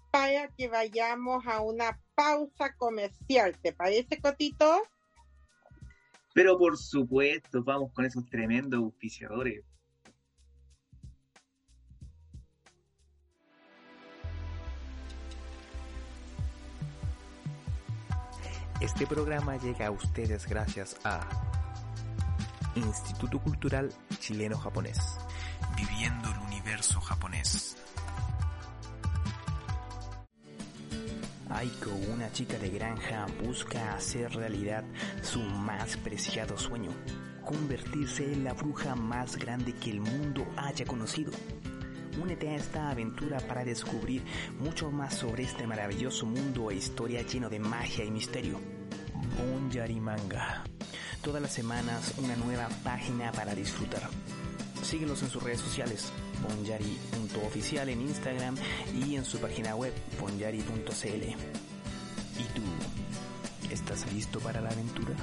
para 0.10 0.48
que 0.56 0.68
vayamos 0.70 1.46
a 1.46 1.62
una 1.62 2.02
pausa 2.16 2.76
comercial. 2.78 3.60
¿Te 3.62 3.74
parece, 3.74 4.20
Cotito? 4.20 4.82
Pero 6.34 6.58
por 6.58 6.78
supuesto, 6.78 7.64
vamos 7.64 7.94
con 7.94 8.06
esos 8.06 8.26
tremendos 8.26 8.80
auspiciadores. 8.80 9.64
Este 18.82 19.06
programa 19.06 19.58
llega 19.58 19.86
a 19.86 19.92
ustedes 19.92 20.48
gracias 20.48 20.98
a 21.04 21.22
Instituto 22.74 23.40
Cultural 23.40 23.94
Chileno 24.18 24.58
Japonés, 24.58 25.20
viviendo 25.78 26.32
el 26.32 26.40
universo 26.40 27.00
japonés. 27.00 27.78
Aiko, 31.52 31.92
una 32.12 32.32
chica 32.32 32.58
de 32.58 32.72
granja, 32.72 33.28
busca 33.46 33.94
hacer 33.94 34.34
realidad 34.34 34.84
su 35.22 35.42
más 35.42 35.96
preciado 35.98 36.58
sueño, 36.58 36.90
convertirse 37.46 38.34
en 38.34 38.44
la 38.44 38.54
bruja 38.54 38.96
más 38.96 39.36
grande 39.36 39.74
que 39.76 39.92
el 39.92 40.02
mundo 40.02 40.44
haya 40.58 40.86
conocido. 40.86 41.32
Únete 42.22 42.50
a 42.50 42.56
esta 42.56 42.92
aventura 42.92 43.40
para 43.40 43.66
descubrir 43.66 44.22
mucho 44.60 44.92
más 44.92 45.16
sobre 45.16 45.44
este 45.44 45.66
maravilloso 45.66 46.28
mundo 46.28 46.70
e 46.70 46.76
historia 46.76 47.24
lleno 47.24 47.50
de 47.50 47.60
magia 47.60 48.06
y 48.06 48.12
misterio. 48.12 48.60
Bon 49.38 49.72
Manga. 50.02 50.64
Todas 51.24 51.42
las 51.42 51.52
semanas 51.52 52.14
una 52.20 52.36
nueva 52.36 52.70
página 52.84 53.32
para 53.32 53.56
disfrutar. 53.56 54.08
Síguenos 54.84 55.24
en 55.24 55.30
sus 55.30 55.42
redes 55.42 55.62
sociales, 55.62 56.12
bonyari.oficial 56.48 57.90
en 57.90 58.02
Instagram 58.02 58.56
y 58.94 59.16
en 59.16 59.26
su 59.26 59.40
página 59.40 59.76
web, 59.76 59.94
bonyari.cl. 60.20 61.24
¿Y 62.38 62.44
tú? 62.54 62.62
¿Estás 63.72 64.12
listo 64.14 64.40
para 64.40 64.62
la 64.62 64.70
aventura? 64.70 65.16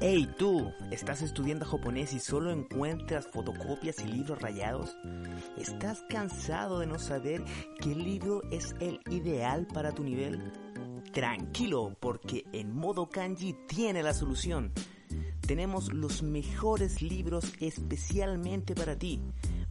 Hey 0.00 0.32
tú, 0.38 0.72
¿estás 0.92 1.22
estudiando 1.22 1.66
japonés 1.66 2.12
y 2.12 2.20
solo 2.20 2.52
encuentras 2.52 3.26
fotocopias 3.26 3.98
y 3.98 4.04
libros 4.04 4.40
rayados? 4.40 4.96
¿Estás 5.56 6.04
cansado 6.08 6.78
de 6.78 6.86
no 6.86 7.00
saber 7.00 7.42
qué 7.80 7.96
libro 7.96 8.42
es 8.52 8.76
el 8.78 9.00
ideal 9.10 9.66
para 9.66 9.90
tu 9.90 10.04
nivel? 10.04 10.52
Tranquilo, 11.12 11.96
porque 11.98 12.44
en 12.52 12.72
modo 12.72 13.08
kanji 13.08 13.56
tiene 13.66 14.04
la 14.04 14.14
solución. 14.14 14.72
Tenemos 15.40 15.92
los 15.92 16.22
mejores 16.22 17.02
libros 17.02 17.52
especialmente 17.58 18.76
para 18.76 18.96
ti. 18.96 19.20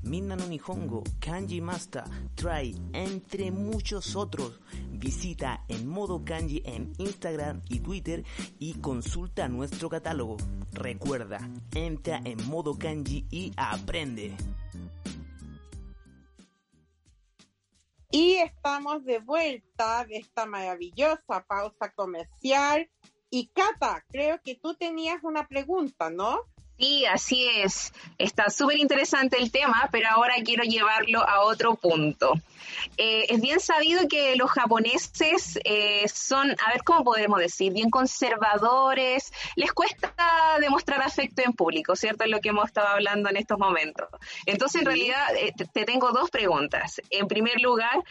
Minna 0.01 0.35
no 0.35 0.47
Nihongo, 0.47 1.03
Kanji 1.19 1.61
Master, 1.61 2.03
Try, 2.35 2.75
entre 2.93 3.51
muchos 3.51 4.15
otros. 4.15 4.59
Visita 4.97 5.63
en 5.67 5.87
modo 5.87 6.25
kanji 6.25 6.61
en 6.65 6.91
Instagram 6.97 7.61
y 7.69 7.79
Twitter 7.79 8.23
y 8.57 8.73
consulta 8.81 9.47
nuestro 9.47 9.89
catálogo. 9.89 10.37
Recuerda, 10.73 11.39
entra 11.75 12.19
en 12.23 12.47
modo 12.47 12.77
kanji 12.77 13.27
y 13.29 13.53
aprende. 13.57 14.35
Y 18.09 18.37
estamos 18.37 19.05
de 19.05 19.19
vuelta 19.19 20.05
de 20.05 20.17
esta 20.17 20.45
maravillosa 20.45 21.45
pausa 21.47 21.91
comercial. 21.93 22.89
Y 23.29 23.47
Cata, 23.47 24.03
creo 24.09 24.41
que 24.41 24.55
tú 24.55 24.73
tenías 24.75 25.23
una 25.23 25.47
pregunta, 25.47 26.09
¿no? 26.09 26.39
Sí, 26.79 27.05
así 27.05 27.47
es. 27.47 27.91
Está 28.19 28.49
súper 28.49 28.77
interesante 28.77 29.37
el 29.37 29.51
tema, 29.51 29.89
pero 29.91 30.09
ahora 30.09 30.35
quiero 30.45 30.63
llevarlo 30.63 31.27
a 31.27 31.41
otro 31.41 31.75
punto. 31.75 32.33
Eh, 32.97 33.25
es 33.29 33.41
bien 33.41 33.59
sabido 33.59 34.07
que 34.07 34.35
los 34.35 34.51
japoneses 34.51 35.59
eh, 35.63 36.07
son, 36.07 36.51
a 36.51 36.71
ver 36.71 36.83
cómo 36.83 37.03
podemos 37.03 37.39
decir, 37.39 37.73
bien 37.73 37.89
conservadores, 37.89 39.31
les 39.55 39.71
cuesta 39.71 40.11
demostrar 40.59 41.01
afecto 41.01 41.41
en 41.43 41.53
público, 41.53 41.95
¿cierto? 41.95 42.25
Es 42.25 42.29
lo 42.29 42.41
que 42.41 42.49
hemos 42.49 42.67
estado 42.67 42.89
hablando 42.89 43.29
en 43.29 43.37
estos 43.37 43.57
momentos. 43.57 44.07
Entonces, 44.45 44.81
en 44.81 44.85
realidad, 44.85 45.35
eh, 45.35 45.53
te 45.73 45.85
tengo 45.85 46.11
dos 46.11 46.29
preguntas. 46.29 47.01
En 47.09 47.27
primer 47.27 47.59
lugar, 47.59 48.03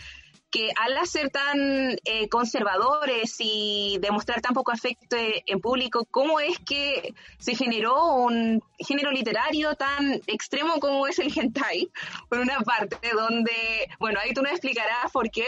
que 0.57 0.71
al 0.75 1.07
ser 1.07 1.29
tan 1.29 1.99
eh, 2.07 2.29
conservadores 2.31 3.37
y 3.41 3.99
demostrar 4.01 4.41
tan 4.41 4.55
poco 4.55 4.73
afecto 4.73 5.15
en 5.19 5.61
público, 5.61 6.07
¿cómo 6.11 6.41
es 6.41 6.59
que 6.61 7.15
se 7.39 7.55
generó 7.55 8.15
un 8.15 8.63
género 8.79 9.11
literario 9.11 9.75
tan 9.75 10.15
extremo 10.27 10.81
como 10.81 11.07
es 11.07 11.19
el 11.19 11.31
hentai? 11.37 11.91
Por 12.31 12.39
una 12.39 12.61
parte, 12.61 13.11
donde, 13.13 13.87
bueno, 13.99 14.19
ahí 14.19 14.33
tú 14.33 14.41
nos 14.41 14.53
explicarás 14.53 15.13
por 15.13 15.31
qué 15.31 15.47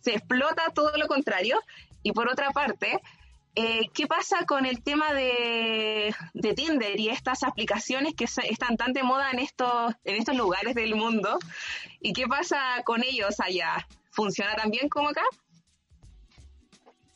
se 0.00 0.14
explota 0.14 0.72
todo 0.74 0.96
lo 0.96 1.08
contrario, 1.08 1.60
y 2.02 2.12
por 2.12 2.26
otra 2.26 2.50
parte, 2.50 3.02
eh, 3.54 3.90
¿qué 3.92 4.06
pasa 4.06 4.46
con 4.46 4.64
el 4.64 4.82
tema 4.82 5.12
de, 5.12 6.14
de, 6.32 6.54
Tinder 6.54 6.98
y 6.98 7.10
estas 7.10 7.42
aplicaciones 7.42 8.14
que 8.14 8.24
están 8.24 8.78
tan 8.78 8.94
de 8.94 9.02
moda 9.02 9.30
en 9.30 9.40
estos, 9.40 9.92
en 10.04 10.16
estos 10.16 10.36
lugares 10.36 10.74
del 10.74 10.94
mundo? 10.94 11.38
¿Y 12.00 12.14
qué 12.14 12.26
pasa 12.26 12.82
con 12.86 13.02
ellos 13.02 13.40
allá? 13.40 13.86
Funciona 14.18 14.56
tan 14.56 14.70
bien 14.70 14.88
como 14.88 15.08
acá. 15.10 15.22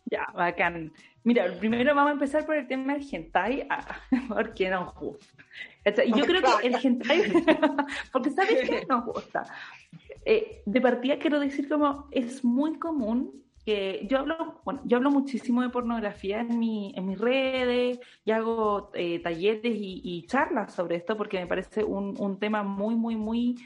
Ya, 0.07 0.29
bacán. 0.35 0.93
Mira, 1.25 1.53
primero 1.59 1.95
vamos 1.95 2.11
a 2.11 2.13
empezar 2.13 2.47
por 2.47 2.55
el 2.55 2.69
tema 2.69 2.95
del 2.95 3.05
hentai, 3.11 3.67
ah, 3.69 3.99
porque 4.29 4.71
nos 4.71 4.95
gusta. 4.95 6.05
Y 6.07 6.17
yo 6.17 6.25
creo 6.25 6.41
que 6.43 6.67
el 6.69 6.77
hentai, 6.81 7.23
porque 8.13 8.31
sabes 8.31 8.69
que 8.69 8.87
nos 8.89 9.05
gusta. 9.05 9.43
Eh, 10.25 10.63
de 10.65 10.81
partida 10.81 11.19
quiero 11.19 11.41
decir 11.41 11.69
como 11.69 12.07
es 12.13 12.45
muy 12.45 12.79
común 12.79 13.43
que 13.65 14.07
yo 14.09 14.19
hablo, 14.19 14.61
bueno, 14.65 14.81
yo 14.85 14.97
hablo 14.99 15.11
muchísimo 15.11 15.63
de 15.63 15.71
pornografía 15.71 16.41
en, 16.41 16.59
mi, 16.59 16.93
en 16.97 17.07
mis 17.07 17.19
redes 17.19 17.99
y 18.25 18.31
hago 18.31 18.91
eh, 18.95 19.21
talleres 19.21 19.75
y, 19.77 20.25
charlas 20.27 20.73
sobre 20.75 20.97
esto 20.97 21.17
porque 21.17 21.41
me 21.41 21.47
parece 21.47 21.83
un, 21.83 22.17
un 22.19 22.39
tema 22.39 22.63
muy, 22.63 22.95
muy, 22.95 23.17
muy 23.17 23.57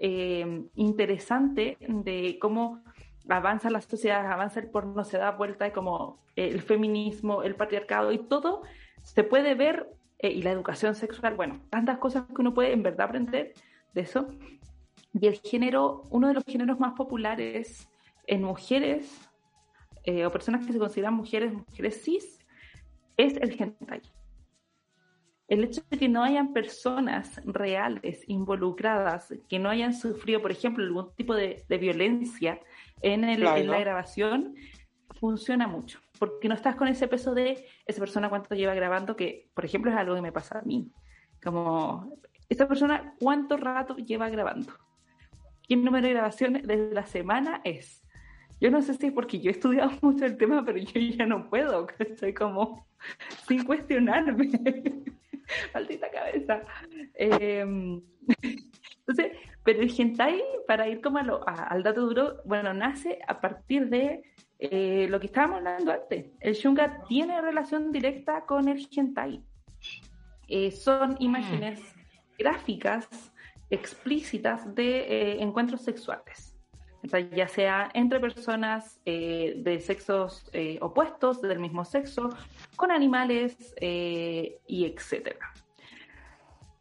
eh, 0.00 0.64
interesante 0.76 1.76
de 1.80 2.38
cómo 2.40 2.82
avanza 3.28 3.68
la 3.70 3.82
sociedad, 3.82 4.26
avanza 4.26 4.60
el 4.60 4.70
porno, 4.70 5.04
se 5.04 5.18
da 5.18 5.30
vuelta 5.32 5.68
y 5.68 5.72
como 5.72 6.18
el 6.36 6.62
feminismo, 6.62 7.42
el 7.42 7.54
patriarcado 7.54 8.10
y 8.10 8.18
todo 8.18 8.62
se 9.02 9.24
puede 9.24 9.54
ver, 9.54 9.88
eh, 10.18 10.30
y 10.30 10.42
la 10.42 10.50
educación 10.50 10.94
sexual, 10.94 11.34
bueno, 11.34 11.60
tantas 11.70 11.98
cosas 11.98 12.24
que 12.24 12.40
uno 12.40 12.54
puede 12.54 12.72
en 12.72 12.82
verdad 12.82 13.08
aprender 13.08 13.52
de 13.94 14.00
eso. 14.00 14.28
Y 15.12 15.26
el 15.26 15.38
género, 15.38 16.02
uno 16.10 16.28
de 16.28 16.34
los 16.34 16.44
géneros 16.44 16.80
más 16.80 16.94
populares 16.94 17.88
en 18.26 18.42
mujeres 18.42 19.28
eh, 20.04 20.24
o 20.24 20.30
personas 20.30 20.66
que 20.66 20.72
se 20.72 20.78
consideran 20.78 21.14
mujeres, 21.14 21.52
mujeres 21.52 22.02
cis, 22.02 22.38
es 23.16 23.36
el 23.36 23.50
hentai 23.60 24.00
el 25.50 25.64
hecho 25.64 25.82
de 25.90 25.98
que 25.98 26.08
no 26.08 26.22
hayan 26.22 26.52
personas 26.52 27.42
reales 27.44 28.22
involucradas, 28.28 29.34
que 29.48 29.58
no 29.58 29.68
hayan 29.68 29.92
sufrido, 29.92 30.40
por 30.40 30.52
ejemplo, 30.52 30.84
algún 30.84 31.12
tipo 31.16 31.34
de, 31.34 31.64
violencia 31.68 32.60
en, 33.02 33.24
el, 33.24 33.44
en, 33.44 33.66
la 33.66 33.80
grabación, 33.80 34.54
funciona 35.18 35.66
mucho. 35.66 35.98
Porque 36.20 36.48
no 36.48 36.54
estás 36.54 36.76
con 36.76 36.86
ese 36.86 37.08
peso 37.08 37.34
de 37.34 37.66
esa 37.84 37.98
persona 37.98 38.28
cuánto 38.28 38.54
lleva 38.54 38.74
grabando, 38.74 39.16
que, 39.16 39.50
por 39.52 39.64
ejemplo, 39.64 39.90
es 39.90 39.96
algo 39.96 40.14
que 40.14 40.22
me 40.22 40.30
pasa 40.30 40.60
a 40.60 40.62
mí. 40.62 40.88
Como, 41.42 42.16
esta 42.48 42.68
persona 42.68 43.16
cuánto 43.18 43.56
rato 43.56 43.96
lleva 43.96 44.30
grabando. 44.30 44.72
¿Qué 45.66 45.74
número 45.74 46.06
de 46.06 46.14
grabaciones 46.14 46.64
de 46.64 46.92
la 46.92 47.06
semana 47.06 47.60
es? 47.64 48.04
Yo 48.60 48.70
no 48.70 48.82
sé 48.82 48.94
si 48.94 49.08
es 49.08 49.12
porque 49.12 49.40
yo 49.40 49.50
he 49.50 49.54
estudiado 49.54 49.90
mucho 50.00 50.26
el 50.26 50.36
tema, 50.36 50.64
pero 50.64 50.78
yo 50.78 51.00
ya 51.00 51.26
no 51.26 51.50
puedo, 51.50 51.88
estoy 51.98 52.34
como 52.34 52.86
sin 53.48 53.64
cuestionarme. 53.64 54.48
maldita 55.74 56.10
cabeza. 56.10 56.62
Em, 57.14 58.00
entonces, 59.00 59.32
pero 59.64 59.82
el 59.82 59.92
hentai, 59.96 60.42
para 60.66 60.88
ir 60.88 61.00
como 61.00 61.18
al 61.18 61.82
dato 61.82 62.02
duro, 62.02 62.36
bueno, 62.44 62.72
nace 62.72 63.18
a 63.26 63.40
partir 63.40 63.88
de 63.88 64.22
eh, 64.58 65.06
lo 65.08 65.20
que 65.20 65.26
estábamos 65.26 65.58
hablando 65.58 65.92
antes. 65.92 66.26
El 66.40 66.54
shunga 66.54 67.02
tiene 67.08 67.40
relación 67.40 67.92
directa 67.92 68.44
con 68.46 68.68
el 68.68 68.86
hentai. 68.90 69.42
Eh, 70.48 70.70
son 70.70 71.16
imágenes 71.20 71.80
gráficas 72.38 73.08
explícitas 73.70 74.74
de 74.74 74.98
eh, 75.00 75.42
encuentros 75.42 75.82
sexuales 75.82 76.49
ya 77.02 77.48
sea 77.48 77.90
entre 77.94 78.20
personas 78.20 79.00
eh, 79.06 79.54
de 79.58 79.80
sexos 79.80 80.48
eh, 80.52 80.78
opuestos, 80.80 81.40
del 81.40 81.58
mismo 81.58 81.84
sexo, 81.84 82.30
con 82.76 82.90
animales 82.90 83.74
eh, 83.80 84.58
y 84.66 84.84
etcétera. 84.84 85.52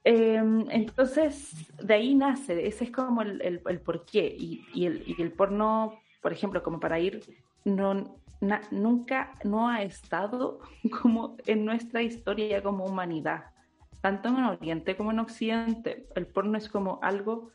Em, 0.03 0.65
entonces, 0.71 1.71
de 1.81 1.93
ahí 1.93 2.15
nace, 2.15 2.67
ese 2.67 2.85
es 2.85 2.91
como 2.91 3.21
el, 3.21 3.81
porqué. 3.85 4.35
Y, 4.37 4.85
el, 4.85 5.31
porno, 5.31 5.99
por 6.21 6.33
ejemplo, 6.33 6.63
como 6.63 6.79
para 6.79 6.99
ir, 6.99 7.21
nunca 8.71 9.33
no 9.43 9.69
ha 9.69 9.83
estado 9.83 10.59
como 11.01 11.37
en 11.45 11.65
nuestra 11.65 12.01
historia 12.01 12.63
como 12.63 12.85
humanidad, 12.85 13.45
tanto 14.01 14.29
en 14.29 14.43
Oriente 14.43 14.95
como 14.95 15.11
en 15.11 15.19
Occidente. 15.19 16.07
El 16.15 16.27
porno 16.27 16.57
es 16.57 16.69
como 16.69 16.99
algo 17.01 17.51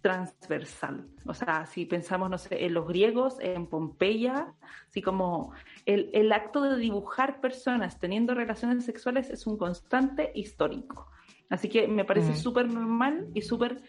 transversal. 0.00 1.06
O 1.26 1.34
sea, 1.34 1.66
si 1.66 1.84
pensamos, 1.84 2.30
no 2.30 2.38
sé, 2.38 2.64
en 2.64 2.74
los 2.74 2.86
griegos, 2.86 3.38
en 3.40 3.66
Pompeya, 3.66 4.54
así 4.88 5.02
como 5.02 5.52
el, 5.86 6.10
el 6.12 6.32
acto 6.32 6.62
de 6.62 6.76
dibujar 6.76 7.40
personas 7.40 7.98
teniendo 7.98 8.34
relaciones 8.34 8.84
sexuales 8.84 9.30
es 9.30 9.46
un 9.46 9.56
constante 9.56 10.32
histórico. 10.34 11.10
Así 11.50 11.68
que 11.68 11.88
me 11.88 12.04
parece 12.04 12.36
súper 12.36 12.72
normal 12.72 13.28
y 13.34 13.42
súper 13.42 13.82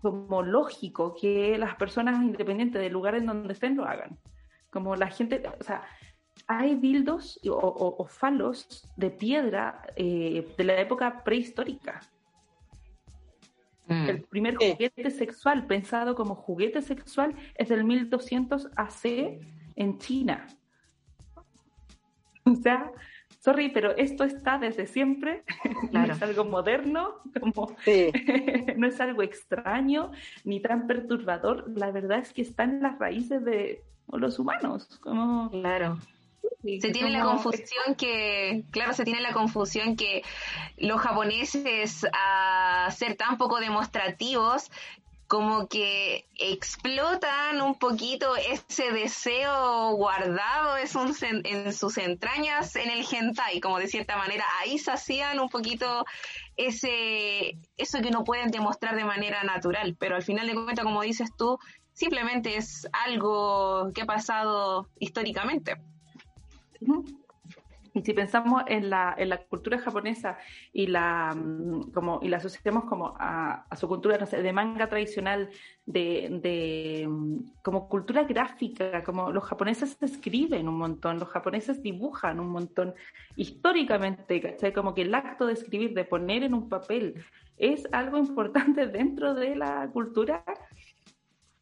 como 0.00 0.42
lógico 0.42 1.14
que 1.20 1.58
las 1.58 1.74
personas, 1.74 2.22
independientes 2.22 2.80
del 2.80 2.92
lugar 2.92 3.16
en 3.16 3.26
donde 3.26 3.52
estén, 3.52 3.76
lo 3.76 3.84
hagan. 3.84 4.18
Como 4.70 4.94
la 4.96 5.08
gente, 5.08 5.42
o 5.60 5.64
sea, 5.64 5.82
hay 6.46 6.76
dildos 6.76 7.40
o, 7.48 8.06
falos 8.08 8.88
de 8.96 9.10
piedra 9.10 9.82
eh, 9.96 10.46
de 10.56 10.64
la 10.64 10.80
época 10.80 11.22
prehistórica 11.24 12.00
Mm. 13.90 14.08
El 14.08 14.22
primer 14.22 14.56
Sí. 14.58 14.70
juguete 14.72 15.10
sexual 15.10 15.66
pensado 15.66 16.14
como 16.14 16.34
juguete 16.36 16.80
sexual 16.80 17.34
es 17.56 17.68
del 17.68 17.84
1200 17.84 18.68
AC 18.76 19.40
en 19.76 19.98
China. 19.98 20.46
O 22.44 22.54
sea, 22.56 22.90
sorry, 23.40 23.68
pero 23.70 23.94
esto 23.96 24.24
está 24.24 24.58
desde 24.58 24.86
siempre. 24.86 25.44
Claro. 25.90 26.06
No 26.08 26.12
es 26.14 26.22
algo 26.22 26.44
moderno, 26.44 27.16
como 27.40 27.76
Sí. 27.84 28.10
no 28.76 28.86
es 28.86 29.00
algo 29.00 29.22
extraño 29.22 30.10
ni 30.44 30.60
tan 30.60 30.86
perturbador. 30.86 31.70
La 31.76 31.90
verdad 31.90 32.18
es 32.20 32.32
que 32.32 32.42
está 32.42 32.64
en 32.64 32.80
las 32.82 32.98
raíces 32.98 33.44
de 33.44 33.82
los 34.12 34.38
humanos. 34.38 34.98
Como, 35.02 35.50
Claro. 35.50 35.98
Se 36.62 36.90
tiene 36.90 37.10
la 37.10 37.24
confusión 37.24 37.94
que, 37.96 38.64
claro, 38.70 38.92
se 38.92 39.04
tiene 39.04 39.20
la 39.20 39.32
confusión 39.32 39.96
que 39.96 40.22
los 40.76 41.00
japoneses 41.00 42.06
a 42.12 42.90
ser 42.90 43.16
tan 43.16 43.38
poco 43.38 43.60
demostrativos 43.60 44.70
como 45.30 45.68
que 45.68 46.26
explotan 46.34 47.60
un 47.60 47.78
poquito 47.78 48.34
ese 48.34 48.90
deseo 48.90 49.92
guardado 49.92 50.76
en 50.76 50.88
sus, 50.88 51.22
en 51.22 51.72
sus 51.72 51.98
entrañas 51.98 52.74
en 52.74 52.90
el 52.90 53.06
hentai, 53.08 53.60
como 53.60 53.78
de 53.78 53.86
cierta 53.86 54.16
manera 54.16 54.44
ahí 54.58 54.76
sacían 54.76 55.38
un 55.38 55.48
poquito 55.48 56.04
ese 56.56 57.56
eso 57.76 58.00
que 58.02 58.10
no 58.10 58.24
pueden 58.24 58.50
demostrar 58.50 58.96
de 58.96 59.04
manera 59.04 59.44
natural, 59.44 59.94
pero 59.96 60.16
al 60.16 60.24
final 60.24 60.48
de 60.48 60.54
cuentas, 60.54 60.84
como 60.84 61.00
dices 61.02 61.30
tú, 61.38 61.60
simplemente 61.92 62.56
es 62.56 62.88
algo 62.92 63.92
que 63.94 64.02
ha 64.02 64.06
pasado 64.06 64.88
históricamente. 64.98 65.76
Y 67.92 68.02
si 68.02 68.12
pensamos 68.12 68.62
en 68.68 68.88
la, 68.88 69.14
en 69.18 69.28
la 69.30 69.38
cultura 69.38 69.78
japonesa 69.78 70.38
y 70.72 70.86
la, 70.86 71.34
mm, 71.34 71.90
como, 71.92 72.20
y 72.22 72.28
la 72.28 72.36
asociamos 72.36 72.84
como 72.84 73.16
a, 73.18 73.66
a 73.68 73.76
su 73.76 73.88
cultura 73.88 74.16
no 74.16 74.26
sé, 74.26 74.42
de 74.42 74.52
manga 74.52 74.88
tradicional, 74.88 75.50
de, 75.86 76.28
de 76.40 77.06
mm, 77.08 77.62
como 77.62 77.88
cultura 77.88 78.22
gráfica, 78.24 79.02
como 79.02 79.32
los 79.32 79.44
japoneses 79.44 79.96
escriben 80.00 80.68
un 80.68 80.78
montón, 80.78 81.18
los 81.18 81.28
japoneses 81.28 81.82
dibujan 81.82 82.38
un 82.38 82.50
montón 82.50 82.94
históricamente, 83.34 84.40
¿cachai? 84.40 84.72
Como 84.72 84.94
que 84.94 85.02
el 85.02 85.14
acto 85.14 85.46
de 85.46 85.54
escribir, 85.54 85.92
de 85.94 86.04
poner 86.04 86.44
en 86.44 86.54
un 86.54 86.68
papel, 86.68 87.24
es 87.56 87.88
algo 87.92 88.18
importante 88.18 88.86
dentro 88.86 89.34
de 89.34 89.56
la 89.56 89.90
cultura 89.92 90.44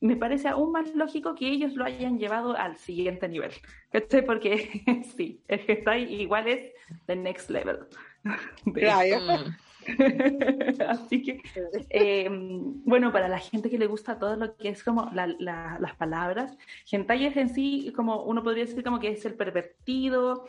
me 0.01 0.17
parece 0.17 0.49
aún 0.49 0.73
más 0.73 0.95
lógico 0.95 1.35
que 1.35 1.49
ellos 1.49 1.75
lo 1.75 1.85
hayan 1.85 2.19
llevado 2.19 2.57
al 2.57 2.77
siguiente 2.77 3.29
nivel. 3.29 3.51
¿Cachai? 3.91 4.25
Porque 4.25 5.03
sí, 5.17 5.41
el 5.49 5.61
hentai 5.67 6.13
igual 6.23 6.47
es 6.49 6.73
the 7.07 7.17
next 7.17 7.51
level. 7.51 7.79
Claro. 8.75 9.45
Así 10.89 11.23
que, 11.23 11.41
eh, 11.91 12.29
bueno, 12.31 13.11
para 13.13 13.29
la 13.29 13.39
gente 13.39 13.71
que 13.71 13.79
le 13.79 13.87
gusta 13.87 14.19
todo 14.19 14.37
lo 14.37 14.55
que 14.57 14.69
es 14.69 14.85
como 14.85 15.11
la- 15.15 15.27
la- 15.39 15.79
las 15.81 15.95
palabras, 15.97 16.59
hentai 16.91 17.27
es 17.27 17.37
en 17.37 17.49
sí, 17.49 17.91
como 17.97 18.23
uno 18.25 18.43
podría 18.43 18.65
decir 18.67 18.85
como 18.85 19.01
que 19.01 19.09
es 19.09 19.25
el 19.25 19.35
pervertido, 19.35 20.45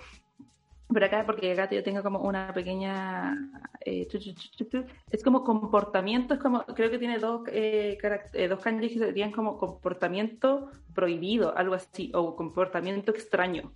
pero 0.91 1.05
acá, 1.05 1.23
porque 1.25 1.51
acá 1.51 1.69
yo 1.69 1.83
tengo 1.83 2.01
como 2.01 2.19
una 2.19 2.51
pequeña, 2.53 3.37
eh, 3.85 4.07
chu, 4.07 4.17
chu, 4.19 4.85
es 5.11 5.23
como 5.23 5.43
comportamiento, 5.43 6.33
es 6.33 6.39
como, 6.39 6.65
creo 6.65 6.89
que 6.89 6.97
tiene 6.97 7.19
dos, 7.19 7.41
eh, 7.51 7.97
eh, 8.33 8.47
dos 8.47 8.59
kanjis 8.59 8.93
que 8.93 8.99
serían 8.99 9.31
como 9.31 9.57
comportamiento 9.57 10.71
prohibido, 10.95 11.55
algo 11.55 11.75
así, 11.75 12.11
o 12.15 12.35
comportamiento 12.35 13.11
extraño. 13.11 13.71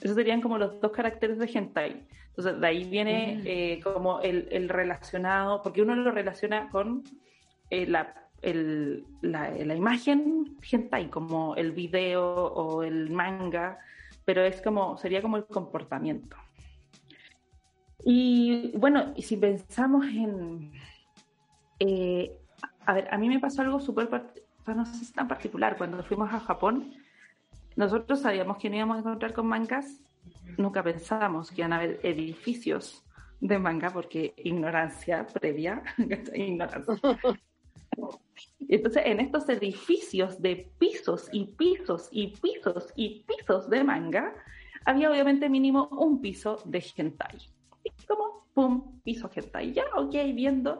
Esos 0.00 0.16
serían 0.16 0.40
como 0.40 0.58
los 0.58 0.80
dos 0.80 0.90
caracteres 0.92 1.38
de 1.38 1.46
hentai. 1.52 2.06
Entonces, 2.30 2.60
de 2.60 2.66
ahí 2.66 2.84
viene 2.84 3.40
eh, 3.44 3.80
como 3.82 4.20
el, 4.20 4.48
el 4.50 4.68
relacionado, 4.68 5.62
porque 5.62 5.82
uno 5.82 5.94
lo 5.94 6.10
relaciona 6.10 6.68
con 6.70 7.04
eh, 7.70 7.86
la, 7.86 8.28
el- 8.42 9.04
la, 9.20 9.50
la 9.50 9.74
imagen 9.74 10.56
hentai, 10.70 11.10
como 11.10 11.54
el 11.56 11.72
video 11.72 12.24
o 12.24 12.82
el 12.82 13.10
manga, 13.10 13.78
pero 14.24 14.42
es 14.42 14.60
como, 14.62 14.96
sería 14.96 15.22
como 15.22 15.36
el 15.36 15.44
comportamiento. 15.44 16.36
Y 18.04 18.76
bueno, 18.76 19.12
y 19.16 19.22
si 19.22 19.36
pensamos 19.36 20.06
en... 20.06 20.72
eh, 21.78 22.36
a 22.86 22.92
ver, 22.92 23.08
a 23.12 23.16
mí 23.16 23.28
me 23.28 23.40
pasó 23.40 23.62
algo 23.62 23.80
súper, 23.80 24.08
no 24.66 24.86
sé 24.86 25.12
tan 25.12 25.26
particular, 25.26 25.76
cuando 25.78 26.02
fuimos 26.02 26.32
a 26.32 26.40
Japón, 26.40 26.92
nosotros 27.76 28.20
sabíamos 28.20 28.58
que 28.58 28.68
no 28.68 28.76
íbamos 28.76 28.96
a 28.96 29.00
encontrar 29.00 29.32
con 29.32 29.46
mangas, 29.46 30.00
nunca 30.58 30.82
pensábamos 30.82 31.50
que 31.50 31.62
iban 31.62 31.72
a 31.72 31.76
haber 31.76 32.00
edificios 32.02 33.04
de 33.40 33.58
manga, 33.58 33.90
porque 33.90 34.34
ignorancia 34.36 35.26
previa, 35.26 35.82
ignorancia. 36.34 36.94
Entonces, 38.68 39.02
en 39.06 39.20
estos 39.20 39.48
edificios 39.48 40.40
de 40.40 40.70
pisos 40.78 41.28
y 41.32 41.46
pisos 41.46 42.08
y 42.10 42.28
pisos 42.36 42.92
y 42.96 43.24
pisos 43.24 43.68
de 43.70 43.84
manga, 43.84 44.34
había 44.84 45.10
obviamente 45.10 45.48
mínimo 45.48 45.88
un 45.88 46.20
piso 46.20 46.62
de 46.64 46.84
hentai. 46.96 47.53
Y 47.84 48.06
como, 48.06 48.46
pum, 48.54 49.00
piso 49.02 49.30
hentai. 49.32 49.72
Ya, 49.72 49.84
ok, 49.94 50.14
viendo. 50.34 50.78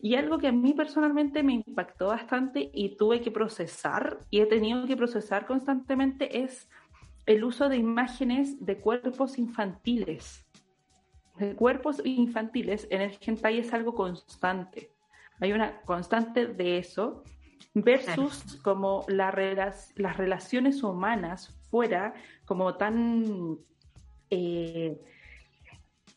Y 0.00 0.14
algo 0.14 0.38
que 0.38 0.48
a 0.48 0.52
mí 0.52 0.74
personalmente 0.74 1.42
me 1.42 1.54
impactó 1.54 2.08
bastante 2.08 2.70
y 2.72 2.96
tuve 2.96 3.20
que 3.20 3.32
procesar 3.32 4.20
y 4.30 4.40
he 4.40 4.46
tenido 4.46 4.86
que 4.86 4.96
procesar 4.96 5.46
constantemente 5.46 6.44
es 6.44 6.68
el 7.26 7.42
uso 7.42 7.68
de 7.68 7.76
imágenes 7.76 8.64
de 8.64 8.78
cuerpos 8.78 9.38
infantiles. 9.38 10.46
De 11.36 11.54
cuerpos 11.54 12.00
infantiles 12.04 12.86
en 12.90 13.00
el 13.00 13.18
hentai 13.20 13.58
es 13.58 13.72
algo 13.72 13.94
constante. 13.94 14.92
Hay 15.40 15.52
una 15.52 15.80
constante 15.82 16.46
de 16.46 16.78
eso 16.78 17.24
versus 17.74 18.56
como 18.62 19.04
la 19.08 19.30
las 19.96 20.16
relaciones 20.16 20.82
humanas 20.82 21.54
fuera 21.70 22.14
como 22.44 22.76
tan 22.76 23.58
eh, 24.30 25.00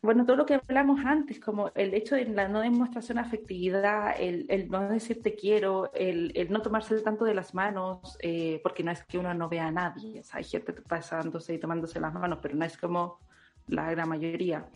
bueno, 0.02 0.26
todo 0.26 0.36
lo 0.36 0.46
que 0.46 0.54
hablamos 0.54 1.00
antes, 1.04 1.38
como 1.38 1.70
el 1.76 1.94
hecho 1.94 2.16
de 2.16 2.24
la 2.26 2.48
no 2.48 2.60
demostración 2.60 3.16
de 3.16 3.22
afectividad, 3.22 4.14
el, 4.18 4.46
el 4.48 4.68
no 4.68 4.88
decir 4.88 5.22
te 5.22 5.34
quiero, 5.36 5.92
el, 5.94 6.32
el 6.34 6.50
no 6.50 6.60
tomarse 6.60 7.00
tanto 7.02 7.24
de 7.24 7.34
las 7.34 7.54
manos, 7.54 8.18
eh, 8.20 8.60
porque 8.64 8.82
no 8.82 8.90
es 8.90 9.04
que 9.04 9.18
uno 9.18 9.32
no 9.32 9.48
vea 9.48 9.68
a 9.68 9.70
nadie, 9.70 10.20
o 10.20 10.24
sea, 10.24 10.38
hay 10.38 10.44
gente 10.44 10.72
pasándose 10.72 11.54
y 11.54 11.58
tomándose 11.58 12.00
las 12.00 12.12
manos, 12.12 12.40
pero 12.42 12.56
no 12.56 12.64
es 12.64 12.76
como 12.76 13.20
la 13.68 13.90
gran 13.92 14.08
mayoría. 14.08 14.66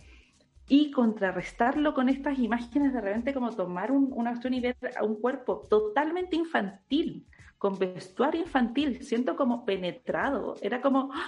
Y 0.69 0.91
contrarrestarlo 0.93 1.93
con 1.95 2.09
estas 2.09 2.39
imágenes 2.39 2.93
de 2.93 3.01
repente 3.01 3.35
como 3.35 3.51
tomar 3.55 3.91
un- 3.93 4.13
una 4.13 4.31
acción 4.31 4.55
y 4.55 4.61
ver 4.61 4.77
a 4.97 5.05
un 5.05 5.21
cuerpo 5.21 5.67
totalmente 5.69 6.37
infantil, 6.37 7.27
con 7.59 7.79
vestuario 7.79 8.41
infantil, 8.43 9.03
siento 9.03 9.35
como 9.35 9.65
penetrado, 9.65 10.55
era 10.63 10.81
como 10.81 11.11
¡ah! 11.13 11.27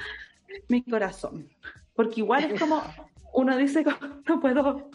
mi 0.68 0.82
corazón, 0.82 1.48
porque 1.94 2.20
igual 2.20 2.44
es 2.44 2.60
como 2.60 2.82
uno 3.32 3.56
dice 3.56 3.84
no 4.26 4.40
puedo, 4.40 4.90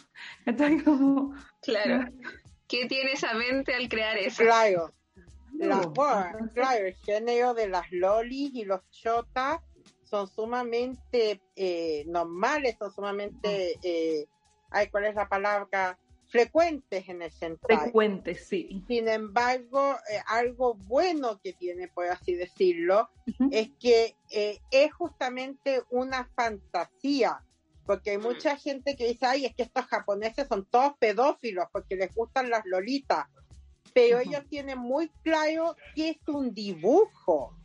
entonces 0.46 0.84
como 0.84 1.34
Claro. 1.62 2.12
¿Qué 2.68 2.88
tiene 2.88 3.12
esa 3.12 3.34
mente 3.34 3.74
al 3.74 3.88
crear 3.88 4.18
eso? 4.18 4.44
Claro. 4.44 4.92
La, 5.58 5.78
No, 5.78 5.90
bueno, 5.92 6.50
claro, 6.54 6.88
el 6.88 6.96
género 6.96 7.54
de 7.54 7.70
las 7.70 7.92
lolis 7.92 8.54
y 8.56 8.66
los 8.66 8.82
chotas 8.90 9.60
son 10.04 10.28
sumamente 10.28 11.42
eh, 11.56 12.04
normales, 12.08 12.76
son 12.80 12.92
sumamente, 12.92 13.78
eh, 13.84 14.26
ay, 14.72 14.88
¿cuál 14.88 15.06
es 15.06 15.16
la 15.16 15.28
palabra? 15.30 15.98
Frecuentes 16.28 17.08
en 17.10 17.22
el 17.22 17.32
hentai. 17.40 17.78
frecuente, 17.78 18.34
sí. 18.34 18.84
Sin 18.88 19.08
embargo, 19.08 19.96
eh, 20.12 20.20
algo 20.26 20.74
bueno 20.74 21.40
que 21.44 21.54
tiene, 21.54 21.88
por 21.90 22.08
así 22.08 22.34
decirlo, 22.34 23.10
es 23.52 23.70
que 23.80 24.16
eh, 24.32 24.60
es 24.72 24.92
justamente 24.94 25.84
una 25.92 26.26
fantasía, 26.36 27.44
porque 27.86 28.12
hay 28.12 28.18
mucha 28.18 28.56
gente 28.58 28.96
que 28.96 29.08
dice, 29.08 29.26
ay, 29.26 29.46
es 29.46 29.56
que 29.56 29.64
estos 29.64 29.86
japoneses 29.86 30.48
son 30.48 30.66
todos 30.66 30.94
pedófilos 31.00 31.66
porque 31.72 31.96
les 31.96 32.14
gustan 32.14 32.50
las 32.50 32.66
lolitas, 32.66 33.28
pero 33.94 34.20
ellos 34.20 34.44
tienen 34.50 34.80
muy 34.80 35.10
claro 35.24 35.76
que 35.96 36.12
es 36.12 36.28
un 36.28 36.54
dibujo, 36.54 37.56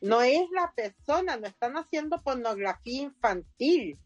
no 0.00 0.22
es 0.22 0.48
la 0.50 0.72
persona, 0.74 1.36
no 1.36 1.46
están 1.46 1.76
haciendo 1.76 2.22
pornografía 2.22 3.02
infantil. 3.02 3.98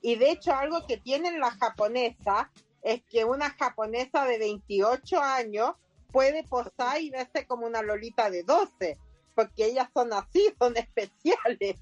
Y 0.00 0.16
de 0.16 0.30
hecho 0.30 0.54
algo 0.54 0.86
que 0.86 0.98
tienen 0.98 1.40
las 1.40 1.56
japonesas 1.56 2.46
es 2.82 3.02
que 3.04 3.24
una 3.24 3.50
japonesa 3.50 4.26
de 4.26 4.38
28 4.38 5.20
años 5.20 5.74
puede 6.12 6.44
posar 6.44 7.00
y 7.00 7.10
verse 7.10 7.46
como 7.46 7.66
una 7.66 7.82
lolita 7.82 8.30
de 8.30 8.44
12, 8.44 8.98
porque 9.34 9.66
ellas 9.66 9.88
son 9.92 10.12
así, 10.12 10.54
son 10.58 10.76
especiales, 10.76 11.76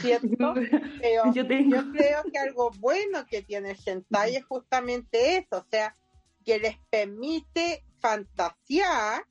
¿cierto? 0.00 0.54
Pero 1.00 1.32
Yo 1.32 1.46
tengo, 1.46 1.76
yo 1.76 1.92
creo 1.92 2.22
que 2.32 2.38
algo 2.38 2.70
bueno 2.78 3.26
que 3.26 3.42
tiene 3.42 3.72
el 3.72 3.78
hentai 3.84 4.36
es 4.36 4.44
justamente 4.44 5.36
eso, 5.36 5.58
o 5.58 5.66
sea, 5.70 5.96
que 6.44 6.58
les 6.58 6.76
permite 6.90 7.84
fantasear 8.00 9.24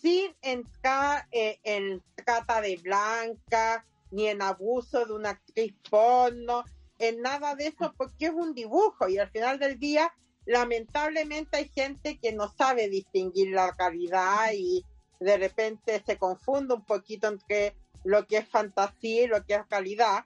sin 0.00 0.34
entrar 0.42 1.26
eh, 1.32 1.58
en 1.64 2.02
trata 2.24 2.60
de 2.60 2.76
blanca, 2.76 3.84
ni 4.10 4.28
en 4.28 4.42
abuso 4.42 5.04
de 5.04 5.12
una 5.12 5.30
actriz 5.30 5.74
porno, 5.90 6.64
en 6.98 7.20
nada 7.20 7.54
de 7.54 7.68
eso, 7.68 7.92
porque 7.96 8.26
es 8.26 8.32
un 8.32 8.54
dibujo 8.54 9.08
y 9.08 9.18
al 9.18 9.30
final 9.30 9.58
del 9.58 9.78
día 9.78 10.12
lamentablemente 10.46 11.56
hay 11.56 11.68
gente 11.68 12.18
que 12.18 12.32
no 12.32 12.48
sabe 12.48 12.88
distinguir 12.88 13.50
la 13.50 13.74
calidad 13.74 14.52
y 14.54 14.84
de 15.18 15.36
repente 15.36 16.02
se 16.06 16.18
confunde 16.18 16.74
un 16.74 16.84
poquito 16.84 17.26
entre 17.28 17.74
lo 18.06 18.26
que 18.26 18.38
es 18.38 18.48
fantasía 18.48 19.24
y 19.24 19.26
lo 19.26 19.44
que 19.44 19.54
es 19.54 19.66
calidad, 19.66 20.24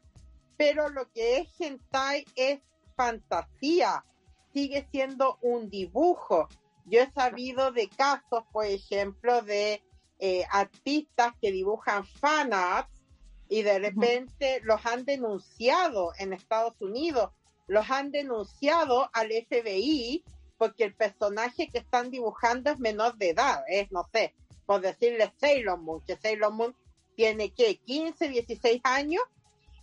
pero 0.57 0.91
lo 0.91 1.11
que 1.11 1.39
es 1.39 1.49
hentai 1.59 2.27
es 2.37 2.61
fantasía, 2.95 4.05
sigue 4.53 4.87
siendo 4.91 5.39
un 5.41 5.71
dibujo. 5.71 6.49
Yo 6.85 7.01
he 7.01 7.11
sabido 7.11 7.73
de 7.73 7.89
casos, 7.89 8.45
por 8.53 8.67
ejemplo, 8.67 9.41
de 9.41 9.83
eh, 10.19 10.45
artistas 10.51 11.33
que 11.41 11.51
dibujan 11.51 12.05
fan 12.05 12.53
arts 12.53 12.91
y 13.49 13.63
de 13.63 13.79
repente 13.79 14.61
los 14.63 14.85
han 14.85 15.07
denunciado 15.07 16.13
en 16.19 16.35
Estados 16.35 16.75
Unidos, 16.81 17.31
los 17.67 17.91
han 17.91 18.11
denunciado 18.11 19.09
al 19.15 19.29
FBI 19.31 20.23
porque 20.59 20.85
el 20.85 20.95
personaje 20.95 21.69
que 21.69 21.79
están 21.79 22.11
dibujando 22.11 22.71
es 22.71 22.79
menor 22.79 23.17
de 23.17 23.31
edad, 23.31 23.65
es, 23.69 23.91
no 23.91 24.07
sé, 24.13 24.35
por 24.67 24.83
decirle 24.83 25.33
Sailor 25.39 25.79
Moon, 25.79 26.03
que 26.03 26.17
Sailor 26.17 26.53
Moon 26.53 26.77
tiene 27.21 27.53
que 27.53 27.77
15, 27.77 28.31
16 28.31 28.81
años, 28.83 29.23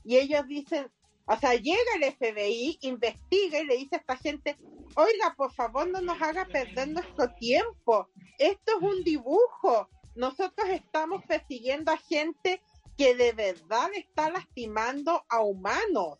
y 0.04 0.18
ellos 0.18 0.48
dicen, 0.48 0.92
o 1.28 1.38
sea, 1.38 1.54
llega 1.54 1.78
el 1.98 2.12
FBI, 2.12 2.80
investiga 2.82 3.60
y 3.60 3.66
le 3.68 3.78
dice 3.78 3.98
a 3.98 4.00
esta 4.00 4.18
gente, 4.18 4.58
oiga, 4.96 5.36
por 5.38 5.54
favor 5.54 5.88
no 5.88 6.02
nos 6.02 6.20
haga 6.20 6.46
perder 6.46 6.88
nuestro 6.88 7.32
tiempo, 7.36 8.10
esto 8.40 8.78
es 8.78 8.82
un 8.82 9.04
dibujo, 9.04 9.88
nosotros 10.16 10.68
estamos 10.70 11.24
persiguiendo 11.28 11.92
a 11.92 11.98
gente 11.98 12.60
que 12.98 13.14
de 13.14 13.34
verdad 13.34 13.92
está 13.94 14.32
lastimando 14.32 15.24
a 15.30 15.42
humanos. 15.42 16.18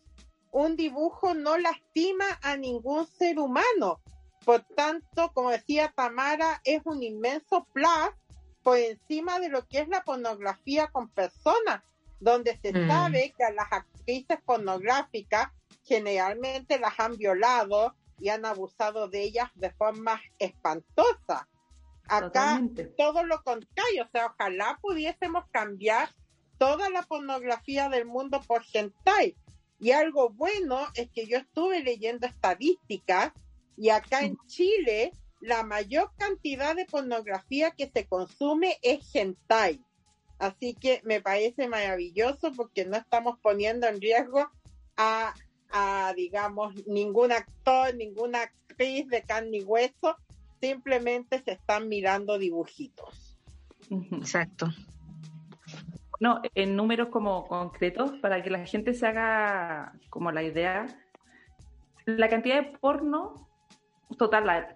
Un 0.52 0.76
dibujo 0.76 1.34
no 1.34 1.58
lastima 1.58 2.26
a 2.44 2.58
ningún 2.58 3.08
ser 3.08 3.40
humano. 3.40 4.02
Por 4.46 4.62
tanto, 4.76 5.32
como 5.34 5.50
decía 5.50 5.92
Tamara, 5.96 6.62
es 6.64 6.84
un 6.86 7.02
inmenso 7.02 7.66
plus 7.74 8.12
por 8.68 8.80
encima 8.80 9.40
de 9.40 9.48
lo 9.48 9.66
que 9.66 9.80
es 9.80 9.88
la 9.88 10.04
pornografía 10.04 10.88
con 10.88 11.08
personas, 11.08 11.82
donde 12.20 12.60
se 12.62 12.74
mm. 12.74 12.90
sabe 12.90 13.34
que 13.38 13.46
a 13.46 13.54
las 13.54 13.72
actrices 13.72 14.40
pornográficas 14.46 15.48
generalmente 15.86 16.78
las 16.78 17.00
han 17.00 17.16
violado 17.16 17.96
y 18.20 18.28
han 18.28 18.44
abusado 18.44 19.08
de 19.08 19.24
ellas 19.24 19.50
de 19.56 19.72
forma 19.72 20.22
espantosa. 20.38 21.48
Acá 22.10 22.62
todo 22.98 23.24
lo 23.24 23.42
contrario, 23.42 24.04
o 24.04 24.10
sea, 24.12 24.34
ojalá 24.36 24.78
pudiésemos 24.82 25.46
cambiar 25.50 26.10
toda 26.58 26.90
la 26.90 27.04
pornografía 27.04 27.88
del 27.88 28.06
mundo 28.06 28.42
por 28.46 28.64
hentai. 28.74 29.38
Y 29.80 29.92
algo 29.92 30.30
bueno 30.32 30.88
es 30.94 31.10
que 31.12 31.26
yo 31.26 31.38
estuve 31.38 31.82
leyendo 31.84 32.28
estadísticas 32.28 33.32
y 33.78 33.92
acá 33.92 34.24
en 34.26 34.38
Chile 34.46 35.14
la 35.40 35.64
mayor 35.64 36.12
cantidad 36.18 36.76
de 36.76 36.86
pornografía 36.86 37.72
que 37.72 37.90
se 37.94 38.08
consume 38.08 38.78
es 38.82 39.14
hentai. 39.16 39.82
Así 40.40 40.76
que 40.76 41.02
me 41.04 41.22
parece 41.22 41.68
maravilloso 41.68 42.52
porque 42.56 42.86
no 42.86 42.98
estamos 42.98 43.40
poniendo 43.40 43.88
en 43.88 44.00
riesgo 44.00 44.50
a, 44.96 45.34
a 45.72 46.14
digamos, 46.16 46.86
ningún 46.88 47.32
actor, 47.32 47.96
ninguna 47.96 48.44
actriz 48.44 49.08
de 49.08 49.24
carne 49.24 49.58
y 49.58 49.64
hueso, 49.64 50.16
simplemente 50.60 51.42
se 51.44 51.54
están 51.54 51.88
mirando 51.88 52.38
dibujitos. 52.38 53.40
Exacto. 53.90 54.70
No, 56.20 56.42
en 56.56 56.76
números 56.76 57.10
como 57.10 57.48
concretos, 57.48 58.12
para 58.22 58.42
que 58.42 58.50
la 58.50 58.66
gente 58.66 58.94
se 58.94 59.06
haga 59.06 59.94
como 60.10 60.32
la 60.32 60.44
idea, 60.44 60.86
la 62.06 62.28
cantidad 62.30 62.56
de 62.56 62.78
porno 62.80 63.47
total, 64.16 64.46
la, 64.46 64.76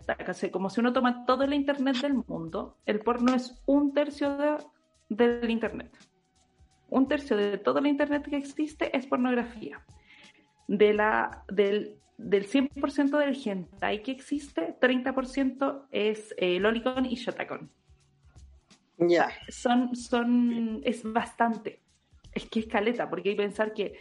como 0.51 0.69
si 0.69 0.79
uno 0.79 0.93
toma 0.93 1.25
todo 1.25 1.43
el 1.43 1.53
Internet 1.53 1.97
del 1.97 2.13
mundo, 2.13 2.77
el 2.85 2.99
porno 2.99 3.33
es 3.33 3.61
un 3.65 3.93
tercio 3.93 4.57
del 5.09 5.49
Internet. 5.49 5.91
Un 6.89 7.07
tercio 7.07 7.37
de 7.37 7.57
todo 7.57 7.79
el 7.79 7.87
Internet 7.87 8.27
que 8.29 8.37
existe 8.37 8.95
es 8.95 9.07
pornografía. 9.07 9.85
De 10.67 10.93
la, 10.93 11.43
del, 11.47 11.97
del 12.17 12.47
100% 12.47 13.17
del 13.17 13.37
hentai 13.43 14.03
que 14.03 14.11
existe, 14.11 14.75
30% 14.79 15.85
es 15.91 16.33
eh, 16.37 16.59
lolicon 16.59 17.05
y 17.05 17.15
shotacon. 17.15 17.69
Ya. 18.97 19.31
Son, 19.49 19.95
son, 19.95 20.81
es 20.83 21.03
bastante. 21.03 21.81
Es 22.33 22.45
que 22.45 22.61
es 22.61 22.67
caleta, 22.67 23.09
porque 23.09 23.29
hay 23.29 23.35
que 23.35 23.41
pensar 23.41 23.73
que 23.73 23.97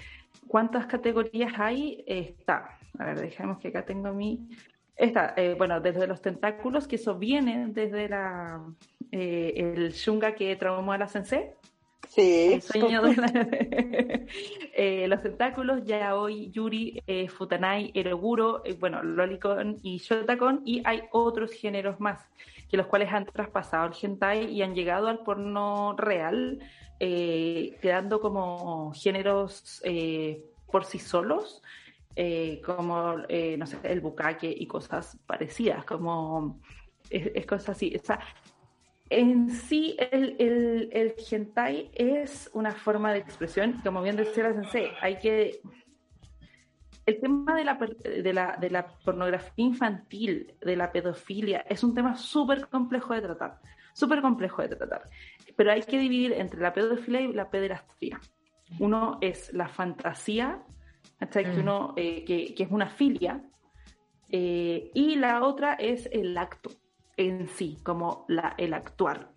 cuántas 0.47 0.87
categorías 0.87 1.53
hay, 1.59 2.05
está. 2.07 2.79
A 2.99 3.05
ver, 3.07 3.21
dejemos 3.21 3.59
que 3.59 3.69
acá 3.69 3.85
tengo 3.85 4.13
mi. 4.13 4.49
Está, 4.97 5.35
eh, 5.37 5.55
bueno, 5.57 5.81
desde 5.81 6.07
los 6.07 6.21
tentáculos, 6.21 6.87
que 6.87 6.97
eso 6.97 7.19
viene 7.19 7.67
desde 7.69 8.09
la 8.09 8.63
eh, 9.11 9.53
el 9.57 9.93
shunga 9.93 10.35
que 10.35 10.55
traumó 10.57 10.93
a 10.93 10.99
la 10.99 11.09
sensei. 11.09 11.51
Sí. 12.09 12.55
El 12.55 12.63
sueño 12.63 13.03
de 13.03 14.27
eh, 14.75 15.07
los 15.09 15.23
tentáculos, 15.23 15.85
yaoi, 15.85 16.51
yuri, 16.51 17.03
futanai, 17.29 17.93
eroguro, 17.95 18.63
bueno, 18.81 19.03
lolicon 19.03 19.79
y 19.83 19.99
shotacon, 19.99 20.63
y 20.65 20.83
hay 20.85 21.03
otros 21.13 21.53
géneros 21.53 22.01
más 22.01 22.29
que 22.71 22.77
los 22.77 22.87
cuales 22.87 23.13
han 23.13 23.27
traspasado 23.27 23.89
el 23.89 23.95
hentai 24.01 24.45
y 24.45 24.63
han 24.63 24.75
llegado 24.75 25.09
al 25.09 25.21
porno 25.21 25.95
real, 25.97 26.61
eh, 27.01 27.77
quedando 27.83 28.21
como 28.21 28.93
géneros 28.95 29.83
eh, 29.85 30.45
por 30.71 30.85
sí 30.85 31.01
solos, 31.01 31.63
eh, 32.23 32.61
como, 32.61 33.15
no 33.17 33.67
sé, 33.67 33.79
el 33.85 34.03
bucaque 34.03 34.55
y 34.55 34.67
cosas 34.67 35.19
parecidas, 35.27 35.87
como 35.87 36.61
es, 37.09 37.47
cosas 37.47 37.71
así. 37.71 37.97
O 37.97 38.05
sea, 38.05 38.21
en 39.09 39.49
sí 39.49 39.97
el, 39.99 40.37
el, 40.39 40.91
el 40.93 41.15
hentai 41.31 41.91
es 41.95 42.51
una 42.53 42.73
forma 42.73 43.15
de 43.15 43.21
expresión, 43.21 43.81
como 43.83 44.03
bien 44.03 44.17
decía 44.17 44.45
la 44.45 44.53
sensei, 44.53 44.91
hay 45.01 45.19
que 45.19 45.63
el 47.07 47.21
tema 47.21 47.55
de 47.55 47.65
la, 47.65 47.75
de, 47.75 48.33
la, 48.35 48.59
de 48.61 48.69
la 48.69 48.87
pornografía 48.87 49.65
infantil, 49.65 50.55
de 50.61 50.77
la 50.77 50.93
pedofilia, 50.93 51.65
es 51.71 51.83
un 51.83 51.95
tema 51.95 52.17
súper 52.17 52.69
complejo 52.69 53.15
de 53.15 53.23
tratar, 53.23 53.61
súper 53.95 54.21
complejo 54.21 54.61
de 54.61 54.77
tratar. 54.77 55.09
Pero 55.57 55.73
hay 55.73 55.83
que 55.83 55.99
dividir 55.99 56.35
entre 56.35 56.61
la 56.61 56.75
pedofilia 56.75 57.23
y 57.23 57.33
la 57.33 57.49
pederastía. 57.49 58.21
Uno 58.79 59.17
es 59.23 59.53
la 59.55 59.69
fantasía, 59.69 60.63
que, 61.29 61.45
mm. 61.45 61.59
uno, 61.59 61.95
eh, 61.97 62.25
que, 62.25 62.63
es 62.63 62.71
una 62.71 62.89
filia, 62.89 63.43
eh, 64.29 64.91
y 64.95 65.17
la 65.17 65.43
otra 65.45 65.75
es 65.75 66.09
el 66.13 66.37
acto 66.39 66.71
en 67.17 67.49
sí, 67.49 67.79
como 67.83 68.25
la, 68.29 68.55
el 68.57 68.75
actuar. 68.75 69.33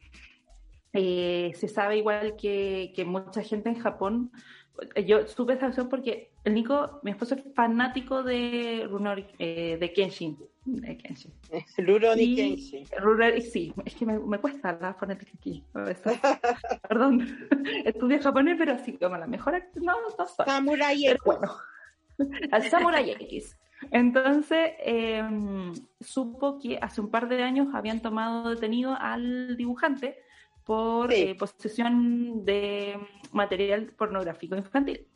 Eh, 0.93 1.51
se 1.55 1.67
sabe 1.67 1.97
igual 1.97 2.35
que, 2.35 2.93
que 2.95 3.03
mucha 3.03 3.41
gente 3.41 3.69
en 3.69 3.79
Japón 3.79 4.31
yo 5.05 5.27
supe 5.27 5.53
esa 5.53 5.67
opción 5.67 5.89
porque 5.89 6.31
el 6.43 6.55
Nico, 6.55 6.99
mi 7.03 7.11
esposo 7.11 7.35
es 7.35 7.43
fanático 7.53 8.23
de 8.23 8.87
Runori, 8.89 9.25
eh, 9.39 9.77
de 9.79 9.93
Kenshin. 9.93 10.37
De 10.65 10.97
Kenshin. 10.97 11.31
Rurouni 11.77 12.35
Kenshin. 12.35 12.85
Sí, 13.41 13.73
es 13.85 13.95
que 13.95 14.05
me, 14.05 14.19
me 14.19 14.39
cuesta 14.39 14.77
la 14.81 14.93
fonética 14.93 15.31
aquí. 15.35 15.63
Perdón, 16.89 17.47
estudié 17.85 18.19
japonés, 18.19 18.55
pero 18.57 18.73
así 18.73 18.93
como 18.93 19.17
la 19.17 19.27
mejor 19.27 19.63
no, 19.75 19.93
no 20.17 20.25
soy. 20.25 20.45
Samurai 20.45 21.05
X. 21.05 21.19
Bueno, 21.23 21.51
al 22.51 22.63
Samurai 22.63 23.11
X. 23.11 23.57
Entonces, 23.91 24.71
em, 24.79 25.73
supo 25.99 26.57
que 26.59 26.77
hace 26.81 27.01
un 27.01 27.09
par 27.09 27.27
de 27.27 27.43
años 27.43 27.67
habían 27.73 28.01
tomado 28.01 28.49
detenido 28.49 28.95
al 28.97 29.57
dibujante 29.57 30.17
por 30.63 31.11
eh, 31.11 31.35
posesión 31.35 32.45
de 32.45 32.97
material 33.31 33.87
pornográfico 33.97 34.55
infantil. 34.55 35.07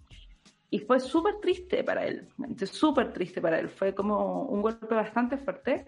Y 0.70 0.80
fue 0.80 1.00
súper 1.00 1.39
triste 1.39 1.84
para 1.84 2.06
él, 2.06 2.28
súper 2.66 3.14
triste 3.14 3.39
para 3.39 3.60
él. 3.60 3.70
Fue 3.70 3.95
como 3.95 4.43
un 4.43 4.62
golpe 4.62 4.93
bastante 4.93 5.38
fuerte 5.38 5.86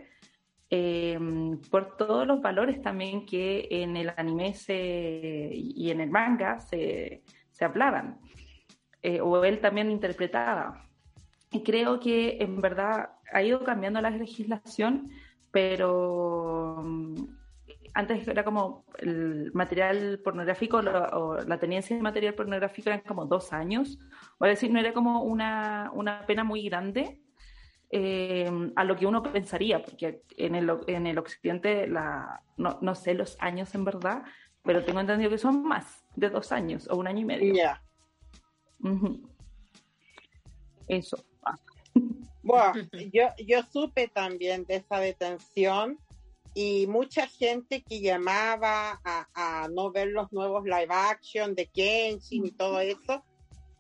em, 0.69 1.59
por 1.69 1.97
todos 1.97 2.25
los 2.25 2.41
valores 2.41 2.81
también 2.81 3.25
que 3.25 3.67
en 3.69 3.97
el 3.97 4.13
anime 4.15 4.53
se, 4.53 5.51
y 5.53 5.91
en 5.91 5.99
el 5.99 6.09
manga 6.09 6.59
se, 6.61 7.23
se 7.51 7.65
hablaban, 7.65 8.19
eh, 9.01 9.19
o 9.19 9.43
él 9.43 9.59
también 9.59 9.91
interpretaba. 9.91 10.88
Y 11.51 11.63
creo 11.63 11.99
que 11.99 12.37
en 12.41 12.61
verdad 12.61 13.11
ha 13.31 13.41
ido 13.41 13.63
cambiando 13.63 14.01
la 14.01 14.09
legislación, 14.11 15.09
pero 15.51 16.83
antes 17.93 18.27
era 18.27 18.43
como 18.43 18.85
el 18.99 19.51
material 19.53 20.19
pornográfico 20.23 20.77
o 20.77 21.37
la 21.37 21.59
tenencia 21.59 21.95
de 21.95 22.01
material 22.01 22.35
pornográfico 22.35 22.89
eran 22.89 23.01
como 23.01 23.25
dos 23.25 23.51
años, 23.51 23.97
o 24.37 24.45
es 24.45 24.51
decir, 24.51 24.71
no 24.71 24.79
era 24.79 24.93
como 24.93 25.23
una, 25.23 25.91
una 25.93 26.25
pena 26.25 26.43
muy 26.43 26.63
grande 26.69 27.19
eh, 27.91 28.71
a 28.75 28.83
lo 28.83 28.95
que 28.95 29.07
uno 29.07 29.23
pensaría, 29.23 29.83
porque 29.83 30.21
en 30.37 30.55
el, 30.55 30.71
en 30.87 31.07
el 31.07 31.17
occidente, 31.17 31.87
la, 31.87 32.43
no, 32.57 32.77
no, 32.81 32.93
sé 32.93 33.15
los 33.15 33.35
años 33.39 33.73
en 33.73 33.83
verdad, 33.83 34.23
pero 34.63 34.83
tengo 34.83 34.99
entendido 34.99 35.31
que 35.31 35.39
son 35.39 35.63
más 35.63 36.05
de 36.15 36.29
dos 36.29 36.51
años 36.51 36.87
o 36.89 36.97
un 36.97 37.07
año 37.07 37.21
y 37.21 37.25
medio. 37.25 37.53
Ya. 37.55 37.81
Eso. 40.87 41.17
Bueno, 42.49 42.73
yo, 43.13 43.29
yo 43.45 43.63
supe 43.71 44.07
también 44.07 44.65
de 44.65 44.77
esa 44.77 44.99
detención 44.99 45.99
y 46.53 46.87
mucha 46.87 47.27
gente 47.27 47.83
que 47.83 48.01
llamaba 48.01 48.99
a, 49.03 49.27
a 49.33 49.67
no 49.69 49.91
ver 49.91 50.07
los 50.07 50.31
nuevos 50.31 50.65
live 50.65 50.87
action 50.89 51.55
de 51.55 51.67
Kenshin 51.67 52.45
y 52.45 52.51
todo 52.51 52.79
eso, 52.79 53.23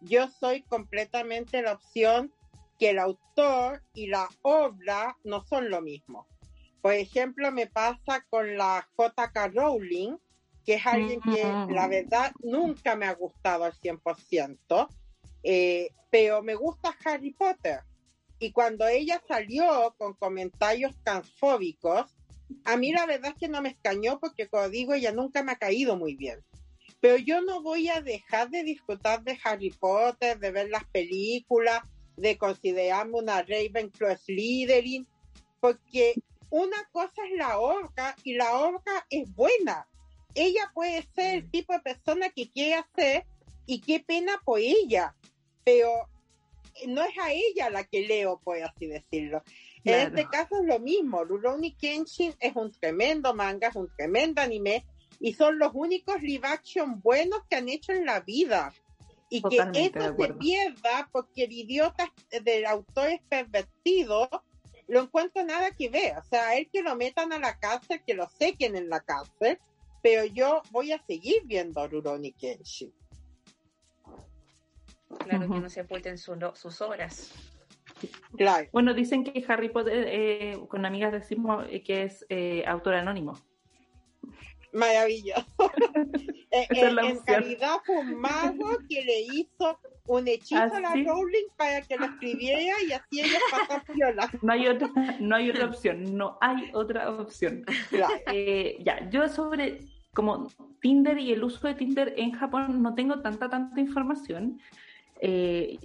yo 0.01 0.27
soy 0.29 0.61
completamente 0.61 1.61
la 1.61 1.73
opción 1.73 2.31
que 2.77 2.91
el 2.91 2.99
autor 2.99 3.81
y 3.93 4.07
la 4.07 4.29
obra 4.41 5.17
no 5.23 5.43
son 5.45 5.69
lo 5.69 5.81
mismo. 5.81 6.27
Por 6.81 6.93
ejemplo, 6.93 7.51
me 7.51 7.67
pasa 7.67 8.25
con 8.29 8.55
la 8.55 8.87
J.K. 8.95 9.49
Rowling, 9.49 10.15
que 10.65 10.75
es 10.75 10.85
alguien 10.85 11.19
que 11.21 11.43
la 11.73 11.87
verdad 11.87 12.31
nunca 12.41 12.95
me 12.95 13.05
ha 13.05 13.13
gustado 13.13 13.65
al 13.65 13.73
100%, 13.73 14.87
eh, 15.43 15.89
pero 16.09 16.41
me 16.41 16.55
gusta 16.55 16.95
Harry 17.03 17.33
Potter. 17.33 17.81
Y 18.39 18.51
cuando 18.51 18.87
ella 18.87 19.21
salió 19.27 19.93
con 19.97 20.13
comentarios 20.13 20.95
transfóbicos, 21.03 22.15
a 22.63 22.77
mí 22.77 22.91
la 22.91 23.05
verdad 23.05 23.33
es 23.33 23.37
que 23.37 23.47
no 23.47 23.61
me 23.61 23.69
escañó 23.69 24.19
porque, 24.19 24.47
como 24.47 24.69
digo, 24.69 24.93
ella 24.93 25.11
nunca 25.11 25.43
me 25.43 25.51
ha 25.51 25.57
caído 25.57 25.97
muy 25.97 26.15
bien. 26.15 26.39
Pero 27.01 27.17
yo 27.17 27.41
no 27.41 27.61
voy 27.61 27.89
a 27.89 28.01
dejar 28.01 28.49
de 28.49 28.63
disfrutar 28.63 29.23
de 29.23 29.37
Harry 29.43 29.71
Potter, 29.71 30.39
de 30.39 30.51
ver 30.51 30.69
las 30.69 30.85
películas, 30.85 31.81
de 32.17 32.37
considerarme 32.37 33.19
una 33.19 33.43
Ravenclaw 33.43 34.17
Slytherin, 34.17 35.07
porque 35.59 36.15
una 36.49 36.83
cosa 36.91 37.25
es 37.29 37.37
la 37.37 37.59
orca 37.59 38.15
y 38.23 38.33
la 38.33 38.57
orca 38.57 39.05
es 39.09 39.33
buena. 39.35 39.87
Ella 40.33 40.71
puede 40.73 41.03
ser 41.13 41.35
el 41.35 41.51
tipo 41.51 41.73
de 41.73 41.79
persona 41.79 42.29
que 42.29 42.49
quiere 42.49 42.83
ser 42.95 43.25
y 43.65 43.81
qué 43.81 43.99
pena 43.99 44.41
por 44.43 44.59
ella, 44.59 45.15
pero 45.63 46.09
no 46.87 47.03
es 47.03 47.17
a 47.17 47.31
ella 47.31 47.69
la 47.69 47.83
que 47.83 48.07
leo, 48.07 48.39
por 48.43 48.61
así 48.61 48.87
decirlo. 48.87 49.43
En 49.83 50.07
este 50.07 50.27
caso 50.27 50.59
es 50.61 50.65
lo 50.65 50.79
mismo. 50.79 51.23
Rurouni 51.23 51.73
Kenshin 51.73 52.33
es 52.39 52.55
un 52.55 52.71
tremendo 52.71 53.33
manga, 53.33 53.69
es 53.69 53.75
un 53.75 53.89
tremendo 53.95 54.41
anime 54.41 54.85
y 55.19 55.33
son 55.33 55.59
los 55.59 55.71
únicos 55.73 56.21
live 56.21 56.47
action 56.47 57.01
buenos 57.01 57.41
que 57.49 57.57
han 57.57 57.69
hecho 57.69 57.91
en 57.91 58.05
la 58.05 58.21
vida. 58.21 58.73
Y 59.31 59.43
que 59.43 59.57
eso 59.57 60.15
se 60.17 60.33
pierda 60.33 61.07
porque 61.11 61.43
el 61.43 61.51
idiota 61.51 62.11
del 62.43 62.65
autor 62.65 63.09
es 63.09 63.21
pervertido, 63.29 64.27
lo 64.87 65.01
encuentro 65.01 65.43
nada 65.43 65.69
que 65.71 65.87
ver. 65.89 66.17
O 66.17 66.23
sea, 66.23 66.57
él 66.57 66.67
que 66.73 66.81
lo 66.81 66.95
metan 66.95 67.31
a 67.31 67.37
la 67.37 67.59
cárcel, 67.59 68.01
que 68.05 68.15
lo 68.15 68.27
sequen 68.27 68.75
en 68.75 68.89
la 68.89 69.01
cárcel, 69.01 69.59
pero 70.01 70.25
yo 70.25 70.63
voy 70.71 70.93
a 70.93 71.05
seguir 71.05 71.43
viendo 71.45 71.87
Rurouni 71.87 72.31
Kenshin. 72.31 72.91
Claro, 75.17 75.51
que 75.51 75.59
no 75.59 75.69
se 75.69 75.81
oculten 75.81 76.17
sus 76.17 76.81
obras. 76.81 77.33
Claro. 78.37 78.67
Bueno, 78.71 78.93
dicen 78.93 79.23
que 79.23 79.43
Harry 79.47 79.69
Potter, 79.69 80.05
eh, 80.07 80.59
con 80.67 80.85
amigas 80.85 81.11
decimos 81.11 81.65
eh, 81.69 81.83
que 81.83 82.03
es 82.03 82.25
eh, 82.29 82.63
autor 82.67 82.95
anónimo. 82.95 83.37
Maravilloso. 84.73 85.45
Eh, 86.51 86.65
en, 86.71 87.23
realidad 87.27 87.75
fue 87.85 87.97
un 87.99 88.15
mago 88.19 88.79
que 88.89 89.03
le 89.03 89.21
hizo 89.21 89.79
un 90.07 90.27
hechizo 90.27 90.63
a 90.63 90.79
la 90.79 90.89
¿Ah, 90.89 90.95
Rowling 90.95 91.45
para 91.55 91.83
que 91.83 91.95
lo 91.95 92.05
escribiera 92.05 92.73
y 92.87 92.91
así 92.91 93.21
ella 93.21 93.37
pasa 93.51 93.83
piola. 93.93 94.27
No 94.41 94.53
hay 94.53 94.67
otra, 94.67 94.89
no 95.19 95.35
hay 95.35 95.51
otra 95.51 95.65
opción, 95.65 96.17
no 96.17 96.39
hay 96.41 96.71
otra 96.73 97.11
opción. 97.11 97.63
ya, 97.91 99.07
yo 99.11 99.29
sobre 99.29 99.77
como 100.15 100.47
Tinder 100.81 101.19
y 101.19 101.33
el 101.33 101.43
uso 101.43 101.67
de 101.67 101.75
Tinder 101.75 102.15
en 102.17 102.31
Japón 102.31 102.81
no 102.81 102.95
tengo 102.95 103.21
tanta, 103.21 103.47
tanta 103.47 103.79
información. 103.79 104.59
Eh, 105.19 105.77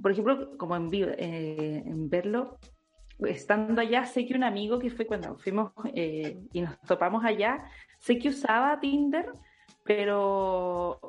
por 0.00 0.12
ejemplo, 0.12 0.56
como 0.56 0.76
en, 0.76 0.88
eh, 0.92 1.82
en 1.84 2.08
verlo, 2.08 2.58
estando 3.20 3.80
allá, 3.80 4.06
sé 4.06 4.26
que 4.26 4.34
un 4.34 4.44
amigo 4.44 4.78
que 4.78 4.90
fue 4.90 5.06
cuando 5.06 5.36
fuimos 5.36 5.72
eh, 5.94 6.38
y 6.52 6.60
nos 6.60 6.78
topamos 6.82 7.24
allá, 7.24 7.64
sé 7.98 8.18
que 8.18 8.28
usaba 8.28 8.78
Tinder, 8.78 9.26
pero, 9.82 11.00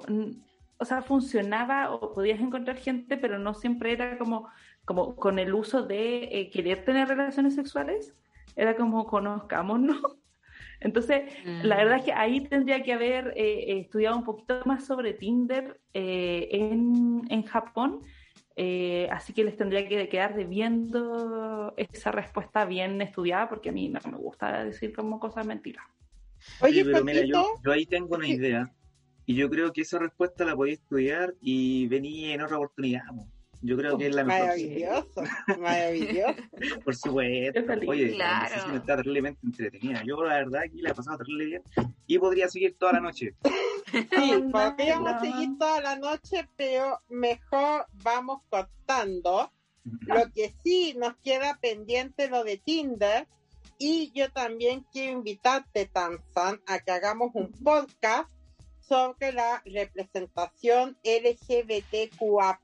o 0.77 0.85
sea, 0.85 1.01
funcionaba 1.01 1.91
o 1.93 2.13
podías 2.13 2.39
encontrar 2.39 2.77
gente, 2.77 3.17
pero 3.17 3.37
no 3.37 3.53
siempre 3.53 3.93
era 3.93 4.17
como, 4.17 4.49
como 4.85 5.15
con 5.15 5.37
el 5.37 5.53
uso 5.53 5.83
de 5.83 6.49
querer 6.51 6.83
tener 6.83 7.07
relaciones 7.07 7.55
sexuales, 7.55 8.15
era 8.55 8.75
como 8.75 9.05
conozcámonos. 9.05 10.01
Entonces, 10.79 11.23
la 11.43 11.75
mm. 11.75 11.77
verdad 11.77 11.97
es 11.97 12.03
que 12.03 12.13
ahí 12.13 12.41
tendría 12.41 12.83
que 12.83 12.93
haber 12.93 13.33
eh, 13.35 13.79
estudiado 13.79 14.17
un 14.17 14.23
poquito 14.23 14.61
más 14.65 14.85
sobre 14.85 15.13
Tinder 15.13 15.79
eh, 15.93 16.47
en, 16.51 17.21
en, 17.29 17.43
Japón, 17.43 18.03
eh, 18.55 19.07
así 19.11 19.33
que 19.33 19.43
les 19.43 19.57
tendría 19.57 19.87
que 19.87 20.07
quedar 20.07 20.35
debiendo 20.35 21.73
esa 21.77 22.11
respuesta 22.11 22.65
bien 22.65 23.01
estudiada, 23.01 23.49
porque 23.49 23.69
a 23.69 23.71
mí 23.71 23.89
no 23.89 23.99
me 24.11 24.17
gusta 24.17 24.63
decir 24.63 24.93
como 24.93 25.19
cosas 25.19 25.45
mentiras. 25.45 25.85
Oye, 26.61 26.85
pero 26.85 27.03
mira, 27.03 27.21
yo, 27.25 27.45
yo, 27.63 27.71
ahí 27.71 27.85
tengo 27.85 28.15
una 28.15 28.27
idea, 28.27 28.71
y 29.25 29.35
yo 29.35 29.49
creo 29.49 29.73
que 29.73 29.81
esa 29.81 29.99
respuesta 29.99 30.45
la 30.45 30.55
podía 30.55 30.73
estudiar 30.73 31.33
y 31.41 31.87
venir 31.87 32.31
en 32.31 32.41
otra 32.41 32.57
oportunidad. 32.57 33.03
Yo 33.61 33.75
creo 33.75 33.97
que 33.97 34.07
es 34.07 34.15
la 34.15 34.23
mejor. 34.23 34.47
Maravilloso, 34.47 35.21
maravilloso. 35.59 36.79
Por 36.83 36.95
supuesto. 36.95 37.61
Oye, 37.87 38.13
claro. 38.13 38.67
la 38.67 38.77
está 38.77 38.95
terriblemente 38.97 39.39
entretenida. 39.43 40.03
Yo, 40.05 40.23
la 40.23 40.35
verdad, 40.35 40.61
aquí 40.63 40.81
la 40.81 40.91
he 40.91 40.93
pasado 40.93 41.17
terrible 41.17 41.45
bien 41.45 41.63
y 42.05 42.19
podría 42.19 42.47
seguir 42.47 42.77
toda 42.77 42.93
la 42.93 42.99
noche. 42.99 43.33
Sí, 43.91 44.43
podríamos 44.51 45.21
seguir 45.21 45.57
toda 45.57 45.81
la 45.81 45.95
noche, 45.95 46.47
pero 46.55 46.99
mejor 47.09 47.85
vamos 48.03 48.41
cortando. 48.49 49.51
Lo 50.01 50.31
que 50.33 50.53
sí 50.63 50.95
nos 50.97 51.15
queda 51.17 51.57
pendiente 51.61 52.29
lo 52.29 52.43
de 52.43 52.57
Tinder. 52.57 53.27
Y 53.79 54.11
yo 54.13 54.31
también 54.31 54.85
quiero 54.91 55.19
invitarte, 55.19 55.85
Tanzan, 55.85 56.59
a 56.65 56.79
que 56.79 56.91
hagamos 56.91 57.29
un 57.35 57.51
podcast 57.51 58.29
sobre 58.79 59.33
la 59.33 59.61
representación 59.65 60.97
LGBTQA 61.03 62.59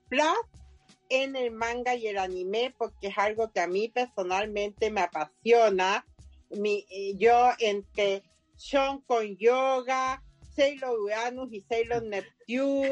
en 1.14 1.36
el 1.36 1.51
manga 1.51 1.95
y 1.95 2.07
el 2.07 2.18
anime 2.18 2.74
porque 2.78 3.07
es 3.07 3.18
algo 3.18 3.51
que 3.51 3.59
a 3.59 3.68
mí 3.68 3.88
personalmente 3.88 4.89
me 4.89 5.01
apasiona. 5.01 6.05
Mi, 6.49 6.86
yo 7.18 7.51
entre 7.59 8.24
Sean 8.55 9.01
con 9.01 9.38
yoga, 9.38 10.24
Sailor 10.55 10.99
Uranus 10.99 11.53
y 11.53 11.61
Sailor 11.61 12.03
Neptune, 12.07 12.91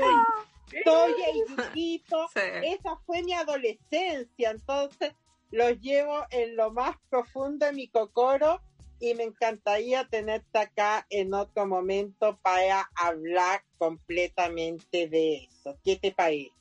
Toya 0.86 1.30
y 1.34 1.50
Yukito, 1.50 2.30
esa 2.36 2.98
fue 3.06 3.24
mi 3.24 3.34
adolescencia, 3.34 4.52
entonces 4.52 5.14
los 5.50 5.80
llevo 5.82 6.26
en 6.30 6.56
lo 6.56 6.72
más 6.72 6.96
profundo 7.10 7.66
de 7.66 7.74
mi 7.74 7.88
cocoro 7.88 8.62
y 9.00 9.16
me 9.16 9.24
encantaría 9.24 10.08
tenerte 10.08 10.60
acá 10.60 11.08
en 11.10 11.34
otro 11.34 11.66
momento 11.66 12.38
para 12.44 12.90
hablar 12.96 13.64
completamente 13.80 15.08
de 15.08 15.46
eso. 15.46 15.76
¿Qué 15.84 15.96
te 15.96 16.12
parece? 16.12 16.61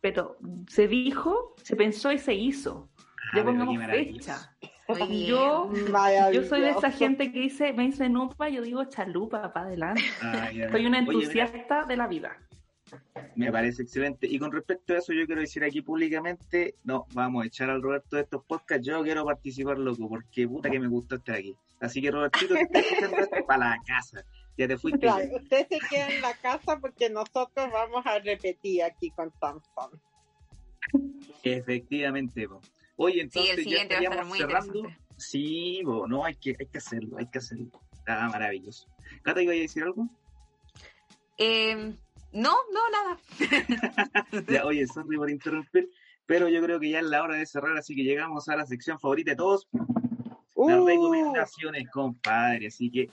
Pero 0.00 0.36
se 0.68 0.88
dijo, 0.88 1.54
se 1.62 1.76
pensó 1.76 2.12
y 2.12 2.18
se 2.18 2.34
hizo. 2.34 2.88
Ah, 2.98 3.36
ya 3.36 3.44
pongamos 3.44 3.84
fecha. 3.86 4.56
Yo, 5.26 5.68
yo 6.32 6.44
soy 6.44 6.60
de 6.60 6.70
esa 6.70 6.92
gente 6.92 7.32
que 7.32 7.40
dice, 7.40 7.72
me 7.72 7.86
dice 7.86 8.08
nupa, 8.08 8.48
yo 8.48 8.62
digo 8.62 8.84
chalupa 8.84 9.52
para 9.52 9.66
adelante. 9.66 10.04
Ah, 10.22 10.48
soy 10.70 10.86
una 10.86 11.00
entusiasta 11.00 11.84
de 11.84 11.96
la 11.96 12.06
vida. 12.06 12.38
Me 13.34 13.50
parece 13.50 13.82
excelente. 13.82 14.28
Y 14.28 14.38
con 14.38 14.52
respecto 14.52 14.94
a 14.94 14.98
eso, 14.98 15.12
yo 15.12 15.26
quiero 15.26 15.40
decir 15.40 15.64
aquí 15.64 15.82
públicamente, 15.82 16.76
no, 16.84 17.06
vamos 17.14 17.42
a 17.42 17.46
echar 17.46 17.68
al 17.68 17.82
Roberto 17.82 18.16
de 18.16 18.22
estos 18.22 18.44
podcasts. 18.44 18.86
Yo 18.86 19.02
quiero 19.02 19.24
participar, 19.24 19.76
loco, 19.78 20.08
porque 20.08 20.46
puta 20.46 20.70
que 20.70 20.78
me 20.78 20.86
gusta 20.86 21.16
estar 21.16 21.34
aquí. 21.34 21.56
Así 21.80 22.00
que, 22.00 22.10
Robertito, 22.10 22.54
para 23.46 23.70
la 23.70 23.82
casa. 23.84 24.24
Ya 24.58 24.68
te 24.68 24.78
fuiste. 24.78 25.00
Claro, 25.00 25.24
usted 25.36 25.66
se 25.68 25.78
queda 25.90 26.08
en 26.08 26.22
la 26.22 26.34
casa 26.34 26.78
porque 26.80 27.10
nosotros 27.10 27.70
vamos 27.70 28.04
a 28.06 28.18
repetir 28.18 28.82
aquí 28.82 29.10
con 29.10 29.30
Samsung. 29.38 30.00
Efectivamente, 31.42 32.48
Oye, 32.96 33.22
entonces 33.22 33.56
sí, 33.56 33.70
ya 33.70 33.82
estaríamos 33.82 34.36
cerrando. 34.36 34.88
Sí, 35.16 35.82
no, 35.84 36.24
hay 36.24 36.34
que, 36.34 36.56
hay 36.58 36.66
que 36.66 36.78
hacerlo, 36.78 37.18
hay 37.18 37.26
que 37.26 37.38
hacerlo. 37.38 37.70
Está 37.92 38.28
maravilloso. 38.28 38.88
¿Cata 39.22 39.42
iba 39.42 39.52
a 39.52 39.56
decir 39.56 39.82
algo? 39.82 40.08
Eh, 41.38 41.94
no, 42.32 42.54
no, 42.72 42.90
nada. 42.90 43.18
ya, 44.48 44.64
oye, 44.64 44.86
sorry 44.86 45.16
por 45.16 45.30
interrumpir, 45.30 45.90
pero 46.24 46.48
yo 46.48 46.62
creo 46.62 46.80
que 46.80 46.90
ya 46.90 47.00
es 47.00 47.06
la 47.06 47.22
hora 47.22 47.36
de 47.36 47.46
cerrar, 47.46 47.76
así 47.76 47.94
que 47.94 48.02
llegamos 48.04 48.48
a 48.48 48.56
la 48.56 48.66
sección 48.66 48.98
favorita 48.98 49.32
de 49.32 49.36
todos. 49.36 49.68
Las 49.72 50.78
uh. 50.78 50.86
recomendaciones, 50.86 51.90
compadre. 51.90 52.68
Así 52.68 52.90
que 52.90 53.10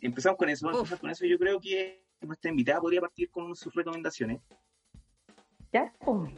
empezamos 0.00 0.38
con 0.38 0.48
eso. 0.48 0.66
Empezamos 0.66 1.00
con 1.00 1.10
eso. 1.10 1.26
Yo 1.26 1.38
creo 1.38 1.60
que 1.60 2.02
nuestra 2.20 2.50
invitada 2.50 2.80
podría 2.80 3.00
partir 3.00 3.30
con 3.30 3.54
sus 3.56 3.74
recomendaciones. 3.74 4.40
Ya, 5.72 5.92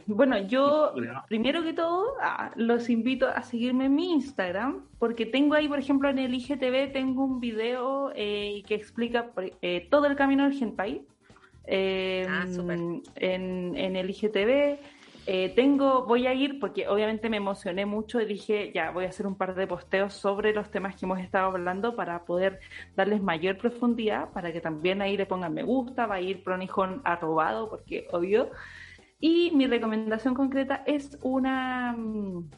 bueno, 0.05 0.37
yo 0.47 0.93
primero 1.27 1.63
que 1.63 1.73
todo 1.73 2.13
ah, 2.21 2.51
los 2.55 2.87
invito 2.91 3.27
a 3.27 3.41
seguirme 3.41 3.85
en 3.85 3.95
mi 3.95 4.11
Instagram, 4.11 4.87
porque 4.99 5.25
tengo 5.25 5.55
ahí, 5.55 5.67
por 5.67 5.79
ejemplo, 5.79 6.07
en 6.07 6.19
el 6.19 6.35
IGTV 6.35 6.93
tengo 6.93 7.25
un 7.25 7.39
video 7.39 8.11
eh, 8.15 8.61
que 8.67 8.75
explica 8.75 9.31
eh, 9.63 9.87
todo 9.89 10.05
el 10.05 10.15
camino 10.15 10.43
del 10.43 10.53
Genpai. 10.53 11.01
Eh, 11.65 12.27
ah, 12.29 12.45
en, 12.45 13.01
en, 13.15 13.95
el 13.95 14.09
IGTV 14.09 14.77
Eh, 15.25 15.53
tengo, 15.55 16.05
voy 16.05 16.27
a 16.27 16.33
ir 16.33 16.59
porque 16.59 16.85
obviamente 16.89 17.29
me 17.29 17.37
emocioné 17.37 17.85
mucho 17.85 18.19
y 18.19 18.25
dije, 18.25 18.73
ya, 18.73 18.91
voy 18.91 19.05
a 19.05 19.09
hacer 19.09 19.25
un 19.25 19.35
par 19.35 19.55
de 19.55 19.67
posteos 19.67 20.13
sobre 20.13 20.53
los 20.53 20.69
temas 20.69 20.97
que 20.97 21.05
hemos 21.05 21.19
estado 21.19 21.47
hablando 21.47 21.95
para 21.95 22.25
poder 22.25 22.59
darles 22.97 23.21
mayor 23.21 23.57
profundidad, 23.57 24.31
para 24.31 24.51
que 24.51 24.59
también 24.59 25.01
ahí 25.01 25.15
le 25.15 25.25
pongan 25.25 25.53
me 25.53 25.63
gusta, 25.63 26.07
va 26.07 26.15
a 26.15 26.21
ir 26.21 26.43
Pronijón 26.43 27.01
arrobado, 27.05 27.69
porque 27.69 28.05
obvio. 28.11 28.51
Y 29.19 29.51
mi 29.51 29.65
recomendación 29.65 30.33
concreta 30.33 30.83
es 30.85 31.17
una, 31.21 31.93
mm, 31.97 32.49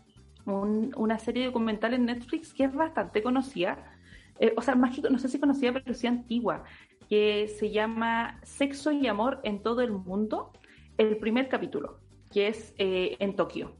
una 0.45 1.20
serie 1.20 1.45
documental 1.45 1.93
en 1.93 2.05
Netflix 2.05 2.53
que 2.53 2.63
es 2.66 2.74
bastante 2.74 3.22
conocida, 3.22 3.78
eh, 4.39 4.53
o 4.57 4.61
sea, 4.61 4.76
más 4.76 4.95
que, 4.95 5.01
no 5.09 5.20
sé 5.20 5.30
si 5.30 5.39
conocida, 5.39 5.72
pero 5.74 5.93
sí 5.93 6.07
antigua, 6.07 6.63
que 7.09 7.47
se 7.47 7.72
llama 7.72 8.39
Sexo 8.43 8.91
y 8.91 9.07
Amor 9.07 9.39
en 9.43 9.61
todo 9.61 9.82
el 9.82 9.91
mundo, 9.91 10.51
el 10.97 11.18
primer 11.18 11.47
capítulo 11.49 12.05
que 12.36 12.49
es 12.49 12.73
eh, 12.77 13.15
en 13.19 13.38
Tokio. 13.38 13.71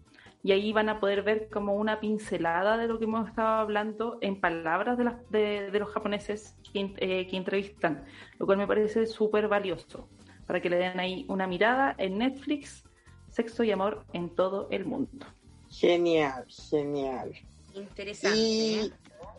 Y 0.42 0.54
ahí 0.54 0.72
van 0.72 0.88
a 0.88 1.02
poder 1.02 1.24
ver 1.24 1.50
como 1.50 1.76
una 1.76 2.00
pincelada 2.00 2.78
de 2.78 2.88
lo 2.88 2.98
que 2.98 3.04
hemos 3.04 3.28
estado 3.28 3.56
hablando 3.56 4.18
en 4.22 4.40
palabras 4.40 4.98
de, 5.30 5.70
de, 5.72 5.78
los 5.80 5.90
japoneses 5.90 6.56
que, 6.72 6.94
eh, 7.00 7.28
que, 7.28 7.36
entrevistan, 7.36 8.06
lo 8.40 8.46
cual 8.46 8.60
me 8.60 8.66
parece 8.66 9.08
súper 9.08 9.50
valioso, 9.50 10.08
para 10.48 10.62
que 10.62 10.70
le 10.70 10.78
den 10.78 11.02
ahí 11.02 11.26
una 11.28 11.48
mirada 11.48 11.96
en 11.98 12.18
Netflix, 12.18 12.86
Sexo 13.30 13.66
y 13.66 13.72
Amor 13.72 14.06
en 14.14 14.30
todo 14.34 14.70
el 14.72 14.86
mundo. 14.86 15.26
Genial, 15.70 16.46
genial. 16.48 17.34
Interesante. 17.74 18.38
Y, 18.38 18.76
¿eh? 18.76 18.92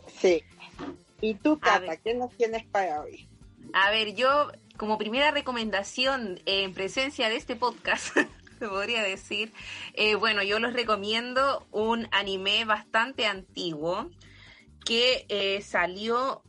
Sí. 0.08 0.42
¿Y 1.22 1.36
tú, 1.36 1.58
Cata, 1.58 1.96
qué 1.96 2.12
nos 2.12 2.34
tienes 2.36 2.66
para 2.66 3.00
hoy? 3.00 3.26
A 3.72 3.90
ver, 3.90 4.14
yo 4.14 4.50
como 4.76 4.98
primera 4.98 5.30
recomendación 5.30 6.38
en 6.44 6.74
presencia 6.74 7.30
de 7.30 7.36
este 7.36 7.56
podcast, 7.56 8.14
se 8.58 8.68
podría 8.68 9.02
decir. 9.02 9.52
Eh, 9.94 10.14
bueno, 10.14 10.42
yo 10.42 10.58
les 10.58 10.72
recomiendo 10.72 11.66
un 11.70 12.08
anime 12.12 12.64
bastante 12.64 13.26
antiguo 13.26 14.10
que 14.84 15.26
eh, 15.28 15.62
salió 15.62 16.42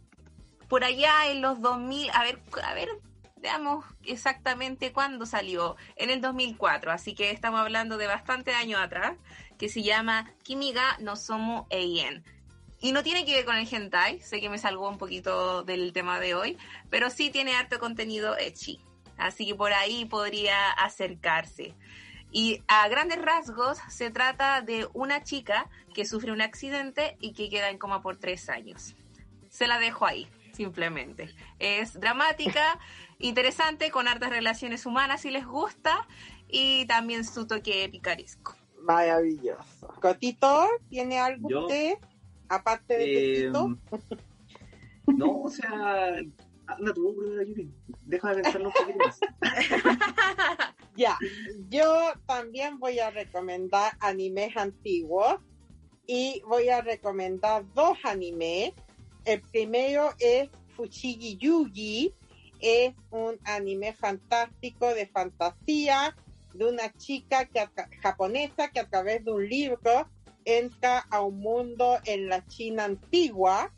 por 0.67 0.83
allá 0.83 1.27
en 1.27 1.41
los 1.41 1.61
2000, 1.61 2.11
a 2.11 2.23
ver, 2.23 2.39
a 2.63 2.73
ver, 2.73 2.89
veamos 3.37 3.85
exactamente 4.03 4.91
cuándo 4.91 5.25
salió, 5.25 5.75
en 5.95 6.09
el 6.09 6.21
2004, 6.21 6.91
así 6.91 7.15
que 7.15 7.31
estamos 7.31 7.61
hablando 7.61 7.97
de 7.97 8.07
bastante 8.07 8.53
años 8.53 8.81
atrás, 8.81 9.17
que 9.57 9.69
se 9.69 9.81
llama 9.81 10.31
Kimiga 10.43 10.97
no 10.99 11.15
Somo 11.15 11.67
Eien. 11.69 12.23
Y 12.79 12.91
no 12.91 13.01
tiene 13.01 13.25
que 13.25 13.33
ver 13.33 13.45
con 13.45 13.55
el 13.55 13.67
hentai, 13.73 14.21
sé 14.21 14.39
que 14.39 14.49
me 14.49 14.59
salgo 14.59 14.87
un 14.87 14.99
poquito 14.99 15.63
del 15.63 15.93
tema 15.93 16.19
de 16.19 16.35
hoy, 16.35 16.57
pero 16.91 17.09
sí 17.09 17.31
tiene 17.31 17.55
harto 17.55 17.79
contenido 17.79 18.37
echi. 18.37 18.79
Así 19.17 19.45
que 19.45 19.55
por 19.55 19.73
ahí 19.73 20.05
podría 20.05 20.71
acercarse. 20.71 21.73
Y 22.31 22.61
a 22.67 22.87
grandes 22.89 23.21
rasgos 23.21 23.77
se 23.89 24.11
trata 24.11 24.61
de 24.61 24.87
una 24.93 25.23
chica 25.23 25.69
que 25.93 26.05
sufre 26.05 26.31
un 26.31 26.41
accidente 26.41 27.17
y 27.19 27.33
que 27.33 27.49
queda 27.49 27.69
en 27.69 27.77
coma 27.77 28.01
por 28.01 28.17
tres 28.17 28.49
años. 28.49 28.95
Se 29.49 29.67
la 29.67 29.79
dejo 29.79 30.05
ahí, 30.05 30.27
simplemente. 30.53 31.33
Es 31.57 31.99
dramática, 31.99 32.79
interesante, 33.19 33.91
con 33.91 34.07
hartas 34.07 34.29
relaciones 34.29 34.85
humanas 34.85 35.21
si 35.21 35.31
les 35.31 35.45
gusta, 35.45 36.07
y 36.49 36.85
también 36.85 37.25
su 37.25 37.47
toque 37.47 37.87
picarisco. 37.89 38.55
Maravilloso. 38.81 39.87
Cotito, 40.01 40.67
¿tiene 40.89 41.19
algo 41.19 41.61
usted? 41.61 41.97
Aparte 42.49 42.97
de 42.97 43.47
eh, 43.47 43.51
No, 45.07 45.41
o 45.41 45.49
sea, 45.49 46.15
anda 46.67 46.93
tú, 46.93 47.15
Yuri. 47.45 47.71
Déjame 48.03 48.41
pensarlo 48.41 48.69
un 48.69 48.73
poquito. 48.73 49.05
Ya, 50.97 51.15
yo 51.69 52.13
también 52.25 52.79
voy 52.79 52.97
a 52.97 53.11
recomendar 53.11 53.93
animes 53.99 54.57
antiguos 54.57 55.35
y 56.07 56.41
voy 56.47 56.69
a 56.69 56.81
recomendar 56.81 57.71
dos 57.75 57.99
animes. 58.03 58.73
El 59.23 59.41
primero 59.41 60.09
es 60.17 60.49
Fushigi 60.75 61.37
Yugi, 61.37 62.15
es 62.59 62.95
un 63.11 63.37
anime 63.43 63.93
fantástico 63.93 64.91
de 64.95 65.05
fantasía 65.05 66.15
de 66.55 66.65
una 66.65 66.91
chica 66.93 67.47
japonesa 68.01 68.69
que 68.69 68.79
a 68.79 68.89
través 68.89 69.23
de 69.23 69.31
un 69.31 69.47
libro 69.47 70.09
entra 70.45 71.05
a 71.11 71.21
un 71.21 71.39
mundo 71.39 71.99
en 72.05 72.27
la 72.27 72.43
China 72.47 72.85
antigua 72.85 73.71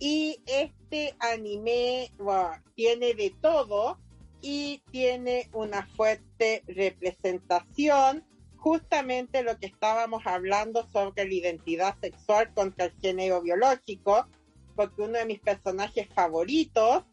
y 0.00 0.42
este 0.90 1.14
anime 1.20 2.10
tiene 2.74 3.14
de 3.14 3.32
todo 3.40 3.96
y 4.42 4.82
tiene 4.90 5.48
una 5.52 5.86
fuerte 5.86 6.64
representación, 6.66 8.24
justamente 8.56 9.44
lo 9.44 9.56
que 9.58 9.66
estábamos 9.66 10.26
hablando 10.26 10.88
sobre 10.90 11.26
la 11.26 11.34
identidad 11.34 11.96
sexual 12.00 12.52
contra 12.54 12.86
el 12.86 12.92
género 13.00 13.40
biológico, 13.40 14.26
porque 14.74 15.02
uno 15.02 15.18
de 15.18 15.26
mis 15.26 15.40
personajes 15.40 16.08
favoritos 16.12 17.04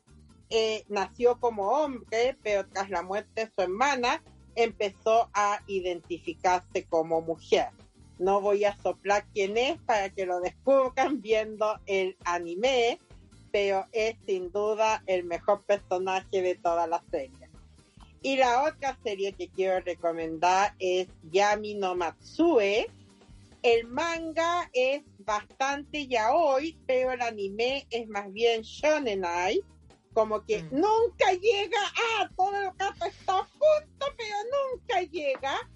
eh, 0.49 0.83
nació 0.87 1.39
como 1.39 1.69
hombre, 1.69 2.35
pero 2.41 2.67
tras 2.67 2.89
la 2.89 3.03
muerte 3.03 3.45
de 3.45 3.51
su 3.55 3.61
hermana 3.61 4.23
empezó 4.55 5.29
a 5.33 5.61
identificarse 5.67 6.85
como 6.85 7.21
mujer. 7.21 7.67
No 8.17 8.41
voy 8.41 8.65
a 8.65 8.75
soplar 8.81 9.27
quién 9.33 9.55
es 9.55 9.79
para 9.81 10.09
que 10.09 10.25
lo 10.25 10.39
descubran 10.39 11.21
viendo 11.21 11.79
el 11.85 12.17
anime, 12.25 12.97
pero 13.57 13.87
es 13.91 14.15
sin 14.27 14.51
duda 14.51 15.01
el 15.07 15.23
mejor 15.23 15.63
personaje 15.63 16.43
de 16.43 16.53
toda 16.53 16.85
la 16.85 17.03
serie. 17.09 17.49
Y 18.21 18.37
la 18.37 18.65
otra 18.65 18.95
serie 19.03 19.33
que 19.33 19.49
quiero 19.49 19.79
recomendar 19.79 20.75
es 20.77 21.07
Yami 21.31 21.73
no 21.73 21.95
Matsue. 21.95 22.85
El 23.63 23.87
manga 23.87 24.69
es 24.73 25.01
bastante 25.17 26.05
ya 26.05 26.35
hoy, 26.35 26.77
pero 26.85 27.13
el 27.13 27.21
anime 27.23 27.87
es 27.89 28.07
más 28.07 28.31
bien 28.31 28.61
shonenai, 28.61 29.59
como 30.13 30.45
que 30.45 30.61
mm. 30.61 30.75
nunca 30.75 31.31
llega 31.31 31.81
a 32.19 32.29
todo 32.35 32.61
lo 32.61 32.75
que 32.75 33.07
está 33.07 33.33
junto, 33.33 34.05
pero 34.17 34.35
nunca 34.71 35.01
llega. 35.01 35.67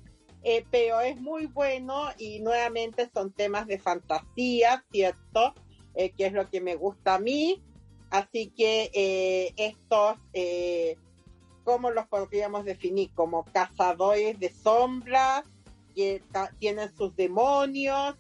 Eh, 0.44 0.64
pero 0.70 1.02
es 1.02 1.20
muy 1.20 1.48
bueno 1.48 2.10
y 2.20 2.42
nuevamente 2.42 3.10
son 3.12 3.34
temas 3.34 3.66
de 3.66 3.80
fantasía, 3.80 4.86
¿cierto? 4.92 5.56
Eh, 5.96 6.12
que 6.12 6.28
es 6.28 6.34
lo 6.34 6.48
que 6.48 6.62
me 6.62 6.76
gusta 6.76 7.16
a 7.16 7.20
mí. 7.20 7.64
Así 8.12 8.52
que 8.56 8.92
eh, 8.94 9.54
estos, 9.56 10.18
eh, 10.34 10.98
¿cómo 11.64 11.92
los 11.92 12.08
podríamos 12.08 12.66
definir? 12.66 13.10
Como 13.16 13.46
cazadores 13.46 14.38
de 14.38 14.50
sombras, 14.54 15.44
que 15.96 16.22
tienen 16.60 16.94
sus 16.96 17.16
demonios 17.16 18.16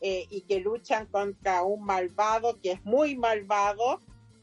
eh, 0.00 0.26
y 0.30 0.42
que 0.42 0.60
luchan 0.60 1.06
contra 1.06 1.62
un 1.62 1.84
malvado 1.84 2.60
que 2.60 2.72
es 2.72 2.84
muy 2.84 3.16
malvado. 3.16 4.00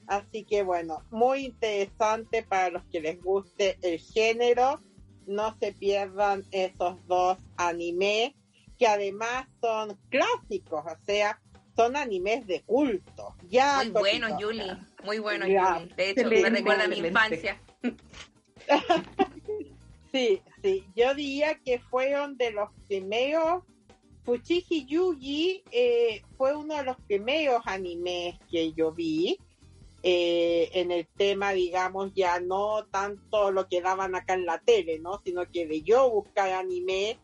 Así 0.08 0.43
que 0.43 0.64
bueno, 0.64 1.04
muy 1.12 1.45
interesante 1.45 2.43
para 2.43 2.70
los 2.70 2.84
que 2.86 3.01
les 3.01 3.22
guste 3.22 3.78
el 3.82 3.99
género. 3.99 4.82
No 5.28 5.56
se 5.60 5.74
pierdan 5.74 6.43
esos 6.51 7.06
dos 7.08 7.38
animes 7.58 8.34
que 8.78 8.88
además 8.88 9.47
son 9.62 9.97
clásicos, 10.10 10.84
o 10.86 11.06
sea, 11.06 11.39
son 11.76 11.95
animes 11.95 12.45
de 12.47 12.62
culto. 12.64 13.36
Ya 13.49 13.78
muy 13.78 13.89
bueno, 13.89 14.38
Julie. 14.39 14.78
Muy 15.04 15.20
bueno. 15.20 15.45
De 15.45 16.10
hecho, 16.10 16.30
me 16.30 16.49
recuerda 16.49 16.86
a 16.86 16.88
mi 16.88 16.97
infancia. 16.97 17.60
sí, 20.12 20.41
sí. 20.62 20.86
Yo 20.95 21.14
diría 21.14 21.60
que 21.60 21.80
fueron 21.80 22.38
de 22.38 22.51
los 22.51 22.70
primeros. 22.88 23.64
Fuchiji 24.24 24.86
Yugi 24.86 25.64
eh, 25.72 26.22
fue 26.38 26.56
uno 26.56 26.78
de 26.78 26.84
los 26.84 26.97
primeros 27.01 27.62
animes 27.66 28.36
que 28.49 28.72
yo 28.74 28.91
vi. 28.91 29.38
Eh, 30.06 30.70
en 30.74 30.91
el 30.91 31.08
tema, 31.08 31.54
digamos, 31.54 32.14
ya 32.14 32.41
no 32.41 32.86
tanto 32.91 33.51
lo 33.51 33.70
que 33.70 33.82
daban 33.82 34.16
acá 34.16 34.34
en 34.34 34.45
la 34.45 34.60
tele, 34.60 34.99
¿no? 34.99 35.22
Sino 35.24 35.49
que 35.49 35.66
de 35.66 35.82
yo 35.82 36.10
buscar 36.10 36.51
anime 36.51 37.18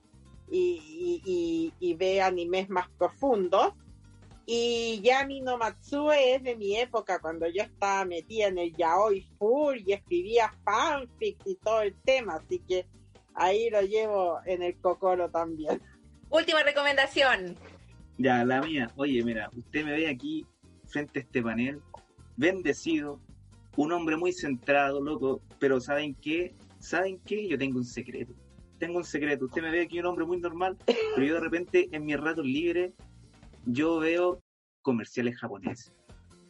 y, 0.49 1.21
y, 1.25 1.73
y, 1.81 1.97
y 2.01 2.19
animes 2.19 2.69
más 2.69 2.87
profundos. 2.97 3.73
Y 4.51 4.99
Yami 5.03 5.41
no 5.41 5.59
Matsue 5.59 6.33
es 6.33 6.41
de 6.41 6.55
mi 6.55 6.75
época, 6.75 7.19
cuando 7.19 7.47
yo 7.47 7.61
estaba 7.61 8.03
metida 8.03 8.47
en 8.47 8.57
el 8.57 8.75
yaoi 8.75 9.21
full 9.37 9.77
y 9.85 9.93
escribía 9.93 10.51
fanfics 10.65 11.45
y 11.45 11.53
todo 11.57 11.83
el 11.83 11.93
tema, 12.01 12.37
así 12.37 12.57
que 12.67 12.87
ahí 13.35 13.69
lo 13.69 13.79
llevo 13.83 14.39
en 14.47 14.63
el 14.63 14.75
cocoro 14.81 15.29
también. 15.29 15.79
Última 16.31 16.63
recomendación. 16.63 17.57
Ya, 18.17 18.43
la 18.43 18.59
mía. 18.63 18.91
Oye, 18.95 19.23
mira, 19.23 19.51
usted 19.55 19.85
me 19.85 19.91
ve 19.91 20.09
aquí 20.09 20.47
frente 20.87 21.19
a 21.19 21.21
este 21.21 21.43
panel, 21.43 21.79
bendecido, 22.35 23.19
un 23.75 23.91
hombre 23.91 24.17
muy 24.17 24.33
centrado, 24.33 24.99
loco, 24.99 25.43
pero 25.59 25.79
¿saben 25.79 26.15
qué? 26.15 26.55
¿Saben 26.79 27.19
qué? 27.19 27.47
Yo 27.47 27.55
tengo 27.55 27.77
un 27.77 27.85
secreto. 27.85 28.33
Tengo 28.79 28.97
un 28.97 29.05
secreto. 29.05 29.45
Usted 29.45 29.61
me 29.61 29.69
ve 29.69 29.81
aquí 29.81 29.99
un 29.99 30.07
hombre 30.07 30.25
muy 30.25 30.39
normal, 30.39 30.75
pero 30.87 31.23
yo 31.23 31.35
de 31.35 31.39
repente 31.39 31.87
en 31.91 32.03
mis 32.03 32.19
ratos 32.19 32.47
libres 32.47 32.93
yo 33.71 33.99
veo 33.99 34.41
comerciales 34.81 35.37
japoneses. 35.37 35.93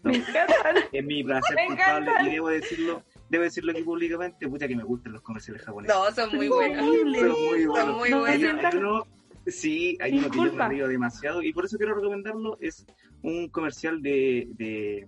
Me 0.03 0.15
encantan. 0.15 0.75
Es 0.93 1.03
mi 1.03 1.23
placer 1.23 1.57
culpable 1.67 2.11
y 2.23 2.29
debo 2.31 2.47
decirlo, 2.49 3.03
debo 3.29 3.43
decirlo 3.43 3.71
aquí 3.73 3.83
públicamente, 3.83 4.47
pucha 4.47 4.67
que 4.67 4.75
me 4.75 4.83
gustan 4.83 5.11
los 5.13 5.21
comerciales 5.21 5.61
japoneses. 5.63 5.93
No, 5.95 6.11
son 6.11 6.35
muy 6.35 6.47
buenos. 6.47 6.77
Son 6.79 6.87
muy 6.89 7.65
buenos. 7.65 7.77
Son 7.85 7.97
muy 7.97 8.09
No, 8.09 8.19
buenos. 8.21 8.73
uno- 8.75 9.07
sí, 9.45 9.97
hay 9.99 10.17
uno 10.17 10.29
que 10.31 10.37
yo 10.37 10.53
me 10.53 10.69
río 10.69 10.87
demasiado 10.87 11.41
y 11.41 11.51
por 11.51 11.65
eso 11.65 11.77
quiero 11.77 11.95
recomendarlo. 11.95 12.57
Es 12.61 12.85
un 13.23 13.49
comercial 13.49 14.01
de, 14.01 14.47
de, 14.53 15.07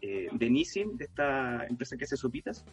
eh, 0.00 0.28
de 0.32 0.50
Nissin, 0.50 0.96
de 0.96 1.04
esta 1.04 1.66
empresa 1.66 1.96
que 1.98 2.04
hace 2.04 2.16
sopitas, 2.16 2.64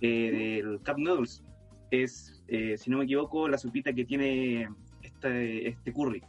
eh, 0.00 0.60
del 0.62 0.78
Cup 0.78 0.96
Noodles. 0.98 1.42
Es, 1.90 2.42
eh, 2.48 2.78
si 2.78 2.88
no 2.88 2.96
me 2.98 3.04
equivoco, 3.04 3.48
la 3.48 3.58
sopita 3.58 3.92
que 3.92 4.06
tiene 4.06 4.66
este, 5.02 5.68
este 5.68 5.92
curry. 5.92 6.22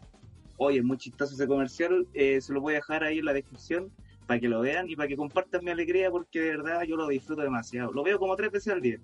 Oye, 0.58 0.80
es 0.80 0.84
muy 0.84 0.98
chistoso 0.98 1.34
ese 1.34 1.48
comercial. 1.48 2.08
eh, 2.14 2.40
se 2.42 2.54
lo 2.54 2.62
voy 2.62 2.74
a 2.74 2.78
dejar 2.78 3.04
ahí 3.04 3.20
en 3.20 3.26
la 3.26 3.34
descripción 3.34 3.92
para 4.28 4.40
que 4.40 4.48
lo 4.48 4.62
vean 4.62 4.90
y 4.90 4.96
para 4.96 5.08
que 5.10 5.18
compartan 5.18 5.66
mi 5.66 5.72
alegría 5.72 6.10
porque 6.10 6.40
de 6.40 6.50
verdad 6.58 6.84
yo 6.84 6.96
lo 6.96 7.08
disfruto 7.08 7.42
demasiado. 7.42 7.92
Lo 7.92 8.04
veo 8.04 8.18
como 8.20 8.36
tres 8.36 8.52
veces 8.52 8.74
al 8.74 8.82
día. 8.82 8.98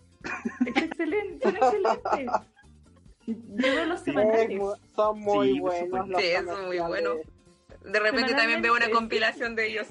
Excelente, 0.65 1.43
son 1.43 1.55
excelentes. 1.57 2.31
Yo 3.27 3.35
veo 3.75 3.85
los 3.85 3.99
Es 3.99 4.05
semanales. 4.05 4.61
son 4.95 5.19
muy 5.19 5.53
Sí, 5.53 5.59
buenos 5.59 6.09
los 6.09 6.21
Sí, 6.21 6.27
son 6.45 6.65
muy 6.67 6.79
buenos. 6.79 7.17
De 7.85 7.99
repente 7.99 8.33
también 8.33 8.61
veo 8.61 8.75
una 8.75 8.89
compilación 8.89 9.55
de 9.55 9.67
ellos. 9.67 9.87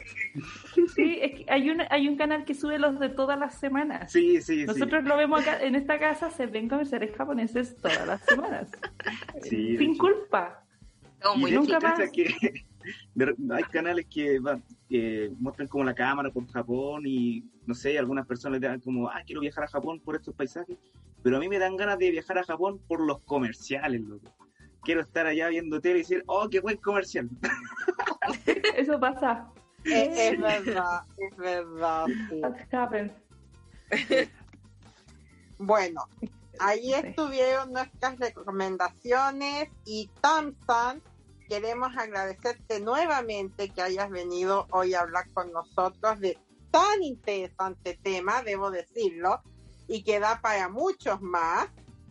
Sí, 0.95 1.19
es 1.23 1.33
que 1.39 1.45
hay 1.49 1.71
un, 1.71 1.83
hay 1.91 2.07
un 2.09 2.17
canal 2.17 2.45
que 2.45 2.55
sube 2.55 2.79
los 2.79 2.99
de 3.01 3.09
todas 3.09 3.39
las 3.39 3.59
semanas. 3.59 4.13
Sí, 4.13 4.41
sí, 4.43 4.61
sí. 4.61 4.65
Nosotros 4.67 5.05
lo 5.05 5.17
vemos 5.17 5.41
acá, 5.41 5.63
en 5.63 5.75
esta 5.75 5.99
casa 5.99 6.31
se 6.31 6.47
ven 6.47 6.69
comerciales 6.69 7.15
japoneses 7.17 7.77
todas 7.77 8.07
las 8.07 8.21
semanas. 8.25 8.71
Sí, 9.43 9.77
Sin 9.79 9.93
hecho. 9.93 9.99
culpa. 10.01 10.65
Y 11.35 11.39
muy 11.39 11.51
de 11.51 11.57
hecho, 11.57 11.65
nunca 11.73 11.79
cacha 11.81 12.03
más. 12.05 12.11
que 12.13 12.25
de- 13.15 13.37
hay 13.55 13.65
canales 13.65 14.07
que 14.07 14.39
van, 14.39 14.63
que 14.89 15.31
muestran 15.39 15.69
como 15.69 15.85
la 15.85 15.95
cámara 15.95 16.31
por 16.31 16.47
Japón 16.49 17.03
y 17.07 17.45
no 17.67 17.75
sé, 17.75 17.99
algunas 17.99 18.27
personas 18.27 18.61
le 18.61 18.69
dan 18.69 18.81
como, 18.81 19.09
ah, 19.09 19.23
quiero 19.27 19.41
viajar 19.41 19.65
a 19.65 19.69
Japón 19.69 20.01
por 20.01 20.17
estos 20.17 20.35
paisajes, 20.35 20.77
pero 21.23 21.37
a 21.37 21.41
mí 21.41 21.49
me 21.49 21.59
dan 21.59 21.77
ganas 21.77 21.99
de 21.99 22.11
viajar 22.11 22.39
a 22.39 22.45
Japón 22.45 22.81
por 22.87 23.01
los 23.01 23.21
comerciales, 23.23 24.01
loco. 24.01 24.33
Quiero 24.83 25.01
estar 25.03 25.27
allá 25.27 25.49
viendo 25.49 25.81
tele 25.81 25.97
y 25.97 26.03
decir, 26.03 26.23
oh, 26.27 26.49
qué 26.49 26.61
buen 26.61 26.77
comercial. 26.79 27.29
Eso 28.77 28.99
pasa. 28.99 29.51
Es, 29.85 30.19
es 30.33 30.41
verdad, 30.41 31.03
es 31.19 31.37
verdad. 31.37 32.07
sí. 32.31 32.41
Bueno, 35.59 36.03
ahí 36.61 36.93
estuvieron 36.95 37.73
nuestras 37.73 38.19
recomendaciones 38.19 39.69
y 39.85 40.09
Tamsan, 40.21 41.03
queremos 41.49 41.97
agradecerte 41.97 42.81
nuevamente 42.81 43.71
que 43.71 43.83
hayas 43.83 44.11
venido 44.11 44.67
hoy 44.71 44.95
a 44.95 45.01
hablar 45.01 45.31
con 45.33 45.53
nosotros 45.53 46.21
de 46.21 46.39
tan 46.71 47.03
interesante 47.03 47.99
tema, 48.03 48.43
debo 48.43 48.71
decirlo, 48.71 49.41
y 49.87 50.03
que 50.03 50.21
da 50.21 50.41
para 50.41 50.69
muchos 50.69 51.21
más. 51.21 51.69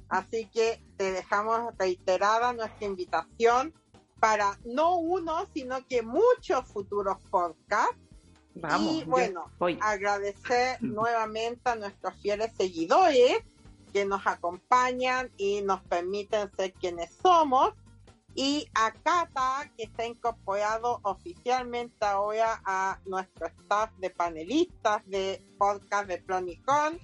Así 0.09 0.47
que 0.47 0.81
te 0.97 1.11
dejamos 1.11 1.73
reiterada 1.77 2.53
nuestra 2.53 2.85
invitación 2.88 3.73
para 4.19 4.57
no 4.65 4.97
uno, 4.97 5.45
sino 5.53 5.85
que 5.85 6.01
muchos 6.01 6.65
futuros 6.65 7.17
podcasts. 7.29 7.95
Vamos. 8.55 8.93
Y 8.93 9.03
bueno, 9.03 9.51
agradecer 9.81 10.77
nuevamente 10.81 11.69
a 11.69 11.75
nuestros 11.75 12.15
fieles 12.15 12.51
seguidores 12.57 13.43
que 13.93 14.05
nos 14.05 14.25
acompañan 14.25 15.29
y 15.38 15.61
nos 15.61 15.81
permiten 15.83 16.49
ser 16.55 16.73
quienes 16.73 17.13
somos. 17.21 17.73
Y 18.39 18.69
a 18.75 18.91
Cata, 18.91 19.67
que 19.75 19.85
está 19.85 20.05
incorporado 20.05 20.99
oficialmente 21.01 22.05
ahora 22.05 22.61
a 22.63 22.99
nuestro 23.07 23.47
staff 23.47 23.89
de 23.97 24.11
panelistas 24.11 25.01
de 25.07 25.43
podcast 25.57 26.07
de 26.07 26.19
Plonicon. 26.19 26.99